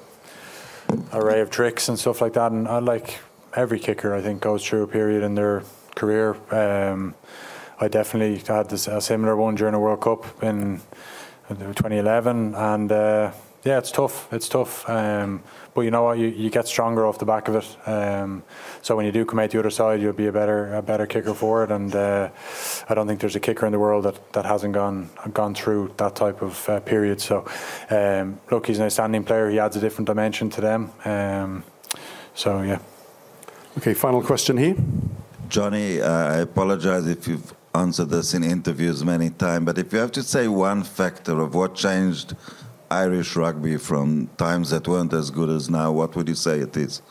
array 1.12 1.42
of 1.42 1.50
tricks 1.50 1.90
and 1.90 1.98
stuff 1.98 2.22
like 2.22 2.34
that. 2.34 2.52
And 2.52 2.68
I 2.68 2.80
like 2.80 3.20
every 3.56 3.80
kicker, 3.80 4.14
I 4.14 4.22
think, 4.22 4.42
goes 4.42 4.66
through 4.66 4.84
a 4.84 4.88
period 4.88 5.24
in 5.24 5.36
their 5.36 5.64
career. 5.96 6.36
Um, 6.52 7.16
I 7.82 7.88
definitely 7.88 8.38
had 8.48 8.70
this, 8.70 8.88
a 8.88 9.02
similar 9.02 9.36
one 9.36 9.56
during 9.56 9.74
the 9.74 9.80
World 9.80 10.02
Cup 10.02 10.44
in 10.44 10.82
2011, 11.50 12.54
and 12.54 12.92
uh, 12.92 13.32
yeah, 13.64 13.80
it's 13.80 13.92
tough. 13.92 14.32
It's 14.32 14.48
tough. 14.48 14.88
Um, 14.88 15.42
but 15.74 15.82
you 15.82 15.90
know 15.90 16.04
what? 16.04 16.20
You, 16.20 16.28
you 16.28 16.52
get 16.52 16.68
stronger 16.68 17.08
off 17.08 17.18
the 17.18 17.26
back 17.26 17.48
of 17.48 17.56
it. 17.56 17.90
Um, 17.90 18.44
so 18.84 18.96
when 18.96 19.08
you 19.08 19.12
do 19.12 19.26
come 19.26 19.40
out 19.40 19.50
the 19.50 19.58
other 19.58 19.72
side, 19.72 20.00
you'll 20.00 20.14
be 20.14 20.28
a 20.28 20.32
better 20.32 20.76
a 20.76 20.82
better 20.84 21.08
kicker 21.08 21.34
for 21.34 21.64
it. 21.64 21.72
And 21.72 21.96
uh, 21.96 22.30
I 22.88 22.94
don't 22.94 23.08
think 23.08 23.20
there's 23.20 23.36
a 23.36 23.40
kicker 23.40 23.66
in 23.66 23.72
the 23.72 23.80
world 23.80 24.06
that, 24.06 24.34
that 24.34 24.46
hasn't 24.46 24.74
gone 24.74 25.10
gone 25.34 25.56
through 25.56 25.94
that 25.98 26.16
type 26.16 26.44
of 26.44 26.70
uh, 26.70 26.80
period. 26.82 27.20
So 27.20 27.48
um, 27.90 28.40
look, 28.52 28.68
he's 28.68 28.78
an 28.78 28.86
outstanding 28.86 29.24
player. 29.24 29.50
He 29.50 29.60
adds 29.60 29.76
a 29.76 29.80
different 29.80 30.08
dimension 30.08 30.52
to 30.52 30.62
them. 30.62 30.92
Um, 31.06 31.64
so 32.36 32.62
yeah. 32.62 32.80
Okay, 33.78 33.94
final 33.94 34.22
question 34.22 34.58
here. 34.58 34.76
Johnny, 35.50 36.00
uh, 36.00 36.12
I 36.12 36.38
apologize 36.38 37.08
if 37.08 37.28
you've 37.28 37.54
answered 37.74 38.10
this 38.10 38.34
in 38.34 38.44
interviews 38.44 39.04
many 39.04 39.30
times, 39.30 39.66
but 39.66 39.78
if 39.78 39.94
you 39.94 40.00
have 40.00 40.12
to 40.12 40.24
say 40.24 40.48
one 40.48 40.84
factor 40.84 41.40
of 41.40 41.56
what 41.56 41.76
changed 41.76 42.36
Irish 42.90 43.36
rugby 43.36 43.78
from 43.78 44.28
times 44.38 44.72
that 44.72 44.88
weren't 44.88 45.14
as 45.14 45.32
good 45.32 45.50
as 45.50 45.70
now, 45.70 45.92
what 45.92 46.16
would 46.16 46.28
you 46.28 46.36
say 46.36 46.60
it 46.60 46.76
is? 46.76 47.02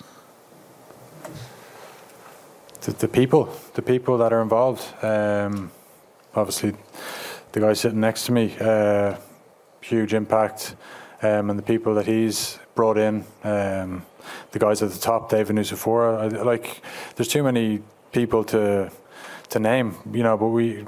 The, 2.83 2.93
the 2.93 3.09
people, 3.09 3.55
the 3.75 3.83
people 3.83 4.19
that 4.19 4.33
are 4.33 4.43
involved. 4.43 4.83
Um, 5.03 5.71
obviously, 6.35 6.75
the 7.53 7.61
guy 7.61 7.73
sitting 7.73 8.01
next 8.01 8.27
to 8.27 8.33
me, 8.33 8.55
uh, 8.61 9.17
huge 9.81 10.15
impact, 10.15 10.77
um, 11.23 11.51
and 11.51 11.59
the 11.59 11.63
people 11.63 11.95
that 11.95 12.07
he's 12.07 12.59
brought 12.75 12.99
in. 12.99 13.25
Um, 13.45 14.05
the 14.53 14.59
guys 14.59 14.83
at 14.83 14.91
the 14.91 14.99
top, 14.99 15.31
David 15.31 15.57
Nucifora. 15.57 16.45
Like, 16.45 16.83
there's 17.17 17.29
too 17.29 17.43
many 17.43 17.83
people 18.13 18.45
to 18.45 18.91
to 19.51 19.59
name, 19.59 19.95
you 20.13 20.23
know. 20.23 20.37
But 20.37 20.49
we 20.49 20.85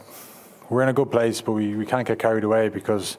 we're 0.70 0.83
in 0.83 0.88
a 0.88 0.94
good 0.94 1.11
place, 1.11 1.40
but 1.40 1.53
we, 1.53 1.75
we 1.77 1.85
can't 1.85 2.07
get 2.07 2.18
carried 2.18 2.44
away 2.44 2.68
because 2.68 3.18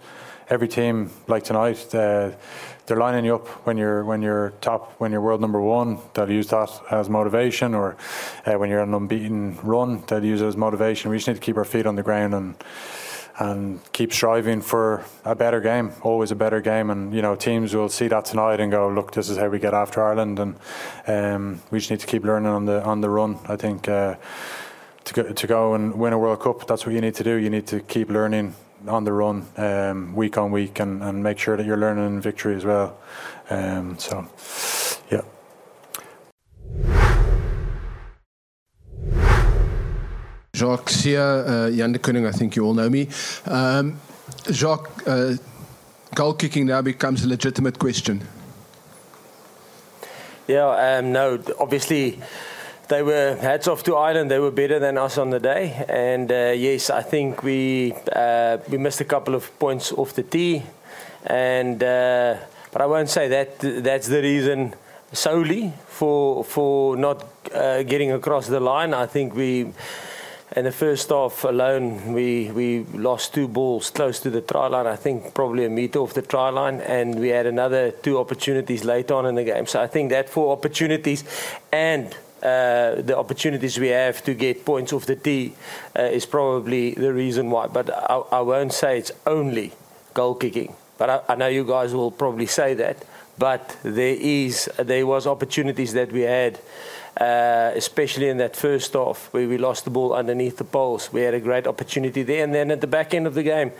every 0.49 0.67
team, 0.67 1.12
like 1.27 1.43
tonight, 1.43 1.93
uh, 1.93 2.32
they're 2.86 2.97
lining 2.97 3.25
you 3.25 3.36
up 3.36 3.47
when 3.65 3.77
you're 3.77 4.03
when 4.03 4.21
you're 4.21 4.51
top, 4.60 4.93
when 4.99 5.12
you're 5.12 5.21
world 5.21 5.39
number 5.39 5.62
one. 5.62 5.99
They'll 6.13 6.29
use 6.29 6.47
that 6.47 6.69
as 6.91 7.10
motivation, 7.10 7.73
or 7.73 7.95
uh, 8.45 8.53
when 8.53 8.69
you're 8.69 8.82
on 8.82 8.89
an 8.89 8.93
unbeaten 8.95 9.58
run, 9.63 10.03
they'll 10.08 10.23
use 10.23 10.41
it 10.41 10.47
as 10.47 10.58
motivation. 10.58 11.12
We 11.12 11.17
just 11.17 11.27
need 11.27 11.36
to 11.36 11.39
keep 11.39 11.58
our 11.58 11.65
feet 11.65 11.86
on 11.86 11.95
the 11.95 12.03
ground 12.03 12.34
and 12.34 12.56
and 13.39 13.79
keep 13.93 14.13
striving 14.13 14.62
for 14.62 15.03
a 15.25 15.34
better 15.34 15.60
game, 15.60 15.91
always 16.03 16.29
a 16.29 16.36
better 16.36 16.62
game. 16.62 16.89
And 16.89 17.13
you 17.13 17.21
know, 17.21 17.36
teams 17.36 17.73
will 17.73 17.89
see 17.89 18.08
that 18.10 18.25
tonight 18.25 18.60
and 18.60 18.71
go, 18.71 18.89
"Look, 18.89 19.13
this 19.13 19.29
is 19.29 19.38
how 19.38 19.47
we 19.47 19.60
get 19.60 19.73
after 19.73 20.03
Ireland." 20.03 20.39
And 20.39 20.56
um, 21.08 21.62
we 21.71 21.79
just 21.79 21.89
need 21.89 22.01
to 22.01 22.08
keep 22.08 22.23
learning 22.23 22.51
on 22.51 22.65
the 22.65 22.84
on 22.84 23.01
the 23.01 23.10
run. 23.10 23.39
I 23.47 23.56
think 23.56 23.88
uh, 23.88 24.15
to 25.06 25.13
go 25.13 25.24
to 25.24 25.48
go 25.48 25.74
and 25.74 25.94
win 25.96 26.13
a 26.13 26.18
World 26.18 26.42
Cup, 26.42 26.68
that's 26.68 26.86
what 26.86 26.96
you 26.96 27.02
need 27.02 27.16
to 27.16 27.24
do. 27.24 27.36
You 27.36 27.50
need 27.50 27.68
to 27.68 27.80
keep 27.82 28.10
learning 28.10 28.56
on 28.88 29.04
the 29.04 29.13
run, 29.13 29.46
um, 29.58 30.16
week 30.16 30.38
on 30.38 30.52
week, 30.52 30.80
and, 30.80 31.02
and 31.04 31.24
make 31.24 31.39
sure 31.39 31.58
that 31.58 31.66
you're 31.66 31.78
learning 31.78 32.06
in 32.06 32.22
victory 32.22 32.56
as 32.56 32.66
well. 32.66 32.98
Um, 33.50 33.98
so, 33.98 34.28
yeah. 35.10 35.22
Jacques 40.56 40.89
Siya, 40.89 41.48
uh, 41.48 41.72
Jan 41.72 41.94
de 41.94 42.00
Koning, 42.00 42.25
I 42.25 42.32
think 42.32 42.56
you 42.56 42.65
all 42.65 42.73
know 42.73 42.90
me. 42.90 43.08
Um, 43.46 44.00
Jacques, 44.52 45.08
uh, 45.08 45.36
goal 46.13 46.34
kicking 46.34 46.67
now 46.67 46.82
becomes 46.82 47.23
a 47.23 47.27
legitimate 47.27 47.80
question. 47.80 48.21
Yeah, 50.48 50.67
um, 50.67 51.13
no, 51.13 51.42
obviously 51.60 52.19
they 52.88 53.02
were 53.02 53.36
hats 53.36 53.67
off 53.67 53.84
to 53.84 53.96
Ireland. 53.96 54.29
They 54.29 54.40
were 54.40 54.52
better 54.52 54.79
than 54.79 54.98
us 54.98 55.17
on 55.17 55.29
the 55.29 55.40
day, 55.40 55.86
and 55.88 56.31
uh, 56.31 56.54
yes, 56.56 56.90
I 56.90 57.02
think 57.02 57.44
we 57.44 57.94
uh, 58.12 58.58
we 58.69 58.77
missed 58.77 59.02
a 59.02 59.06
couple 59.06 59.36
of 59.36 59.58
points 59.60 59.92
off 59.92 60.13
the 60.13 60.23
tee, 60.23 60.63
and 61.25 61.81
uh, 61.81 62.38
but 62.71 62.81
I 62.81 62.86
won't 62.86 63.10
say 63.10 63.27
that 63.29 63.60
that's 63.60 64.08
the 64.08 64.21
reason 64.21 64.75
solely 65.12 65.71
for 65.88 66.44
for 66.44 66.98
not 66.98 67.23
uh, 67.54 67.84
getting 67.84 68.12
across 68.12 68.48
the 68.48 68.60
line. 68.60 68.94
I 68.94 69.06
think 69.06 69.36
we. 69.36 69.73
In 70.56 70.65
the 70.65 70.71
first 70.71 71.10
half 71.10 71.46
alone, 71.46 72.13
we, 72.13 72.52
we 72.52 72.84
lost 72.94 73.34
two 73.34 73.48
balls 73.48 73.90
close 73.90 74.19
to 74.19 74.29
the 74.29 74.42
try 74.42 74.67
line. 74.67 74.86
I 74.86 74.96
think 74.96 75.34
probably 75.34 75.65
a 75.65 75.69
meter 75.69 75.98
off 75.98 76.13
the 76.13 76.21
try 76.21 76.50
line, 76.50 76.79
and 76.81 77.19
we 77.19 77.29
had 77.29 77.48
another 77.48 77.90
two 77.90 78.19
opportunities 78.19 78.84
later 78.86 79.15
on 79.15 79.25
in 79.25 79.34
the 79.34 79.44
game. 79.44 79.65
So 79.65 79.81
I 79.81 79.88
think 79.88 80.12
that 80.12 80.29
four 80.29 80.54
opportunities 80.54 81.23
and 81.71 82.15
uh, 82.44 83.02
the 83.02 83.17
opportunities 83.17 83.79
we 83.79 83.87
have 83.87 84.21
to 84.23 84.33
get 84.33 84.65
points 84.65 84.91
off 84.91 85.06
the 85.06 85.15
tee 85.15 85.54
uh, 85.98 86.02
is 86.04 86.25
probably 86.25 86.91
the 86.91 87.13
reason 87.13 87.50
why. 87.50 87.67
But 87.67 87.89
I, 87.89 88.17
I, 88.31 88.41
won't 88.41 88.73
say 88.73 89.00
it's 89.00 89.13
only 89.25 89.71
goal 90.13 90.35
kicking. 90.35 90.75
But 90.98 91.10
I, 91.10 91.21
I, 91.29 91.35
know 91.35 91.48
you 91.48 91.63
guys 91.63 91.94
will 91.94 92.12
probably 92.12 92.46
say 92.46 92.73
that. 92.73 93.06
But 93.37 93.77
there 93.83 94.17
is 94.19 94.69
there 94.77 95.08
was 95.08 95.25
opportunities 95.25 95.94
that 95.94 96.12
we 96.12 96.21
had 96.21 96.60
uh, 97.20 97.72
especially 97.76 98.30
in 98.30 98.38
that 98.38 98.56
first 98.56 98.94
half 98.94 99.32
where 99.34 99.48
we 99.48 99.58
lost 99.58 99.86
the 99.86 99.92
ball 99.92 100.14
underneath 100.14 100.58
the 100.58 100.64
poles. 100.64 101.12
We 101.14 101.22
had 101.22 101.34
a 101.34 101.40
great 101.40 101.68
opportunity 101.68 102.24
there, 102.24 102.44
and 102.44 102.54
then 102.54 102.72
at 102.72 102.82
the 102.82 102.88
back 102.88 103.14
end 103.14 103.28
of 103.28 103.34
the 103.34 103.44
game, 103.44 103.72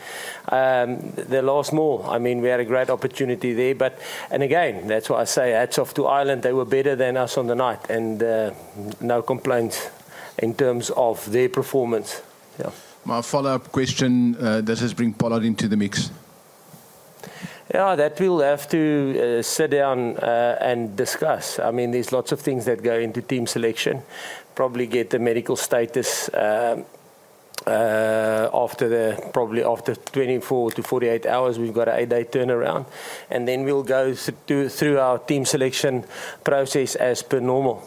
um, 0.48 1.12
they 1.16 1.40
lost 1.40 1.72
more. 1.72 2.04
I 2.06 2.18
mean, 2.18 2.40
we 2.40 2.48
had 2.48 2.60
a 2.60 2.64
great 2.64 2.90
opportunity 2.90 3.52
there, 3.52 3.74
but 3.74 3.98
and 4.30 4.42
again, 4.42 4.86
that's 4.86 5.10
why 5.10 5.22
I 5.22 5.24
say 5.24 5.50
hats 5.50 5.78
off 5.78 5.94
to 5.94 6.06
Ireland. 6.06 6.42
They 6.42 6.52
were 6.52 6.64
better 6.64 6.94
than 6.96 7.16
us 7.16 7.36
on 7.36 7.46
the 7.46 7.54
night, 7.54 7.90
and 7.90 8.22
uh, 8.22 8.52
no 9.00 9.22
complaints 9.22 9.90
in 10.38 10.54
terms 10.54 10.90
of 10.90 11.30
their 11.30 11.48
performance. 11.48 12.22
Yeah. 12.58 12.70
My 13.04 13.20
follow-up 13.20 13.72
question: 13.72 14.36
uh, 14.36 14.60
Does 14.60 14.80
this 14.80 14.92
bring 14.92 15.12
Pollard 15.12 15.44
into 15.44 15.68
the 15.68 15.76
mix? 15.76 16.10
Yeah, 17.74 17.96
that 17.96 18.20
we'll 18.20 18.38
have 18.38 18.68
to 18.68 19.38
uh, 19.40 19.42
sit 19.42 19.72
down 19.72 20.16
uh, 20.18 20.56
and 20.60 20.96
discuss. 20.96 21.58
I 21.58 21.72
mean, 21.72 21.90
there's 21.90 22.12
lots 22.12 22.30
of 22.30 22.38
things 22.40 22.66
that 22.66 22.84
go 22.84 22.96
into 23.00 23.20
team 23.20 23.48
selection. 23.48 24.02
Probably 24.54 24.86
get 24.86 25.10
the 25.10 25.18
medical 25.18 25.56
status 25.56 26.28
uh, 26.28 26.84
uh 27.66 28.50
after 28.52 28.88
the 28.88 29.30
probably 29.32 29.64
after 29.64 29.96
24 29.96 30.72
to 30.72 30.82
48 30.84 31.26
hours. 31.26 31.58
We've 31.58 31.74
got 31.74 31.88
an 31.88 31.98
eight-day 31.98 32.24
turnaround, 32.26 32.86
and 33.28 33.48
then 33.48 33.64
we'll 33.64 33.82
go 33.82 34.14
through 34.14 34.98
our 35.00 35.18
team 35.18 35.44
selection 35.44 36.04
process 36.44 36.94
as 36.94 37.22
per 37.22 37.40
normal. 37.40 37.82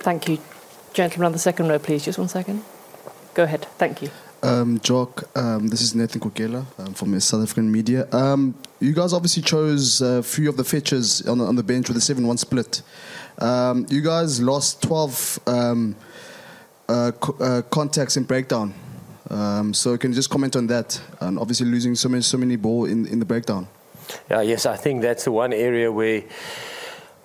Thank 0.00 0.28
you, 0.28 0.38
gentlemen 0.94 1.26
on 1.26 1.32
the 1.32 1.38
second 1.38 1.68
row, 1.68 1.78
please. 1.78 2.04
Just 2.04 2.18
one 2.18 2.28
second. 2.28 2.64
Go 3.34 3.44
ahead. 3.44 3.66
Thank 3.78 4.02
you. 4.02 4.10
Um, 4.44 4.80
Jock, 4.80 5.30
um, 5.36 5.68
this 5.68 5.80
is 5.80 5.94
Nathan 5.94 6.20
Kokela 6.20 6.66
um, 6.80 6.94
from 6.94 7.18
South 7.20 7.44
African 7.44 7.70
Media. 7.70 8.08
Um, 8.10 8.56
you 8.80 8.92
guys 8.92 9.12
obviously 9.12 9.42
chose 9.42 10.00
a 10.00 10.20
few 10.20 10.48
of 10.48 10.56
the 10.56 10.64
features 10.64 11.24
on 11.28 11.38
the, 11.38 11.44
on 11.44 11.54
the 11.54 11.62
bench 11.62 11.86
with 11.86 11.96
a 11.96 12.00
7 12.00 12.26
1 12.26 12.38
split. 12.38 12.82
Um, 13.38 13.86
you 13.88 14.00
guys 14.00 14.42
lost 14.42 14.82
12 14.82 15.38
um, 15.46 15.94
uh, 16.88 17.12
co- 17.20 17.36
uh, 17.44 17.62
contacts 17.62 18.16
in 18.16 18.24
breakdown. 18.24 18.74
so, 19.72 19.96
can 19.96 20.10
you 20.10 20.16
just 20.16 20.30
comment 20.30 20.56
on 20.56 20.66
that? 20.66 21.00
And 21.20 21.38
obviously, 21.38 21.66
losing 21.66 21.94
so 21.94 22.08
many, 22.08 22.22
so 22.22 22.36
many 22.36 22.56
ball 22.56 22.86
in, 22.86 23.06
in 23.06 23.20
the 23.20 23.24
breakdown. 23.24 23.68
Yeah, 24.28 24.40
yes, 24.40 24.66
I 24.66 24.76
think 24.76 25.02
that's 25.02 25.22
the 25.22 25.32
one 25.32 25.52
area 25.52 25.92
where 25.92 26.24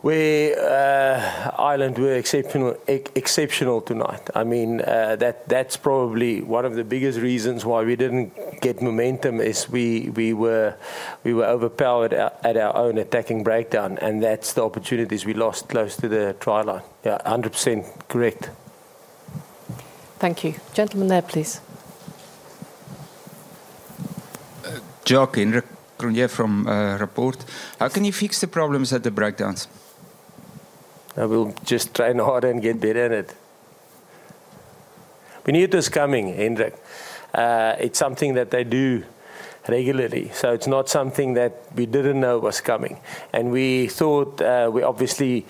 where 0.02 0.56
uh, 0.60 1.52
Ireland 1.58 1.98
were 1.98 2.14
exceptional, 2.14 2.78
exceptional 2.88 3.82
tonight. 3.82 4.30
I 4.36 4.44
mean, 4.44 4.82
uh, 4.82 5.16
that 5.18 5.48
that's 5.50 5.76
probably 5.76 6.42
one 6.42 6.66
of 6.66 6.76
the 6.76 6.84
biggest 6.84 7.20
reasons 7.20 7.66
why 7.66 7.84
we 7.84 7.96
didn't 7.96 8.62
get 8.62 8.82
momentum. 8.82 9.42
Is 9.42 9.70
we 9.70 10.10
we 10.10 10.34
were 10.34 10.76
we 11.24 11.34
were 11.34 11.46
overpowered 11.46 12.14
at 12.14 12.58
our 12.58 12.76
own 12.76 12.98
attacking 12.98 13.44
breakdown, 13.44 13.98
and 14.00 14.22
that's 14.22 14.54
the 14.54 14.64
opportunities 14.64 15.26
we 15.26 15.34
lost 15.34 15.70
close 15.70 15.96
to 15.98 16.08
the 16.08 16.36
try 16.40 16.62
line. 16.62 16.84
Yeah, 17.04 17.18
hundred 17.28 17.54
percent 17.54 17.86
correct. 18.08 18.50
Thank 20.20 20.44
you, 20.44 20.56
gentlemen. 20.74 21.08
there, 21.08 21.22
please. 21.22 21.60
Uh, 24.66 24.80
Jock 25.06 25.36
Hendrik 25.38 25.66
Cronje 25.98 26.30
from 26.30 26.68
uh, 26.68 26.98
Rapport. 26.98 27.36
How 27.80 27.90
can 27.90 28.06
you 28.06 28.14
fix 28.14 28.40
the 28.42 28.48
problems 28.48 28.94
at 28.94 29.04
the 29.04 29.12
breakdowns? 29.12 29.68
I 31.18 31.26
will 31.26 31.54
just 31.66 31.96
train 31.96 32.20
harder 32.20 32.50
and 32.50 32.62
get 32.62 32.80
better 32.80 33.06
at 33.06 33.12
it. 33.12 33.36
We 35.46 35.54
knew 35.54 35.64
it 35.64 35.74
was 35.74 35.90
coming, 35.90 36.36
Hendrik. 36.36 36.76
Uh, 37.34 37.76
it's 37.80 37.98
something 37.98 38.36
that 38.36 38.52
they 38.52 38.64
do 38.64 39.04
regularly, 39.68 40.30
so 40.34 40.54
it's 40.54 40.68
not 40.68 40.90
something 40.90 41.34
that 41.34 41.54
we 41.76 41.86
didn't 41.86 42.20
know 42.20 42.38
was 42.38 42.62
coming. 42.62 43.00
And 43.34 43.52
we 43.52 43.88
thought 43.88 44.42
uh, 44.42 44.70
we 44.72 44.84
obviously 44.84 45.46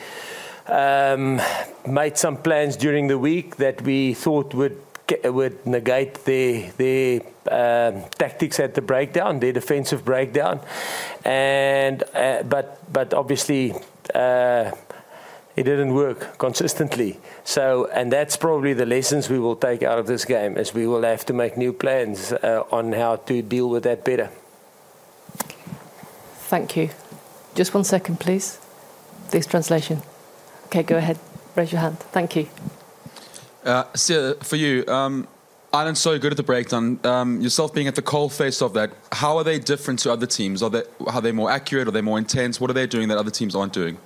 um, 0.68 1.42
made 1.86 2.18
some 2.18 2.38
plans 2.38 2.78
during 2.78 3.08
the 3.08 3.18
week 3.18 3.58
that 3.58 3.82
we 3.82 4.14
thought 4.14 4.54
would 4.54 4.82
would 5.24 5.66
negate 5.66 6.26
their 6.26 6.72
their 6.78 7.22
um, 7.52 8.04
tactics 8.18 8.60
at 8.60 8.74
the 8.74 8.82
breakdown, 8.82 9.40
their 9.40 9.54
defensive 9.54 10.06
breakdown, 10.06 10.62
and 11.26 12.04
uh, 12.14 12.44
but 12.44 12.80
but 12.94 13.14
obviously. 13.14 13.74
Uh, 14.16 14.72
it 15.58 15.64
didn't 15.64 15.96
work 15.96 16.38
consistently. 16.38 17.20
So, 17.44 17.90
and 17.92 18.14
that's 18.14 18.38
probably 18.38 18.74
the 18.74 18.86
lessons 18.86 19.28
we 19.28 19.40
will 19.40 19.56
take 19.56 19.82
out 19.82 19.98
of 19.98 20.06
this 20.06 20.24
game, 20.24 20.56
as 20.56 20.72
we 20.74 20.86
will 20.86 21.02
have 21.02 21.26
to 21.26 21.34
make 21.34 21.58
new 21.58 21.74
plans 21.74 22.32
uh, 22.32 22.64
on 22.72 22.94
how 22.94 23.16
to 23.16 23.42
deal 23.42 23.68
with 23.68 23.84
that 23.84 24.06
better. 24.06 24.30
Thank 26.50 26.78
you. 26.78 26.92
Just 27.56 27.74
one 27.74 27.84
second, 27.84 28.20
please. 28.20 28.60
This 29.32 29.48
translation. 29.48 30.04
Okay, 30.68 30.84
go 30.84 30.98
ahead. 30.98 31.18
Raise 31.56 31.72
your 31.72 31.82
hand. 31.82 32.00
Thank 32.00 32.36
you. 32.36 32.48
Uh, 33.66 33.86
so 33.96 34.36
for 34.36 34.58
you, 34.58 34.86
um, 34.88 35.28
Ireland's 35.74 36.00
so 36.00 36.20
good 36.20 36.32
at 36.32 36.38
the 36.38 36.44
breakdown. 36.44 37.00
Um, 37.04 37.42
yourself 37.42 37.74
being 37.74 37.88
at 37.88 37.96
the 37.96 38.04
coal 38.04 38.30
face 38.30 38.62
of 38.62 38.74
that, 38.74 38.92
how 39.12 39.38
are 39.38 39.44
they 39.44 39.58
different 39.58 40.00
to 40.02 40.12
other 40.12 40.28
teams? 40.28 40.62
Are 40.62 40.70
they, 40.70 40.84
are 41.08 41.22
they 41.22 41.32
more 41.32 41.50
accurate? 41.50 41.88
Are 41.88 41.92
they 41.92 42.02
more 42.02 42.20
intense? 42.20 42.62
What 42.62 42.70
are 42.70 42.74
they 42.74 42.86
doing 42.86 43.08
that 43.08 43.18
other 43.18 43.32
teams 43.32 43.56
aren't 43.56 43.74
doing? 43.74 43.98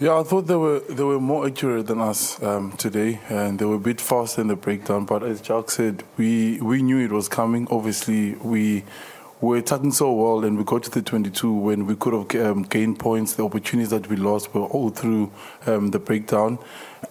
Yeah, 0.00 0.16
I 0.16 0.22
thought 0.22 0.46
they 0.46 0.54
were 0.54 0.78
they 0.78 1.02
were 1.02 1.18
more 1.18 1.44
accurate 1.44 1.88
than 1.88 2.00
us 2.00 2.40
um, 2.40 2.70
today, 2.76 3.18
and 3.28 3.58
they 3.58 3.64
were 3.64 3.74
a 3.74 3.80
bit 3.80 4.00
faster 4.00 4.40
in 4.40 4.46
the 4.46 4.54
breakdown. 4.54 5.04
But 5.04 5.24
as 5.24 5.40
Jack 5.40 5.72
said, 5.72 6.04
we 6.16 6.60
we 6.60 6.82
knew 6.82 7.04
it 7.04 7.10
was 7.10 7.28
coming. 7.28 7.66
Obviously, 7.68 8.36
we 8.36 8.84
were 9.40 9.56
attacking 9.56 9.90
so 9.90 10.12
well, 10.12 10.44
and 10.44 10.56
we 10.56 10.62
got 10.62 10.84
to 10.84 10.90
the 10.90 11.02
22 11.02 11.52
when 11.52 11.86
we 11.86 11.96
could 11.96 12.12
have 12.12 12.46
um, 12.46 12.62
gained 12.62 13.00
points. 13.00 13.34
The 13.34 13.44
opportunities 13.44 13.90
that 13.90 14.08
we 14.08 14.14
lost 14.14 14.54
were 14.54 14.66
all 14.66 14.90
through 14.90 15.32
um, 15.66 15.90
the 15.90 15.98
breakdown. 15.98 16.60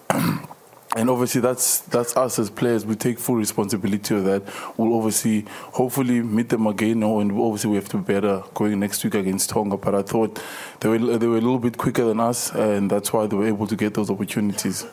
and 0.96 1.10
obviously 1.10 1.40
that's 1.40 1.80
that's 1.80 2.16
us 2.16 2.38
as 2.38 2.50
players. 2.50 2.86
We 2.86 2.94
take 2.94 3.18
full 3.18 3.36
responsibility 3.36 4.14
of 4.14 4.24
that. 4.24 4.42
We'll 4.76 4.96
obviously, 4.96 5.44
hopefully, 5.72 6.22
meet 6.22 6.48
them 6.48 6.66
again. 6.66 7.00
Now, 7.00 7.18
and 7.20 7.32
obviously 7.32 7.70
we 7.70 7.76
have 7.76 7.88
to 7.90 7.98
be 7.98 8.14
better 8.14 8.42
going 8.54 8.80
next 8.80 9.04
week 9.04 9.14
against 9.14 9.50
Tonga. 9.50 9.76
But 9.76 9.94
I 9.94 10.02
thought 10.02 10.40
they 10.80 10.88
were 10.88 10.98
they 11.18 11.26
were 11.26 11.36
a 11.36 11.40
little 11.40 11.58
bit 11.58 11.76
quicker 11.76 12.04
than 12.04 12.20
us, 12.20 12.52
and 12.52 12.90
that's 12.90 13.12
why 13.12 13.26
they 13.26 13.36
were 13.36 13.46
able 13.46 13.66
to 13.66 13.76
get 13.76 13.94
those 13.94 14.10
opportunities. 14.10 14.86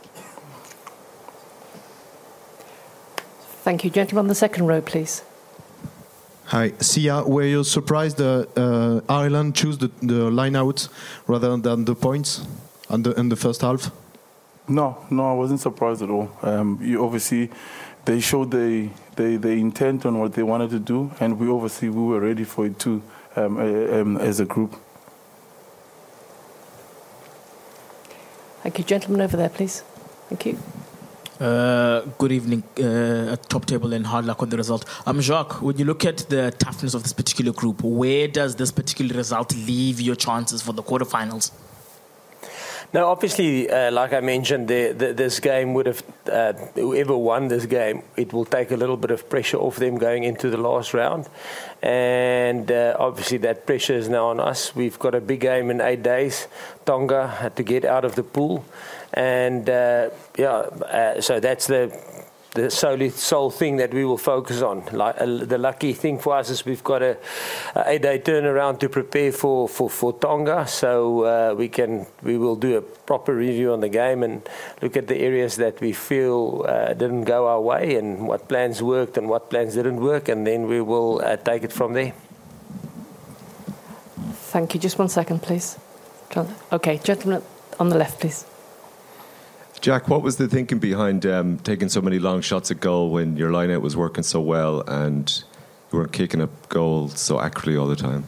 Thank 3.64 3.84
you, 3.84 3.90
gentlemen. 3.90 4.28
The 4.28 4.36
second 4.36 4.68
row, 4.68 4.82
please. 4.82 5.24
Hi, 6.50 6.70
Siya. 6.70 7.28
Were 7.28 7.46
you 7.46 7.64
surprised 7.64 8.18
that 8.18 8.50
uh, 8.56 9.02
Ireland 9.12 9.56
chose 9.56 9.80
the, 9.80 9.90
the 10.04 10.30
line 10.30 10.56
out 10.56 10.88
rather 11.26 11.58
than 11.58 11.86
the 11.86 11.96
points 11.96 12.46
in 12.92 13.02
the, 13.02 13.20
in 13.20 13.30
the 13.30 13.36
first 13.36 13.62
half? 13.62 13.90
No, 14.68 15.06
no, 15.12 15.32
I 15.32 15.34
wasn't 15.34 15.60
surprised 15.60 16.02
at 16.02 16.10
all. 16.10 16.32
Um, 16.42 16.80
you 16.82 17.04
obviously, 17.04 17.52
they 18.06 18.20
showed 18.20 18.52
the, 18.52 18.90
the, 19.16 19.38
the 19.38 19.50
intent 19.50 20.06
on 20.06 20.20
what 20.20 20.34
they 20.34 20.44
wanted 20.44 20.72
to 20.72 20.80
do, 20.80 21.12
and 21.20 21.40
we 21.40 21.48
obviously 21.48 21.90
we 21.90 22.02
were 22.02 22.20
ready 22.20 22.44
for 22.44 22.66
it 22.66 22.80
too 22.80 23.04
um, 23.36 23.58
um, 23.58 24.18
as 24.18 24.40
a 24.40 24.46
group. 24.46 24.76
Thank 28.64 28.80
you, 28.80 28.84
gentlemen 28.84 29.22
over 29.22 29.38
there, 29.38 29.50
please. 29.50 29.84
Thank 30.30 30.48
you. 30.48 30.58
Uh, 31.40 32.02
good 32.18 32.32
evening, 32.32 32.64
uh, 32.84 33.36
top 33.50 33.66
table 33.66 33.94
and 33.94 34.08
hard 34.08 34.26
luck 34.26 34.42
on 34.42 34.50
the 34.50 34.58
result. 34.58 34.86
I'm 35.06 35.18
um, 35.18 35.22
Jacques. 35.22 35.62
When 35.62 35.78
you 35.78 35.86
look 35.86 36.06
at 36.06 36.18
the 36.30 36.52
toughness 36.58 36.94
of 36.94 37.04
this 37.04 37.14
particular 37.14 37.52
group, 37.52 37.84
where 37.84 38.28
does 38.28 38.56
this 38.56 38.72
particular 38.72 39.16
result 39.16 39.54
leave 39.54 40.02
your 40.02 40.16
chances 40.16 40.62
for 40.62 40.72
the 40.72 40.82
quarterfinals? 40.82 41.52
No, 42.94 43.08
obviously, 43.08 43.70
uh, 43.70 43.92
like 43.92 44.14
I 44.14 44.22
mentioned, 44.22 44.68
the, 44.68 44.94
the, 44.94 45.14
this 45.14 45.40
game 45.40 45.74
would 45.74 45.86
have, 45.86 46.04
uh, 46.32 46.54
whoever 46.76 47.18
won 47.18 47.50
this 47.50 47.66
game, 47.66 48.04
it 48.16 48.32
will 48.32 48.46
take 48.46 48.72
a 48.72 48.78
little 48.78 48.96
bit 48.96 49.12
of 49.12 49.30
pressure 49.30 49.58
off 49.58 49.76
them 49.76 49.98
going 49.98 50.24
into 50.24 50.50
the 50.50 50.58
last 50.58 50.94
round. 50.94 51.28
And 51.82 52.72
uh, 52.72 52.96
obviously, 52.98 53.38
that 53.40 53.66
pressure 53.66 53.96
is 53.96 54.08
now 54.08 54.28
on 54.28 54.40
us. 54.40 54.76
We've 54.76 54.98
got 54.98 55.14
a 55.14 55.22
big 55.22 55.42
game 55.42 55.70
in 55.72 55.82
eight 55.82 56.04
days. 56.04 56.48
Tonga 56.86 57.28
had 57.28 57.56
to 57.58 57.64
get 57.64 57.84
out 57.84 58.06
of 58.06 58.16
the 58.16 58.24
pool. 58.24 58.64
And 59.14 59.70
uh, 59.70 60.10
yeah, 60.38 60.52
uh, 60.52 61.22
so 61.22 61.40
that's 61.40 61.68
the 61.68 61.92
the 62.56 62.72
solely 62.72 63.10
sole 63.10 63.52
thing 63.52 63.76
that 63.78 63.94
we 63.94 64.04
will 64.06 64.18
focus 64.18 64.62
on. 64.62 64.84
Like 64.92 65.22
uh, 65.22 65.26
the 65.26 65.58
lucky 65.58 65.94
thing 65.94 66.20
for 66.20 66.36
us 66.38 66.50
is 66.50 66.66
we've 66.66 66.84
got 66.84 67.02
a, 67.02 67.18
a 67.76 67.84
eight-day 67.92 68.20
turnaround 68.20 68.80
to 68.80 68.90
prepare 68.90 69.32
for 69.32 69.70
for, 69.70 69.90
for 69.90 70.14
Tonga, 70.14 70.66
so 70.66 71.24
uh, 71.24 71.54
we 71.54 71.68
can 71.68 72.08
we 72.24 72.38
will 72.38 72.56
do 72.56 72.78
a 72.78 72.82
proper 72.82 73.36
review 73.36 73.74
on 73.74 73.82
the 73.82 73.90
game 73.90 74.24
and 74.24 74.42
look 74.82 74.98
at 74.98 75.08
the 75.08 75.18
areas 75.18 75.58
that 75.58 75.80
we 75.82 75.92
feel 75.94 76.66
uh, 76.68 76.94
didn't 76.94 77.26
go 77.26 77.48
our 77.48 77.62
way 77.62 77.96
and 77.96 78.28
what 78.28 78.48
plans 78.48 78.82
worked 78.82 79.18
and 79.18 79.30
what 79.30 79.50
plans 79.50 79.76
didn't 79.76 80.00
work, 80.02 80.30
and 80.30 80.48
then 80.48 80.68
we 80.68 80.82
will 80.82 81.22
uh, 81.24 81.36
take 81.38 81.64
it 81.64 81.74
from 81.74 81.94
there. 81.94 82.14
Thank 84.52 84.74
you. 84.74 84.80
Just 84.80 84.98
one 84.98 85.10
second, 85.10 85.42
please. 85.42 85.78
Okay, 86.72 86.98
gentlemen 87.04 87.42
on 87.80 87.90
the 87.90 87.98
left, 87.98 88.20
please. 88.22 88.46
Jack, 89.86 90.08
what 90.08 90.24
was 90.24 90.38
the 90.38 90.48
thinking 90.48 90.80
behind 90.80 91.28
um, 91.28 91.60
taking 91.60 91.90
so 91.90 92.02
many 92.02 92.18
long 92.18 92.42
shots 92.42 92.72
at 92.72 92.80
goal 92.80 93.12
when 93.12 93.38
your 93.38 93.52
line 93.52 93.70
out 93.70 93.84
was 93.84 93.96
working 93.96 94.24
so 94.24 94.42
well 94.42 94.82
and 94.88 95.44
you 95.92 96.00
weren't 96.00 96.12
kicking 96.12 96.42
a 96.42 96.50
goal 96.70 97.08
so 97.10 97.40
accurately 97.40 97.78
all 97.78 97.86
the 97.86 97.96
time? 97.96 98.24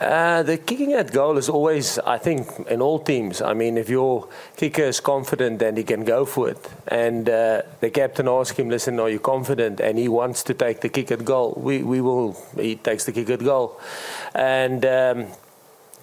Uh, 0.00 0.42
the 0.42 0.56
kicking 0.56 0.94
at 0.94 1.12
goal 1.12 1.36
is 1.36 1.50
always, 1.50 1.98
I 1.98 2.16
think, 2.16 2.48
in 2.70 2.80
all 2.80 2.98
teams. 2.98 3.42
I 3.42 3.52
mean, 3.52 3.76
if 3.76 3.90
your 3.90 4.30
kicker 4.56 4.84
is 4.84 5.00
confident, 5.00 5.58
then 5.58 5.76
he 5.76 5.82
can 5.82 6.02
go 6.02 6.24
for 6.24 6.48
it. 6.48 6.70
And 6.86 7.28
uh, 7.28 7.60
the 7.80 7.90
captain 7.90 8.26
asks 8.26 8.58
him, 8.58 8.70
"Listen, 8.70 8.98
are 8.98 9.10
you 9.10 9.20
confident?" 9.20 9.80
And 9.80 9.98
he 9.98 10.08
wants 10.08 10.42
to 10.44 10.54
take 10.54 10.80
the 10.80 10.88
kick 10.88 11.10
at 11.10 11.26
goal. 11.26 11.52
We 11.62 11.82
we 11.82 12.00
will. 12.00 12.42
He 12.56 12.76
takes 12.76 13.04
the 13.04 13.12
kick 13.12 13.28
at 13.28 13.44
goal, 13.44 13.78
and. 14.34 14.82
Um, 14.86 15.26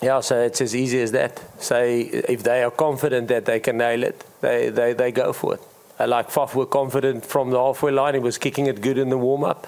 yeah, 0.05 0.19
so 0.19 0.39
it's 0.39 0.61
as 0.61 0.75
easy 0.75 1.01
as 1.01 1.11
that. 1.13 1.41
Say 1.59 2.01
if 2.01 2.43
they 2.43 2.61
are 2.63 2.69
confident 2.69 3.27
that 3.29 3.45
they 3.45 3.59
can 3.59 3.77
nail 3.77 4.03
it, 4.03 4.23
they, 4.39 4.69
they, 4.69 4.93
they 4.93 5.11
go 5.11 5.33
for 5.33 5.55
it. 5.55 5.61
Uh, 5.99 6.07
like 6.07 6.29
Faf 6.29 6.53
were 6.53 6.67
confident 6.67 7.25
from 7.25 7.49
the 7.49 7.57
halfway 7.57 7.91
line. 7.91 8.13
He 8.13 8.19
was 8.19 8.37
kicking 8.37 8.67
it 8.67 8.81
good 8.81 8.99
in 8.99 9.09
the 9.09 9.17
warm 9.17 9.43
up. 9.43 9.65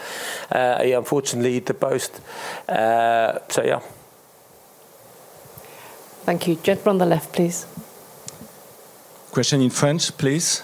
Uh, 0.51 0.83
he 0.83 0.91
unfortunately 0.91 1.53
hit 1.53 1.65
the 1.65 1.73
post. 1.73 2.21
Uh, 2.69 3.39
so, 3.49 3.63
yeah. 3.63 3.79
Thank 6.25 6.47
you. 6.47 6.55
Gentleman 6.55 6.89
on 6.89 6.97
the 6.99 7.05
left, 7.05 7.33
please. 7.33 7.65
Question 9.31 9.61
in 9.61 9.71
French, 9.71 10.11
please. 10.17 10.63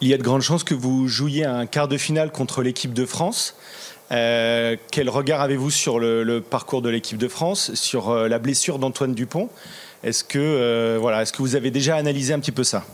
Il 0.00 0.08
y 0.08 0.12
a 0.12 0.18
de 0.18 0.22
grandes 0.22 0.42
chances 0.42 0.64
que 0.64 0.74
vous 0.74 1.08
jouiez 1.08 1.46
un 1.46 1.64
quart 1.64 1.88
de 1.88 1.96
finale 1.96 2.30
contre 2.30 2.62
l'équipe 2.62 2.92
de 2.92 3.06
France. 3.06 3.54
Euh, 4.12 4.76
quel 4.90 5.08
regard 5.08 5.40
avez-vous 5.40 5.70
sur 5.70 5.98
le, 5.98 6.40
parcours 6.40 6.82
de 6.82 6.90
l'équipe 6.90 7.18
de 7.18 7.28
France, 7.28 7.74
sur 7.74 8.10
euh, 8.10 8.28
la 8.28 8.38
blessure 8.38 8.78
d'Antoine 8.78 9.14
Dupont? 9.14 9.48
Euh, 10.04 10.08
est-ce 10.08 11.32
que 11.32 11.38
vous 11.38 11.56
avez 11.56 11.70
déjà 11.70 11.96
analysé 11.96 12.34
un 12.34 12.40
petit 12.40 12.52
peu 12.52 12.64
ça? 12.64 12.84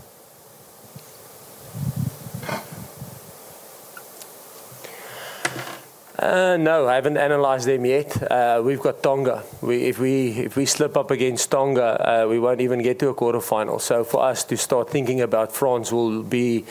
Uh, 6.30 6.56
no, 6.56 6.86
I 6.86 6.94
haven't 6.94 7.16
analysed 7.16 7.66
them 7.66 7.84
yet. 7.84 8.30
Uh, 8.30 8.62
we've 8.64 8.78
got 8.78 9.02
Tonga. 9.02 9.42
We, 9.62 9.86
if 9.86 9.98
we 9.98 10.28
if 10.28 10.54
we 10.54 10.64
slip 10.64 10.96
up 10.96 11.10
against 11.10 11.50
Tonga, 11.50 11.82
uh, 11.82 12.28
we 12.28 12.38
won't 12.38 12.60
even 12.60 12.82
get 12.82 13.00
to 13.00 13.08
a 13.08 13.14
quarter 13.14 13.40
final. 13.40 13.80
So 13.80 14.04
for 14.04 14.22
us 14.22 14.44
to 14.44 14.56
start 14.56 14.90
thinking 14.90 15.20
about 15.22 15.50
France 15.52 15.90
will 15.90 16.22
be, 16.22 16.64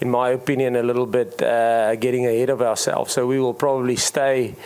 in 0.00 0.10
my 0.10 0.30
opinion, 0.30 0.74
a 0.74 0.82
little 0.82 1.06
bit 1.06 1.40
uh, 1.40 1.94
getting 1.94 2.26
ahead 2.26 2.50
of 2.50 2.60
ourselves. 2.60 3.12
So 3.12 3.24
we 3.24 3.38
will 3.38 3.54
probably 3.54 3.94
stay, 3.94 4.56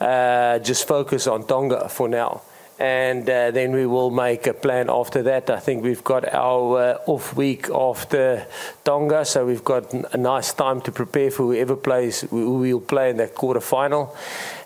uh, 0.00 0.58
just 0.60 0.88
focus 0.88 1.26
on 1.26 1.46
Tonga 1.46 1.90
for 1.90 2.08
now 2.08 2.40
and 2.78 3.28
uh, 3.28 3.50
then 3.50 3.72
we 3.72 3.86
will 3.86 4.10
make 4.10 4.46
a 4.46 4.54
plan 4.54 4.88
after 4.88 5.22
that. 5.24 5.50
I 5.50 5.58
think 5.58 5.82
we've 5.82 6.04
got 6.04 6.32
our 6.32 6.78
uh, 6.78 6.98
off 7.06 7.34
week 7.34 7.68
after 7.70 8.46
Tonga, 8.84 9.24
so 9.24 9.44
we've 9.46 9.64
got 9.64 9.92
a 9.92 10.16
nice 10.16 10.52
time 10.52 10.80
to 10.82 10.92
prepare 10.92 11.30
for 11.30 11.42
whoever 11.42 11.74
plays, 11.74 12.20
who 12.20 12.58
will 12.58 12.80
play 12.80 13.10
in 13.10 13.16
that 13.16 13.34
quarter 13.34 13.60
final. 13.60 14.14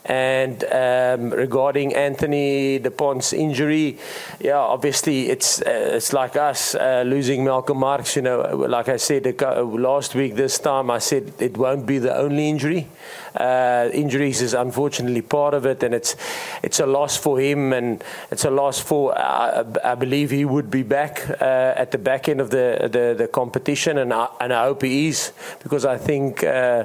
And 0.05 0.65
um, 0.65 1.31
regarding 1.31 1.95
Anthony 1.95 2.81
Dupont's 2.81 3.33
injury, 3.33 3.99
yeah, 4.41 4.59
obviously 4.59 5.31
it's 5.31 5.63
uh, 5.63 5.95
it's 5.95 6.13
like 6.13 6.35
us 6.37 6.75
uh, 6.75 7.05
losing 7.07 7.45
Malcolm 7.45 7.79
Marx. 7.79 8.17
You 8.17 8.23
know, 8.23 8.41
like 8.69 8.89
I 8.89 8.97
said 8.97 9.41
last 9.41 10.15
week, 10.17 10.35
this 10.35 10.59
time 10.59 10.91
I 10.91 10.99
said 10.99 11.33
it 11.39 11.57
won't 11.57 11.87
be 11.87 11.99
the 11.99 12.17
only 12.17 12.49
injury. 12.49 12.89
Uh, 13.35 13.89
injuries 13.93 14.43
is 14.43 14.55
unfortunately 14.55 15.23
part 15.23 15.55
of 15.55 15.67
it, 15.67 15.83
and 15.83 15.95
it's 15.95 16.17
it's 16.63 16.81
a 16.81 16.87
loss 16.87 17.17
for 17.17 17.41
him, 17.41 17.73
and 17.73 18.03
it's 18.31 18.45
a 18.45 18.51
loss 18.51 18.81
for. 18.81 19.17
Uh, 19.17 19.65
I 19.85 19.95
believe 19.95 20.31
he 20.31 20.45
would 20.45 20.71
be 20.71 20.83
back 20.83 21.29
uh, 21.41 21.75
at 21.77 21.91
the 21.91 21.99
back 21.99 22.29
end 22.29 22.41
of 22.41 22.51
the 22.51 22.89
the, 22.91 23.15
the 23.17 23.29
competition, 23.29 23.99
and 23.99 24.13
I, 24.13 24.29
and 24.41 24.53
I 24.53 24.65
hope 24.65 24.83
he 24.83 25.09
is 25.09 25.33
because 25.63 25.85
I 25.85 25.99
think 25.99 26.45
uh, 26.45 26.85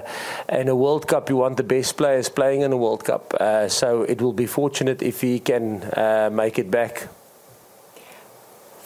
in 0.49 0.67
a 0.67 0.75
World 0.75 1.07
Cup 1.07 1.29
you 1.29 1.37
want 1.37 1.57
the 1.57 1.63
best 1.63 1.97
players 1.97 2.29
playing 2.29 2.61
in 2.61 2.71
a 2.71 2.77
World 2.77 3.03
Cup. 3.03 3.33
Uh, 3.33 3.67
so 3.67 4.03
it 4.03 4.21
will 4.21 4.33
be 4.33 4.45
fortunate 4.45 5.01
if 5.01 5.21
he 5.21 5.39
can 5.39 5.83
uh, 5.83 6.29
make 6.31 6.59
it 6.59 6.71
back. 6.71 7.07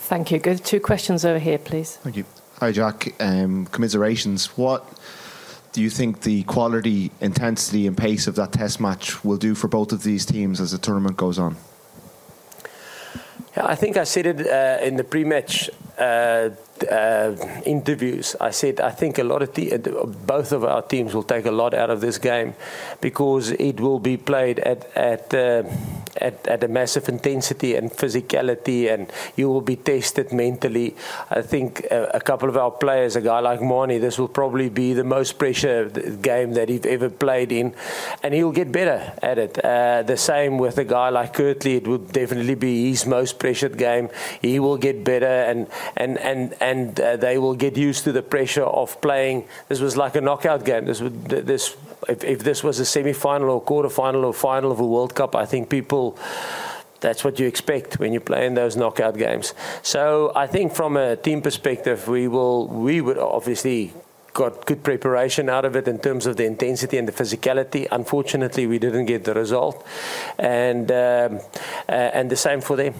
Thank 0.10 0.32
you. 0.32 0.40
Go 0.40 0.56
two 0.56 0.80
questions 0.80 1.24
over 1.24 1.40
here, 1.40 1.58
please. 1.58 1.98
Thank 2.04 2.18
you. 2.18 2.26
Hi, 2.60 2.72
Jack. 2.72 3.16
Um, 3.20 3.66
commiserations. 3.68 4.58
What 4.58 4.86
do 5.72 5.82
you 5.82 5.90
think 5.90 6.22
the 6.22 6.44
quality, 6.44 7.12
intensity, 7.22 7.88
and 7.88 7.98
pace 7.98 8.28
of 8.28 8.36
that 8.36 8.52
test 8.52 8.80
match 8.80 9.24
will 9.24 9.38
do 9.38 9.56
for 9.56 9.68
both 9.68 9.92
of 9.92 10.04
these 10.04 10.26
teams 10.26 10.60
as 10.60 10.72
the 10.72 10.78
tournament 10.78 11.18
goes 11.18 11.40
on? 11.40 11.56
Yeah, 13.56 13.66
I 13.66 13.76
think 13.76 13.98
I 13.98 14.06
said 14.06 14.26
it 14.26 14.48
uh, 14.48 14.84
in 14.84 14.96
the 14.96 15.04
pre-match 15.04 15.70
uh, 15.98 16.50
uh, 16.90 17.36
interviews. 17.66 18.36
I 18.40 18.52
said 18.52 18.80
I 18.80 18.92
think 18.92 19.18
a 19.18 19.24
lot 19.24 19.42
of 19.42 19.54
both 20.26 20.52
of 20.52 20.64
our 20.64 20.82
teams 20.82 21.14
will 21.14 21.24
take 21.24 21.46
a 21.46 21.52
lot 21.52 21.74
out 21.74 21.90
of 21.90 22.00
this 22.00 22.18
game 22.18 22.54
because 23.02 23.52
it 23.52 23.80
will 23.80 24.00
be 24.00 24.16
played 24.18 24.60
at 24.60 24.86
at 24.96 25.34
uh, 25.34 25.64
at, 26.18 26.48
at 26.48 26.64
a 26.64 26.68
massive 26.68 27.08
intensity 27.10 27.76
and 27.76 27.92
physicality, 27.92 28.92
and 28.92 29.12
you 29.36 29.50
will 29.50 29.62
be 29.62 29.76
tested 29.76 30.32
mentally. 30.32 30.96
I 31.30 31.42
think 31.42 31.86
a, 31.92 32.12
a 32.16 32.20
couple 32.20 32.50
of 32.50 32.58
our 32.58 32.72
players, 32.72 33.16
a 33.16 33.22
guy 33.22 33.40
like 33.40 33.62
Manie, 33.62 33.98
this 33.98 34.18
will 34.18 34.28
probably 34.28 34.70
be 34.70 34.94
the 34.94 35.04
most 35.04 35.38
pressure 35.38 35.90
game 35.90 36.54
that 36.54 36.70
he's 36.70 36.86
ever 36.86 37.10
played 37.10 37.52
in, 37.52 37.74
and 38.24 38.34
he'll 38.34 38.52
get 38.52 38.72
better 38.72 39.14
at 39.22 39.38
it. 39.38 39.64
Uh, 39.64 40.04
the 40.04 40.18
same 40.18 40.58
with 40.58 40.78
a 40.78 40.86
guy 40.86 41.10
like 41.10 41.34
Kurt-Lee, 41.34 41.78
it 41.78 41.88
would 41.88 42.12
definitely 42.12 42.56
be 42.56 42.90
his 42.90 43.06
most 43.06 43.40
pressured 43.40 43.78
game. 43.78 44.10
He 44.42 44.60
will 44.60 44.78
get 44.78 45.04
better, 45.04 45.26
and 45.26 45.68
and 45.96 46.18
and 46.20 46.56
and 46.62 47.00
uh, 47.00 47.18
they 47.18 47.38
will 47.38 47.56
get 47.56 47.78
used 47.78 48.04
to 48.04 48.12
the 48.12 48.24
pressure 48.24 48.64
of 48.64 49.00
playing. 49.02 49.46
This 49.68 49.80
was 49.80 49.98
like 49.98 50.16
a 50.16 50.22
knockout 50.22 50.66
game. 50.66 50.86
This 50.86 51.02
would 51.02 51.26
this 51.26 51.76
if, 52.12 52.24
if 52.24 52.40
this 52.44 52.64
was 52.64 52.80
a 52.80 52.86
semi-final 52.86 53.50
or 53.50 53.62
quarter-final 53.62 54.26
or 54.26 54.34
final 54.34 54.72
of 54.72 54.80
a 54.80 54.86
World 54.86 55.14
Cup, 55.16 55.36
I 55.36 55.46
think 55.46 55.70
people 55.70 56.18
that's 57.02 57.24
what 57.24 57.40
you 57.40 57.48
expect 57.48 58.00
when 58.00 58.14
you 58.14 58.20
play 58.20 58.46
in 58.46 58.54
those 58.54 58.78
knockout 58.78 59.18
games. 59.18 59.56
So 59.82 60.32
I 60.36 60.48
think 60.48 60.74
from 60.74 60.98
a 60.98 61.16
team 61.16 61.42
perspective, 61.42 62.08
we 62.08 62.28
will 62.28 62.68
we 62.68 63.02
would 63.02 63.18
obviously 63.18 63.94
got 64.34 64.66
good 64.66 64.84
preparation 64.84 65.50
out 65.50 65.66
of 65.66 65.76
it 65.76 65.88
in 65.88 66.00
terms 66.00 66.26
of 66.26 66.38
the 66.38 66.46
intensity 66.46 66.98
and 66.98 67.08
the 67.08 67.12
physicality. 67.12 67.88
Unfortunately, 67.92 68.68
we 68.68 68.80
didn't 68.80 69.06
get 69.06 69.24
the 69.24 69.34
result, 69.34 69.84
and 70.38 70.92
um, 70.92 71.40
uh, 71.90 72.18
and 72.18 72.30
the 72.30 72.36
same 72.36 72.62
for 72.62 72.76
them. 72.78 72.94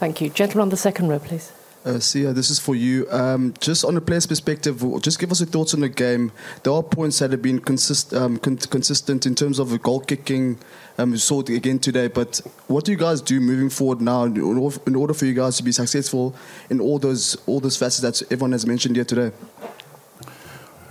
Thank 0.00 0.20
you, 0.20 0.30
gentleman 0.30 0.62
on 0.62 0.70
the 0.70 0.76
second 0.76 1.08
row, 1.08 1.20
please. 1.20 1.52
Uh, 1.84 1.94
Siya, 1.94 2.32
this 2.32 2.48
is 2.48 2.60
for 2.60 2.76
you. 2.76 3.10
Um, 3.10 3.54
just 3.58 3.84
on 3.84 3.96
a 3.96 4.00
player's 4.00 4.26
perspective, 4.26 4.84
just 5.00 5.18
give 5.18 5.32
us 5.32 5.40
your 5.40 5.48
thoughts 5.48 5.74
on 5.74 5.80
the 5.80 5.88
game. 5.88 6.30
There 6.62 6.72
are 6.72 6.82
points 6.82 7.18
that 7.18 7.32
have 7.32 7.42
been 7.42 7.58
consist, 7.58 8.14
um, 8.14 8.36
con- 8.36 8.56
consistent 8.56 9.26
in 9.26 9.34
terms 9.34 9.58
of 9.58 9.70
the 9.70 9.78
goal 9.78 9.98
kicking. 9.98 10.58
Um, 10.96 11.10
we 11.10 11.18
saw 11.18 11.40
it 11.40 11.48
again 11.48 11.80
today. 11.80 12.06
But 12.06 12.40
what 12.68 12.84
do 12.84 12.92
you 12.92 12.98
guys 12.98 13.20
do 13.20 13.40
moving 13.40 13.68
forward 13.68 14.00
now 14.00 14.24
in 14.24 14.40
order, 14.40 14.78
in 14.86 14.94
order 14.94 15.12
for 15.12 15.26
you 15.26 15.34
guys 15.34 15.56
to 15.56 15.64
be 15.64 15.72
successful 15.72 16.36
in 16.70 16.80
all 16.80 17.00
those 17.00 17.36
all 17.46 17.58
those 17.58 17.76
facets 17.76 18.20
that 18.20 18.32
everyone 18.32 18.52
has 18.52 18.64
mentioned 18.64 18.94
here 18.94 19.04
today? 19.04 19.32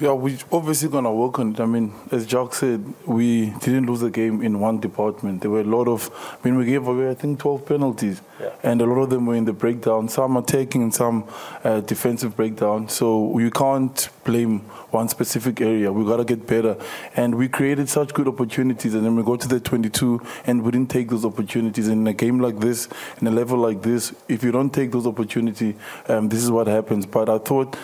Yeah, 0.02 0.14
we're 0.14 0.39
obviously 0.52 0.89
gonna 0.89 1.14
work 1.14 1.38
on 1.38 1.52
it. 1.52 1.60
I 1.60 1.68
mean, 1.68 1.93
as 2.12 2.26
Jock 2.26 2.56
said, 2.56 2.84
we 3.06 3.52
didn't 3.60 3.86
lose 3.86 3.99
the 3.99 4.10
game 4.10 4.41
in 4.41 4.60
one 4.60 4.80
department. 4.80 5.41
There 5.41 5.52
were 5.52 5.60
a 5.62 5.64
lot 5.64 5.88
of. 5.88 6.10
I 6.34 6.38
mean, 6.43 6.58
we 6.58 6.66
gave 6.66 6.88
away 6.88 7.12
I 7.12 7.14
think 7.14 7.38
12 7.38 7.68
penalties, 7.68 8.20
Yeah. 8.39 8.49
and 8.64 8.82
a 8.82 8.88
lot 8.88 8.99
of 9.04 9.12
them 9.12 9.28
were 9.28 9.36
in 9.36 9.45
the 9.45 9.54
breakdown. 9.54 10.10
Some 10.10 10.38
attacking 10.38 10.82
and 10.82 10.91
some 10.91 11.26
uh, 11.64 11.82
defensive 11.82 12.36
breakdown. 12.36 12.89
So 12.89 13.38
you 13.38 13.52
can't 13.52 14.10
blame 14.24 14.62
one 14.89 15.08
specific 15.08 15.62
area. 15.62 15.91
We've 15.91 16.08
gotta 16.08 16.26
get 16.26 16.47
better, 16.47 16.78
and 17.16 17.36
we 17.36 17.47
created 17.47 17.88
such 17.88 18.12
good 18.16 18.28
opportunities, 18.28 18.95
and 18.95 19.06
then 19.06 19.16
we 19.16 19.22
go 19.22 19.36
to 19.36 19.47
the 19.47 19.60
22, 19.60 20.20
and 20.47 20.64
we 20.64 20.72
didn't 20.72 20.89
take 20.89 21.10
those 21.10 21.26
opportunities. 21.26 21.88
In 21.88 22.08
a 22.08 22.14
game 22.14 22.39
like 22.39 22.60
this, 22.60 22.89
in 23.22 23.28
a 23.28 23.32
level 23.32 23.60
like 23.60 23.84
this, 23.84 24.14
if 24.28 24.43
you 24.43 24.52
don't 24.52 24.74
take 24.74 24.91
those 24.91 25.06
opportunities, 25.06 25.76
um, 26.08 26.30
this 26.30 26.41
is 26.43 26.49
what 26.49 26.66
happens. 26.66 27.06
But 27.06 27.30
I 27.30 27.38
thought. 27.38 27.78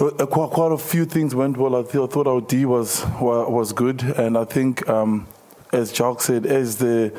Uh, 0.00 0.10
Quite, 0.26 0.50
quite 0.50 0.72
a 0.72 0.78
few 0.78 1.04
things 1.04 1.36
went 1.36 1.56
well. 1.56 1.76
I, 1.76 1.82
th- 1.82 1.94
I 2.02 2.06
thought 2.06 2.26
our 2.26 2.40
D 2.40 2.64
was 2.64 3.04
was 3.20 3.72
good, 3.72 4.02
and 4.02 4.36
I 4.36 4.44
think, 4.44 4.88
um, 4.88 5.28
as 5.72 5.92
Jock 5.92 6.20
said, 6.20 6.46
as 6.46 6.78
the 6.78 7.12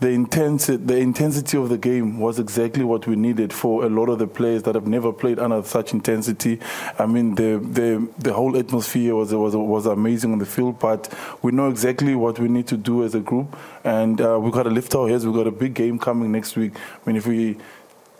the 0.00 0.08
intensity 0.08 0.82
the 0.82 0.96
intensity 0.96 1.58
of 1.58 1.68
the 1.68 1.76
game 1.76 2.18
was 2.18 2.38
exactly 2.38 2.82
what 2.82 3.06
we 3.06 3.14
needed 3.14 3.52
for 3.52 3.84
a 3.84 3.90
lot 3.90 4.08
of 4.08 4.18
the 4.18 4.26
players 4.26 4.62
that 4.62 4.74
have 4.74 4.86
never 4.86 5.12
played 5.12 5.38
under 5.38 5.62
such 5.64 5.92
intensity. 5.92 6.60
I 6.98 7.04
mean, 7.04 7.34
the 7.34 7.58
the 7.62 8.08
the 8.16 8.32
whole 8.32 8.56
atmosphere 8.56 9.14
was 9.14 9.34
was 9.34 9.54
was 9.54 9.84
amazing 9.84 10.32
on 10.32 10.38
the 10.38 10.46
field, 10.46 10.78
but 10.78 11.12
we 11.42 11.52
know 11.52 11.68
exactly 11.68 12.14
what 12.14 12.38
we 12.38 12.48
need 12.48 12.66
to 12.68 12.78
do 12.78 13.04
as 13.04 13.14
a 13.14 13.20
group, 13.20 13.54
and 13.84 14.18
uh, 14.22 14.38
we 14.40 14.50
got 14.50 14.62
to 14.62 14.70
lift 14.70 14.94
our 14.94 15.10
heads. 15.10 15.26
We've 15.26 15.34
got 15.34 15.46
a 15.46 15.52
big 15.52 15.74
game 15.74 15.98
coming 15.98 16.32
next 16.32 16.56
week. 16.56 16.72
I 16.74 17.06
mean, 17.06 17.16
if 17.16 17.26
we 17.26 17.58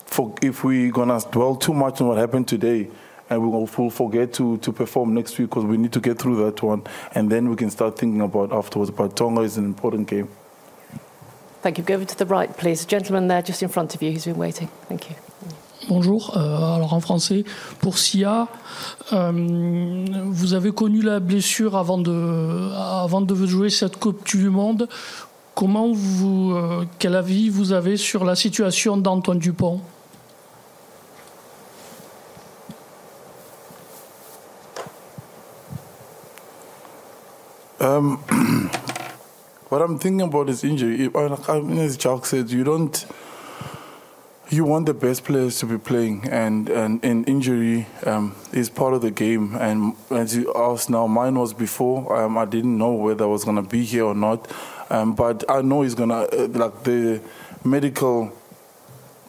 for, 0.04 0.34
if 0.42 0.62
we're 0.62 0.92
gonna 0.92 1.20
dwell 1.32 1.56
too 1.56 1.72
much 1.72 2.02
on 2.02 2.08
what 2.08 2.18
happened 2.18 2.48
today, 2.48 2.90
and 3.30 3.42
we 3.42 3.48
will 3.48 3.68
we'll 3.78 3.90
forget 3.90 4.32
to, 4.34 4.58
to 4.58 4.72
perform 4.72 5.14
next 5.14 5.38
week 5.38 5.50
because 5.50 5.64
we 5.64 5.76
need 5.76 5.92
to 5.92 6.00
get 6.00 6.18
through 6.18 6.36
that 6.44 6.62
one, 6.62 6.82
and 7.14 7.30
then 7.30 7.48
we 7.48 7.56
can 7.56 7.70
start 7.70 7.98
thinking 7.98 8.20
about 8.20 8.52
afterwards. 8.52 8.90
But 8.90 9.16
Tonga 9.16 9.42
is 9.42 9.56
an 9.56 9.64
important 9.64 10.08
game. 10.08 10.28
Thank 11.62 11.78
you. 11.78 11.84
Go 11.84 11.94
over 11.94 12.04
to 12.04 12.18
the 12.18 12.26
right, 12.26 12.54
please. 12.56 12.84
A 12.84 12.86
gentleman 12.86 13.28
there 13.28 13.42
just 13.42 13.62
in 13.62 13.68
front 13.68 13.94
of 13.94 14.02
you 14.02 14.12
who's 14.12 14.26
been 14.26 14.36
waiting. 14.36 14.68
Thank 14.88 15.08
you. 15.08 15.16
Bonjour, 15.88 16.34
euh, 16.36 16.76
alors 16.76 16.94
en 16.94 17.00
français, 17.00 17.44
pour 17.80 17.98
Sia, 17.98 18.48
euh, 19.12 20.04
vous 20.24 20.54
avez 20.54 20.72
connu 20.72 21.02
la 21.02 21.20
blessure 21.20 21.76
avant 21.76 21.98
de, 21.98 22.70
avant 22.72 23.20
de 23.20 23.34
jouer 23.46 23.68
cette 23.68 23.98
Coupe 23.98 24.24
du 24.24 24.48
Monde. 24.48 24.88
Comment 25.54 25.92
vous, 25.92 26.52
euh, 26.52 26.84
quel 26.98 27.14
avis 27.14 27.50
vous 27.50 27.72
avez 27.72 27.98
sur 27.98 28.24
la 28.24 28.34
situation 28.34 28.96
d'Antoine 28.96 29.38
Dupont? 29.38 29.80
Um, 37.84 38.16
what 39.68 39.82
I'm 39.82 39.98
thinking 39.98 40.22
about 40.22 40.48
is 40.48 40.64
injury. 40.64 41.10
As 41.14 41.96
Jock 41.98 42.24
said, 42.24 42.50
you 42.50 42.64
don't. 42.64 43.06
You 44.48 44.64
want 44.64 44.86
the 44.86 44.94
best 44.94 45.24
players 45.24 45.58
to 45.58 45.66
be 45.66 45.76
playing, 45.76 46.26
and 46.30 46.70
and, 46.70 47.04
and 47.04 47.28
injury 47.28 47.86
um, 48.06 48.36
is 48.54 48.70
part 48.70 48.94
of 48.94 49.02
the 49.02 49.10
game. 49.10 49.54
And 49.56 49.96
as 50.10 50.34
you 50.34 50.50
asked 50.54 50.88
now, 50.88 51.06
mine 51.06 51.34
was 51.34 51.52
before. 51.52 52.16
Um, 52.16 52.38
I 52.38 52.46
didn't 52.46 52.78
know 52.78 52.92
whether 52.92 53.24
I 53.24 53.26
was 53.28 53.44
gonna 53.44 53.62
be 53.62 53.84
here 53.84 54.04
or 54.04 54.14
not, 54.14 54.50
um, 54.88 55.14
but 55.14 55.44
I 55.50 55.60
know 55.60 55.82
he's 55.82 55.94
gonna 55.94 56.22
uh, 56.22 56.48
like 56.52 56.84
the 56.84 57.20
medical 57.64 58.32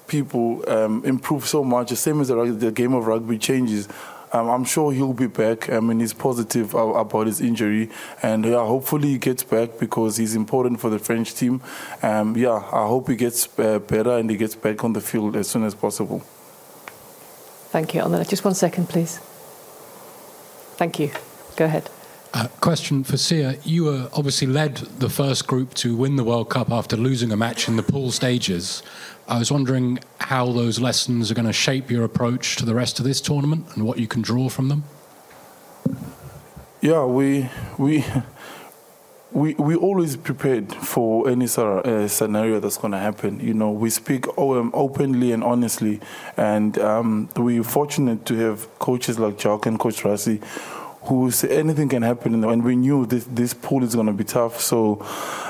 people 0.07 0.63
um, 0.69 1.03
improve 1.03 1.45
so 1.45 1.61
much. 1.61 1.89
The 1.89 1.97
same 1.97 2.21
as 2.21 2.29
the, 2.29 2.35
the 2.45 2.71
game 2.71 2.93
of 2.93 3.05
rugby 3.05 3.37
changes. 3.37 3.89
Um, 4.35 4.49
I'm 4.49 4.65
sure 4.65 4.91
he'll 4.91 5.13
be 5.13 5.27
back. 5.27 5.69
I 5.69 5.79
mean, 5.79 6.01
he's 6.01 6.11
positive 6.11 6.73
about 6.73 7.27
his 7.27 7.39
injury, 7.39 7.89
and 8.21 8.43
yeah, 8.43 8.65
hopefully 8.65 9.07
he 9.11 9.17
gets 9.17 9.43
back 9.43 9.79
because 9.79 10.17
he's 10.17 10.35
important 10.35 10.81
for 10.81 10.89
the 10.89 10.99
French 10.99 11.33
team. 11.33 11.61
Um, 12.03 12.35
yeah, 12.35 12.55
I 12.55 12.85
hope 12.85 13.07
he 13.07 13.15
gets 13.15 13.47
uh, 13.57 13.79
better 13.79 14.17
and 14.17 14.29
he 14.29 14.35
gets 14.35 14.53
back 14.53 14.83
on 14.83 14.91
the 14.91 14.99
field 14.99 15.37
as 15.37 15.47
soon 15.47 15.63
as 15.63 15.73
possible. 15.73 16.19
Thank 17.69 17.93
you. 17.93 18.01
On 18.01 18.11
the, 18.11 18.25
just 18.25 18.43
one 18.43 18.55
second, 18.55 18.89
please. 18.89 19.19
Thank 20.75 20.99
you. 20.99 21.11
Go 21.55 21.63
ahead. 21.63 21.89
Uh, 22.33 22.49
question 22.59 23.05
for 23.05 23.15
Siya. 23.15 23.57
You 23.63 23.85
were 23.85 24.09
obviously 24.11 24.47
led 24.47 24.75
the 24.99 25.09
first 25.09 25.47
group 25.47 25.73
to 25.75 25.95
win 25.95 26.17
the 26.17 26.25
World 26.25 26.49
Cup 26.49 26.69
after 26.69 26.97
losing 26.97 27.31
a 27.31 27.37
match 27.37 27.69
in 27.69 27.77
the 27.77 27.83
pool 27.83 28.11
stages. 28.11 28.83
I 29.27 29.39
was 29.39 29.51
wondering 29.51 29.99
how 30.19 30.51
those 30.51 30.79
lessons 30.79 31.31
are 31.31 31.33
going 31.33 31.47
to 31.47 31.53
shape 31.53 31.89
your 31.89 32.03
approach 32.03 32.57
to 32.57 32.65
the 32.65 32.75
rest 32.75 32.99
of 32.99 33.05
this 33.05 33.19
tournament 33.19 33.65
and 33.73 33.83
what 33.85 33.97
you 33.97 34.07
can 34.07 34.21
draw 34.21 34.49
from 34.49 34.69
them. 34.69 34.83
Yeah, 36.81 37.05
we 37.05 37.49
we 37.79 38.05
we 39.31 39.55
we 39.55 39.75
always 39.75 40.15
prepared 40.15 40.71
for 40.71 41.27
any 41.27 41.47
sort 41.47 41.85
of, 41.85 41.91
uh, 41.91 42.07
scenario 42.07 42.59
that's 42.59 42.77
going 42.77 42.91
to 42.91 42.99
happen. 42.99 43.39
You 43.39 43.55
know, 43.55 43.71
we 43.71 43.89
speak 43.89 44.27
um, 44.37 44.69
openly 44.75 45.31
and 45.31 45.43
honestly, 45.43 45.99
and 46.37 46.77
um, 46.77 47.29
we're 47.35 47.63
fortunate 47.63 48.25
to 48.27 48.35
have 48.35 48.67
coaches 48.77 49.17
like 49.17 49.39
Jock 49.39 49.65
and 49.65 49.79
Coach 49.79 50.03
Rassie 50.03 50.43
who 51.07 51.31
say 51.31 51.49
anything 51.49 51.89
can 51.89 52.01
happen, 52.01 52.43
and 52.43 52.63
we 52.63 52.75
knew 52.75 53.05
this 53.05 53.25
this 53.25 53.53
pool 53.53 53.83
is 53.83 53.95
going 53.95 54.07
to 54.07 54.13
be 54.13 54.23
tough. 54.23 54.59
So 54.59 55.05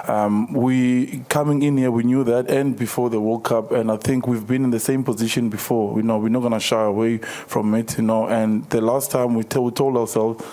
um, 0.07 0.51
we 0.53 1.23
coming 1.29 1.63
in 1.63 1.77
here, 1.77 1.91
we 1.91 2.03
knew 2.03 2.23
that, 2.23 2.49
and 2.49 2.77
before 2.77 3.09
the 3.09 3.19
World 3.19 3.43
Cup, 3.43 3.71
and 3.71 3.91
I 3.91 3.97
think 3.97 4.27
we've 4.27 4.45
been 4.45 4.63
in 4.63 4.71
the 4.71 4.79
same 4.79 5.03
position 5.03 5.49
before. 5.49 5.97
You 5.97 6.03
know, 6.03 6.17
we're 6.17 6.29
not 6.29 6.41
going 6.41 6.53
to 6.53 6.59
shy 6.59 6.83
away 6.83 7.17
from 7.17 7.73
it. 7.75 7.97
You 7.97 8.03
know, 8.03 8.27
and 8.27 8.69
the 8.69 8.81
last 8.81 9.11
time 9.11 9.35
we, 9.35 9.43
t- 9.43 9.59
we 9.59 9.71
told 9.71 9.97
ourselves, 9.97 10.43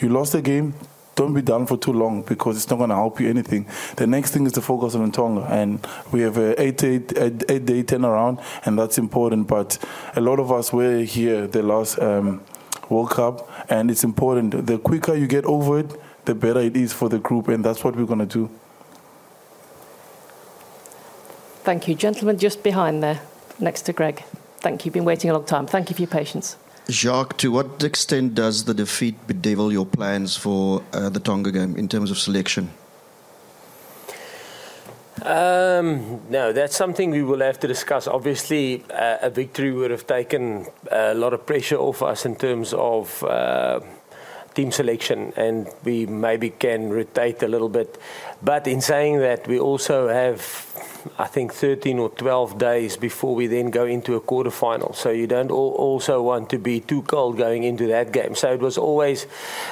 you 0.00 0.08
lost 0.08 0.32
the 0.32 0.42
game. 0.42 0.74
Don't 1.14 1.34
be 1.34 1.42
down 1.42 1.66
for 1.66 1.76
too 1.76 1.92
long 1.92 2.22
because 2.22 2.56
it's 2.56 2.70
not 2.70 2.76
going 2.76 2.88
to 2.88 2.96
help 2.96 3.20
you 3.20 3.28
anything. 3.28 3.66
The 3.96 4.06
next 4.06 4.30
thing 4.30 4.46
is 4.46 4.52
to 4.52 4.62
focus 4.62 4.94
on 4.94 5.12
Tonga, 5.12 5.42
and 5.42 5.86
we 6.10 6.22
have 6.22 6.38
a 6.38 6.60
eight, 6.60 6.82
eight, 6.84 7.12
eight, 7.18 7.44
eight 7.50 7.66
day 7.66 7.82
turnaround, 7.82 8.42
and 8.64 8.78
that's 8.78 8.96
important. 8.96 9.46
But 9.46 9.76
a 10.16 10.22
lot 10.22 10.40
of 10.40 10.50
us 10.50 10.72
were 10.72 11.00
here 11.00 11.46
the 11.46 11.62
last 11.62 11.98
um, 11.98 12.40
World 12.92 13.10
Cup, 13.10 13.48
and 13.70 13.90
it's 13.90 14.04
important. 14.04 14.66
The 14.66 14.78
quicker 14.78 15.14
you 15.14 15.26
get 15.26 15.44
over 15.44 15.78
it, 15.78 16.00
the 16.24 16.34
better 16.34 16.60
it 16.60 16.76
is 16.76 16.92
for 16.92 17.08
the 17.08 17.18
group, 17.18 17.48
and 17.48 17.64
that's 17.64 17.82
what 17.82 17.96
we're 17.96 18.06
going 18.06 18.26
to 18.26 18.26
do. 18.26 18.50
Thank 21.64 21.88
you. 21.88 21.94
Gentlemen 21.94 22.38
just 22.38 22.62
behind 22.62 23.02
there, 23.02 23.20
next 23.58 23.82
to 23.82 23.92
Greg. 23.92 24.24
Thank 24.58 24.84
you. 24.84 24.90
Been 24.90 25.04
waiting 25.04 25.30
a 25.30 25.32
long 25.32 25.44
time. 25.44 25.66
Thank 25.66 25.90
you 25.90 25.96
for 25.96 26.02
your 26.02 26.10
patience. 26.10 26.56
Jacques, 26.88 27.38
to 27.38 27.52
what 27.52 27.82
extent 27.84 28.34
does 28.34 28.64
the 28.64 28.74
defeat 28.74 29.14
bedevil 29.28 29.72
your 29.72 29.86
plans 29.86 30.36
for 30.36 30.82
uh, 30.92 31.08
the 31.08 31.20
Tonga 31.20 31.52
game 31.52 31.76
in 31.76 31.88
terms 31.88 32.10
of 32.10 32.18
selection? 32.18 32.70
Um, 35.24 36.20
no, 36.30 36.52
that's 36.52 36.76
something 36.76 37.10
we 37.10 37.22
will 37.22 37.40
have 37.40 37.60
to 37.60 37.68
discuss. 37.68 38.08
Obviously, 38.08 38.82
uh, 38.90 39.18
a 39.22 39.30
victory 39.30 39.72
would 39.72 39.92
have 39.92 40.06
taken 40.06 40.66
a 40.90 41.14
lot 41.14 41.32
of 41.32 41.46
pressure 41.46 41.76
off 41.76 42.02
us 42.02 42.26
in 42.26 42.34
terms 42.34 42.74
of 42.74 43.22
uh, 43.22 43.78
team 44.54 44.72
selection, 44.72 45.32
and 45.36 45.68
we 45.84 46.06
maybe 46.06 46.50
can 46.50 46.90
rotate 46.90 47.42
a 47.42 47.48
little 47.48 47.68
bit. 47.68 47.98
But 48.42 48.66
in 48.66 48.80
saying 48.80 49.20
that, 49.20 49.46
we 49.46 49.60
also 49.60 50.08
have, 50.08 50.40
I 51.18 51.26
think, 51.26 51.52
13 51.52 51.98
or 51.98 52.10
12 52.10 52.58
days 52.58 52.96
before 52.96 53.34
we 53.34 53.46
then 53.46 53.70
go 53.70 53.84
into 53.84 54.14
a 54.14 54.20
quarterfinal. 54.20 54.94
So 54.94 55.10
you 55.10 55.26
don't 55.26 55.50
al- 55.50 55.56
also 55.56 56.22
want 56.22 56.50
to 56.50 56.58
be 56.58 56.80
too 56.80 57.02
cold 57.02 57.36
going 57.36 57.64
into 57.64 57.86
that 57.88 58.12
game. 58.12 58.34
So 58.34 58.52
it 58.52 58.60
was 58.60 58.78
always, 58.78 59.26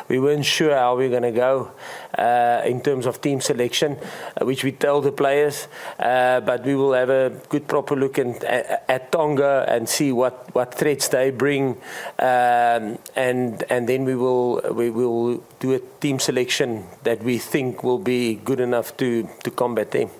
we 0.08 0.18
weren't 0.18 0.44
sure 0.44 0.74
how 0.74 0.96
we 0.96 1.04
were 1.04 1.20
going 1.20 1.34
to 1.34 1.38
go 1.38 1.70
uh, 2.18 2.62
in 2.64 2.80
terms 2.80 3.06
of 3.06 3.20
team 3.20 3.40
selection, 3.40 3.96
uh, 4.40 4.44
which 4.44 4.64
we 4.64 4.72
tell 4.72 5.00
the 5.00 5.12
players. 5.12 5.68
Uh, 5.98 6.40
but 6.40 6.64
we 6.64 6.74
will 6.74 6.92
have 6.92 7.10
a 7.10 7.30
good, 7.48 7.66
proper 7.68 7.96
look 7.96 8.18
at, 8.18 8.42
at 8.88 9.12
Tonga 9.12 9.64
and 9.68 9.88
see 9.88 10.12
what, 10.12 10.54
what 10.54 10.74
threats 10.74 11.08
they 11.08 11.30
bring, 11.30 11.76
um, 12.18 12.98
and 13.16 13.62
and 13.70 13.88
then 13.88 14.04
we 14.04 14.14
will 14.14 14.60
we 14.72 14.90
will 14.90 15.42
do 15.58 15.72
a 15.72 15.80
team 16.00 16.18
selection 16.18 16.84
that 17.04 17.22
we 17.22 17.38
think 17.38 17.82
will 17.82 17.98
be 17.98 18.34
good 18.34 18.60
enough 18.60 18.96
to 18.96 19.28
to 19.44 19.50
combat 19.50 19.90
them. 19.90 20.10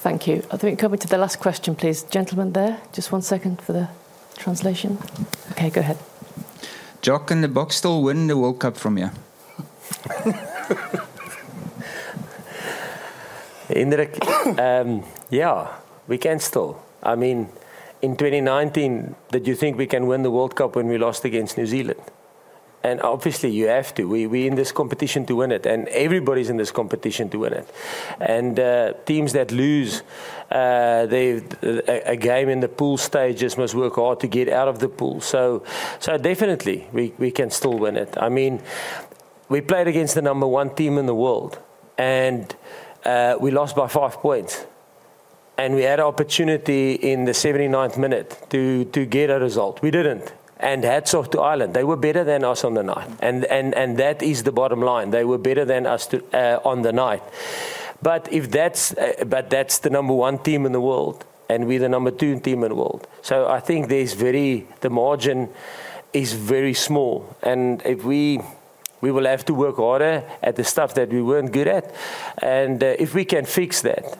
Thank 0.00 0.26
you. 0.26 0.42
I 0.50 0.56
think 0.56 0.78
coming 0.78 0.98
to 0.98 1.06
the 1.06 1.18
last 1.18 1.40
question, 1.40 1.74
please. 1.74 2.04
Gentleman 2.04 2.54
there, 2.54 2.80
just 2.90 3.12
one 3.12 3.20
second 3.20 3.60
for 3.60 3.74
the 3.74 3.90
translation. 4.38 4.96
Okay, 5.50 5.68
go 5.68 5.80
ahead. 5.80 5.98
Jock, 7.02 7.30
and 7.30 7.44
the 7.44 7.48
Boks 7.48 7.72
still 7.72 8.02
win 8.02 8.26
the 8.26 8.38
World 8.38 8.60
Cup 8.60 8.78
from 8.78 8.96
you? 8.96 9.10
Hendrik, 13.68 14.18
um, 14.58 15.04
yeah, 15.28 15.68
we 16.08 16.16
can 16.16 16.38
still. 16.40 16.82
I 17.02 17.14
mean, 17.14 17.50
in 18.00 18.16
2019, 18.16 19.14
did 19.30 19.46
you 19.46 19.54
think 19.54 19.76
we 19.76 19.86
can 19.86 20.06
win 20.06 20.22
the 20.22 20.30
World 20.30 20.56
Cup 20.56 20.76
when 20.76 20.88
we 20.88 20.96
lost 20.96 21.26
against 21.26 21.58
New 21.58 21.66
Zealand? 21.66 22.00
And 22.82 23.00
obviously, 23.02 23.50
you 23.50 23.66
have 23.66 23.94
to. 23.96 24.04
We, 24.04 24.26
we're 24.26 24.46
in 24.46 24.56
this 24.56 24.72
competition 24.72 25.26
to 25.26 25.36
win 25.36 25.52
it, 25.52 25.66
and 25.66 25.86
everybody's 25.88 26.48
in 26.48 26.56
this 26.56 26.70
competition 26.70 27.28
to 27.30 27.38
win 27.38 27.52
it. 27.52 27.70
And 28.20 28.58
uh, 28.58 28.94
teams 29.04 29.34
that 29.34 29.52
lose 29.52 30.02
uh, 30.50 31.04
they, 31.06 31.42
a, 31.62 32.12
a, 32.12 32.16
game 32.16 32.48
in 32.48 32.60
the 32.60 32.68
pool 32.68 32.96
stages 32.96 33.58
must 33.58 33.74
work 33.74 33.96
hard 33.96 34.18
to 34.20 34.26
get 34.26 34.48
out 34.48 34.66
of 34.66 34.78
the 34.78 34.88
pool. 34.88 35.20
So, 35.20 35.62
so 35.98 36.16
definitely, 36.16 36.88
we, 36.92 37.12
we 37.18 37.30
can 37.30 37.50
still 37.50 37.78
win 37.78 37.96
it. 37.96 38.16
I 38.18 38.30
mean, 38.30 38.62
we 39.48 39.60
played 39.60 39.86
against 39.86 40.14
the 40.14 40.22
number 40.22 40.46
one 40.46 40.74
team 40.74 40.96
in 40.96 41.06
the 41.06 41.14
world, 41.14 41.58
and 41.98 42.54
uh, 43.04 43.36
we 43.38 43.50
lost 43.50 43.76
by 43.76 43.88
five 43.88 44.14
points. 44.14 44.66
And 45.58 45.74
we 45.74 45.82
had 45.82 46.00
an 46.00 46.06
opportunity 46.06 46.94
in 46.94 47.26
the 47.26 47.32
79th 47.32 47.98
minute 47.98 48.46
to, 48.48 48.86
to 48.86 49.04
get 49.04 49.28
a 49.28 49.38
result. 49.38 49.82
We 49.82 49.90
didn't 49.90 50.32
and 50.60 50.84
hats 50.84 51.14
off 51.14 51.30
to 51.30 51.40
Ireland. 51.40 51.74
They 51.74 51.84
were 51.84 51.96
better 51.96 52.24
than 52.24 52.44
us 52.44 52.64
on 52.64 52.74
the 52.74 52.82
night, 52.82 53.10
and 53.20 53.44
and 53.46 53.74
and 53.74 53.96
that 53.98 54.22
is 54.22 54.42
the 54.42 54.52
bottom 54.52 54.80
line. 54.80 55.10
They 55.10 55.24
were 55.24 55.38
better 55.38 55.64
than 55.64 55.86
us 55.86 56.06
to, 56.08 56.22
uh, 56.32 56.60
on 56.64 56.82
the 56.82 56.92
night. 56.92 57.22
But 58.02 58.32
if 58.32 58.50
that's 58.50 58.92
uh, 58.92 59.24
but 59.26 59.50
that's 59.50 59.78
the 59.78 59.90
number 59.90 60.14
one 60.14 60.38
team 60.38 60.66
in 60.66 60.72
the 60.72 60.80
world, 60.80 61.24
and 61.48 61.66
we're 61.66 61.80
the 61.80 61.88
number 61.88 62.10
two 62.10 62.38
team 62.40 62.62
in 62.62 62.70
the 62.70 62.74
world. 62.74 63.06
So 63.22 63.48
I 63.48 63.60
think 63.60 63.88
there's 63.88 64.14
very 64.14 64.66
the 64.80 64.90
margin 64.90 65.48
is 66.12 66.32
very 66.32 66.74
small, 66.74 67.36
and 67.42 67.82
if 67.84 68.04
we 68.04 68.40
we 69.00 69.10
will 69.10 69.26
have 69.26 69.44
to 69.46 69.54
work 69.54 69.76
harder 69.76 70.24
at 70.42 70.56
the 70.56 70.64
stuff 70.64 70.94
that 70.94 71.08
we 71.08 71.22
weren't 71.22 71.52
good 71.52 71.68
at, 71.68 71.94
and 72.38 72.82
uh, 72.82 72.94
if 72.98 73.14
we 73.14 73.24
can 73.24 73.44
fix 73.44 73.80
that, 73.82 74.18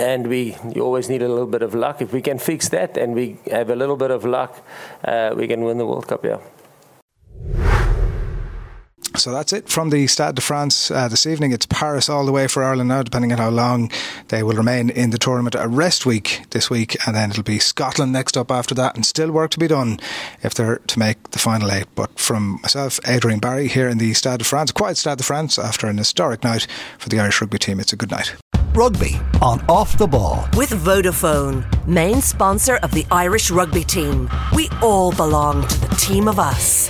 and 0.00 0.26
we 0.26 0.56
you 0.74 0.82
always 0.82 1.08
need 1.08 1.22
a 1.22 1.28
little 1.28 1.46
bit 1.46 1.62
of 1.62 1.74
luck. 1.74 2.00
If 2.00 2.12
we 2.12 2.22
can 2.22 2.38
fix 2.38 2.70
that 2.70 2.96
and 2.96 3.14
we 3.14 3.36
have 3.50 3.70
a 3.70 3.76
little 3.76 3.96
bit 3.96 4.10
of 4.10 4.24
luck, 4.24 4.64
uh, 5.04 5.34
we 5.36 5.46
can 5.46 5.64
win 5.64 5.78
the 5.78 5.86
World 5.86 6.08
Cup. 6.08 6.24
Yeah. 6.24 6.38
So 9.16 9.32
that's 9.32 9.52
it 9.52 9.68
from 9.68 9.90
the 9.90 10.06
Stade 10.06 10.36
de 10.36 10.40
France 10.40 10.90
uh, 10.90 11.08
this 11.08 11.26
evening. 11.26 11.52
It's 11.52 11.66
Paris 11.66 12.08
all 12.08 12.24
the 12.24 12.32
way 12.32 12.46
for 12.46 12.62
Ireland 12.62 12.88
now, 12.88 13.02
depending 13.02 13.32
on 13.32 13.38
how 13.38 13.50
long 13.50 13.90
they 14.28 14.42
will 14.42 14.54
remain 14.54 14.88
in 14.88 15.10
the 15.10 15.18
tournament. 15.18 15.56
A 15.58 15.68
rest 15.68 16.06
week 16.06 16.42
this 16.50 16.70
week, 16.70 16.96
and 17.06 17.14
then 17.16 17.30
it'll 17.30 17.42
be 17.42 17.58
Scotland 17.58 18.12
next 18.12 18.36
up 18.36 18.50
after 18.50 18.74
that, 18.76 18.94
and 18.94 19.04
still 19.04 19.32
work 19.32 19.50
to 19.50 19.58
be 19.58 19.66
done 19.66 19.98
if 20.42 20.54
they're 20.54 20.78
to 20.78 20.98
make 20.98 21.30
the 21.32 21.38
final 21.38 21.70
eight. 21.70 21.88
But 21.94 22.18
from 22.18 22.60
myself, 22.62 23.00
Adrian 23.06 23.40
Barry, 23.40 23.68
here 23.68 23.88
in 23.88 23.98
the 23.98 24.14
Stade 24.14 24.38
de 24.38 24.44
France, 24.44 24.72
quiet 24.72 24.96
Stade 24.96 25.18
de 25.18 25.24
France 25.24 25.58
after 25.58 25.88
an 25.88 25.98
historic 25.98 26.44
night 26.44 26.66
for 26.98 27.08
the 27.08 27.20
Irish 27.20 27.40
rugby 27.40 27.58
team. 27.58 27.80
It's 27.80 27.92
a 27.92 27.96
good 27.96 28.12
night. 28.12 28.36
Rugby 28.72 29.18
on 29.42 29.60
Off 29.68 29.98
the 29.98 30.06
Ball. 30.06 30.46
With 30.56 30.70
Vodafone, 30.70 31.64
main 31.88 32.22
sponsor 32.22 32.76
of 32.76 32.92
the 32.92 33.04
Irish 33.10 33.50
rugby 33.50 33.82
team. 33.82 34.30
We 34.54 34.68
all 34.80 35.10
belong 35.10 35.66
to 35.66 35.80
the 35.80 35.94
team 35.96 36.28
of 36.28 36.38
us. 36.38 36.88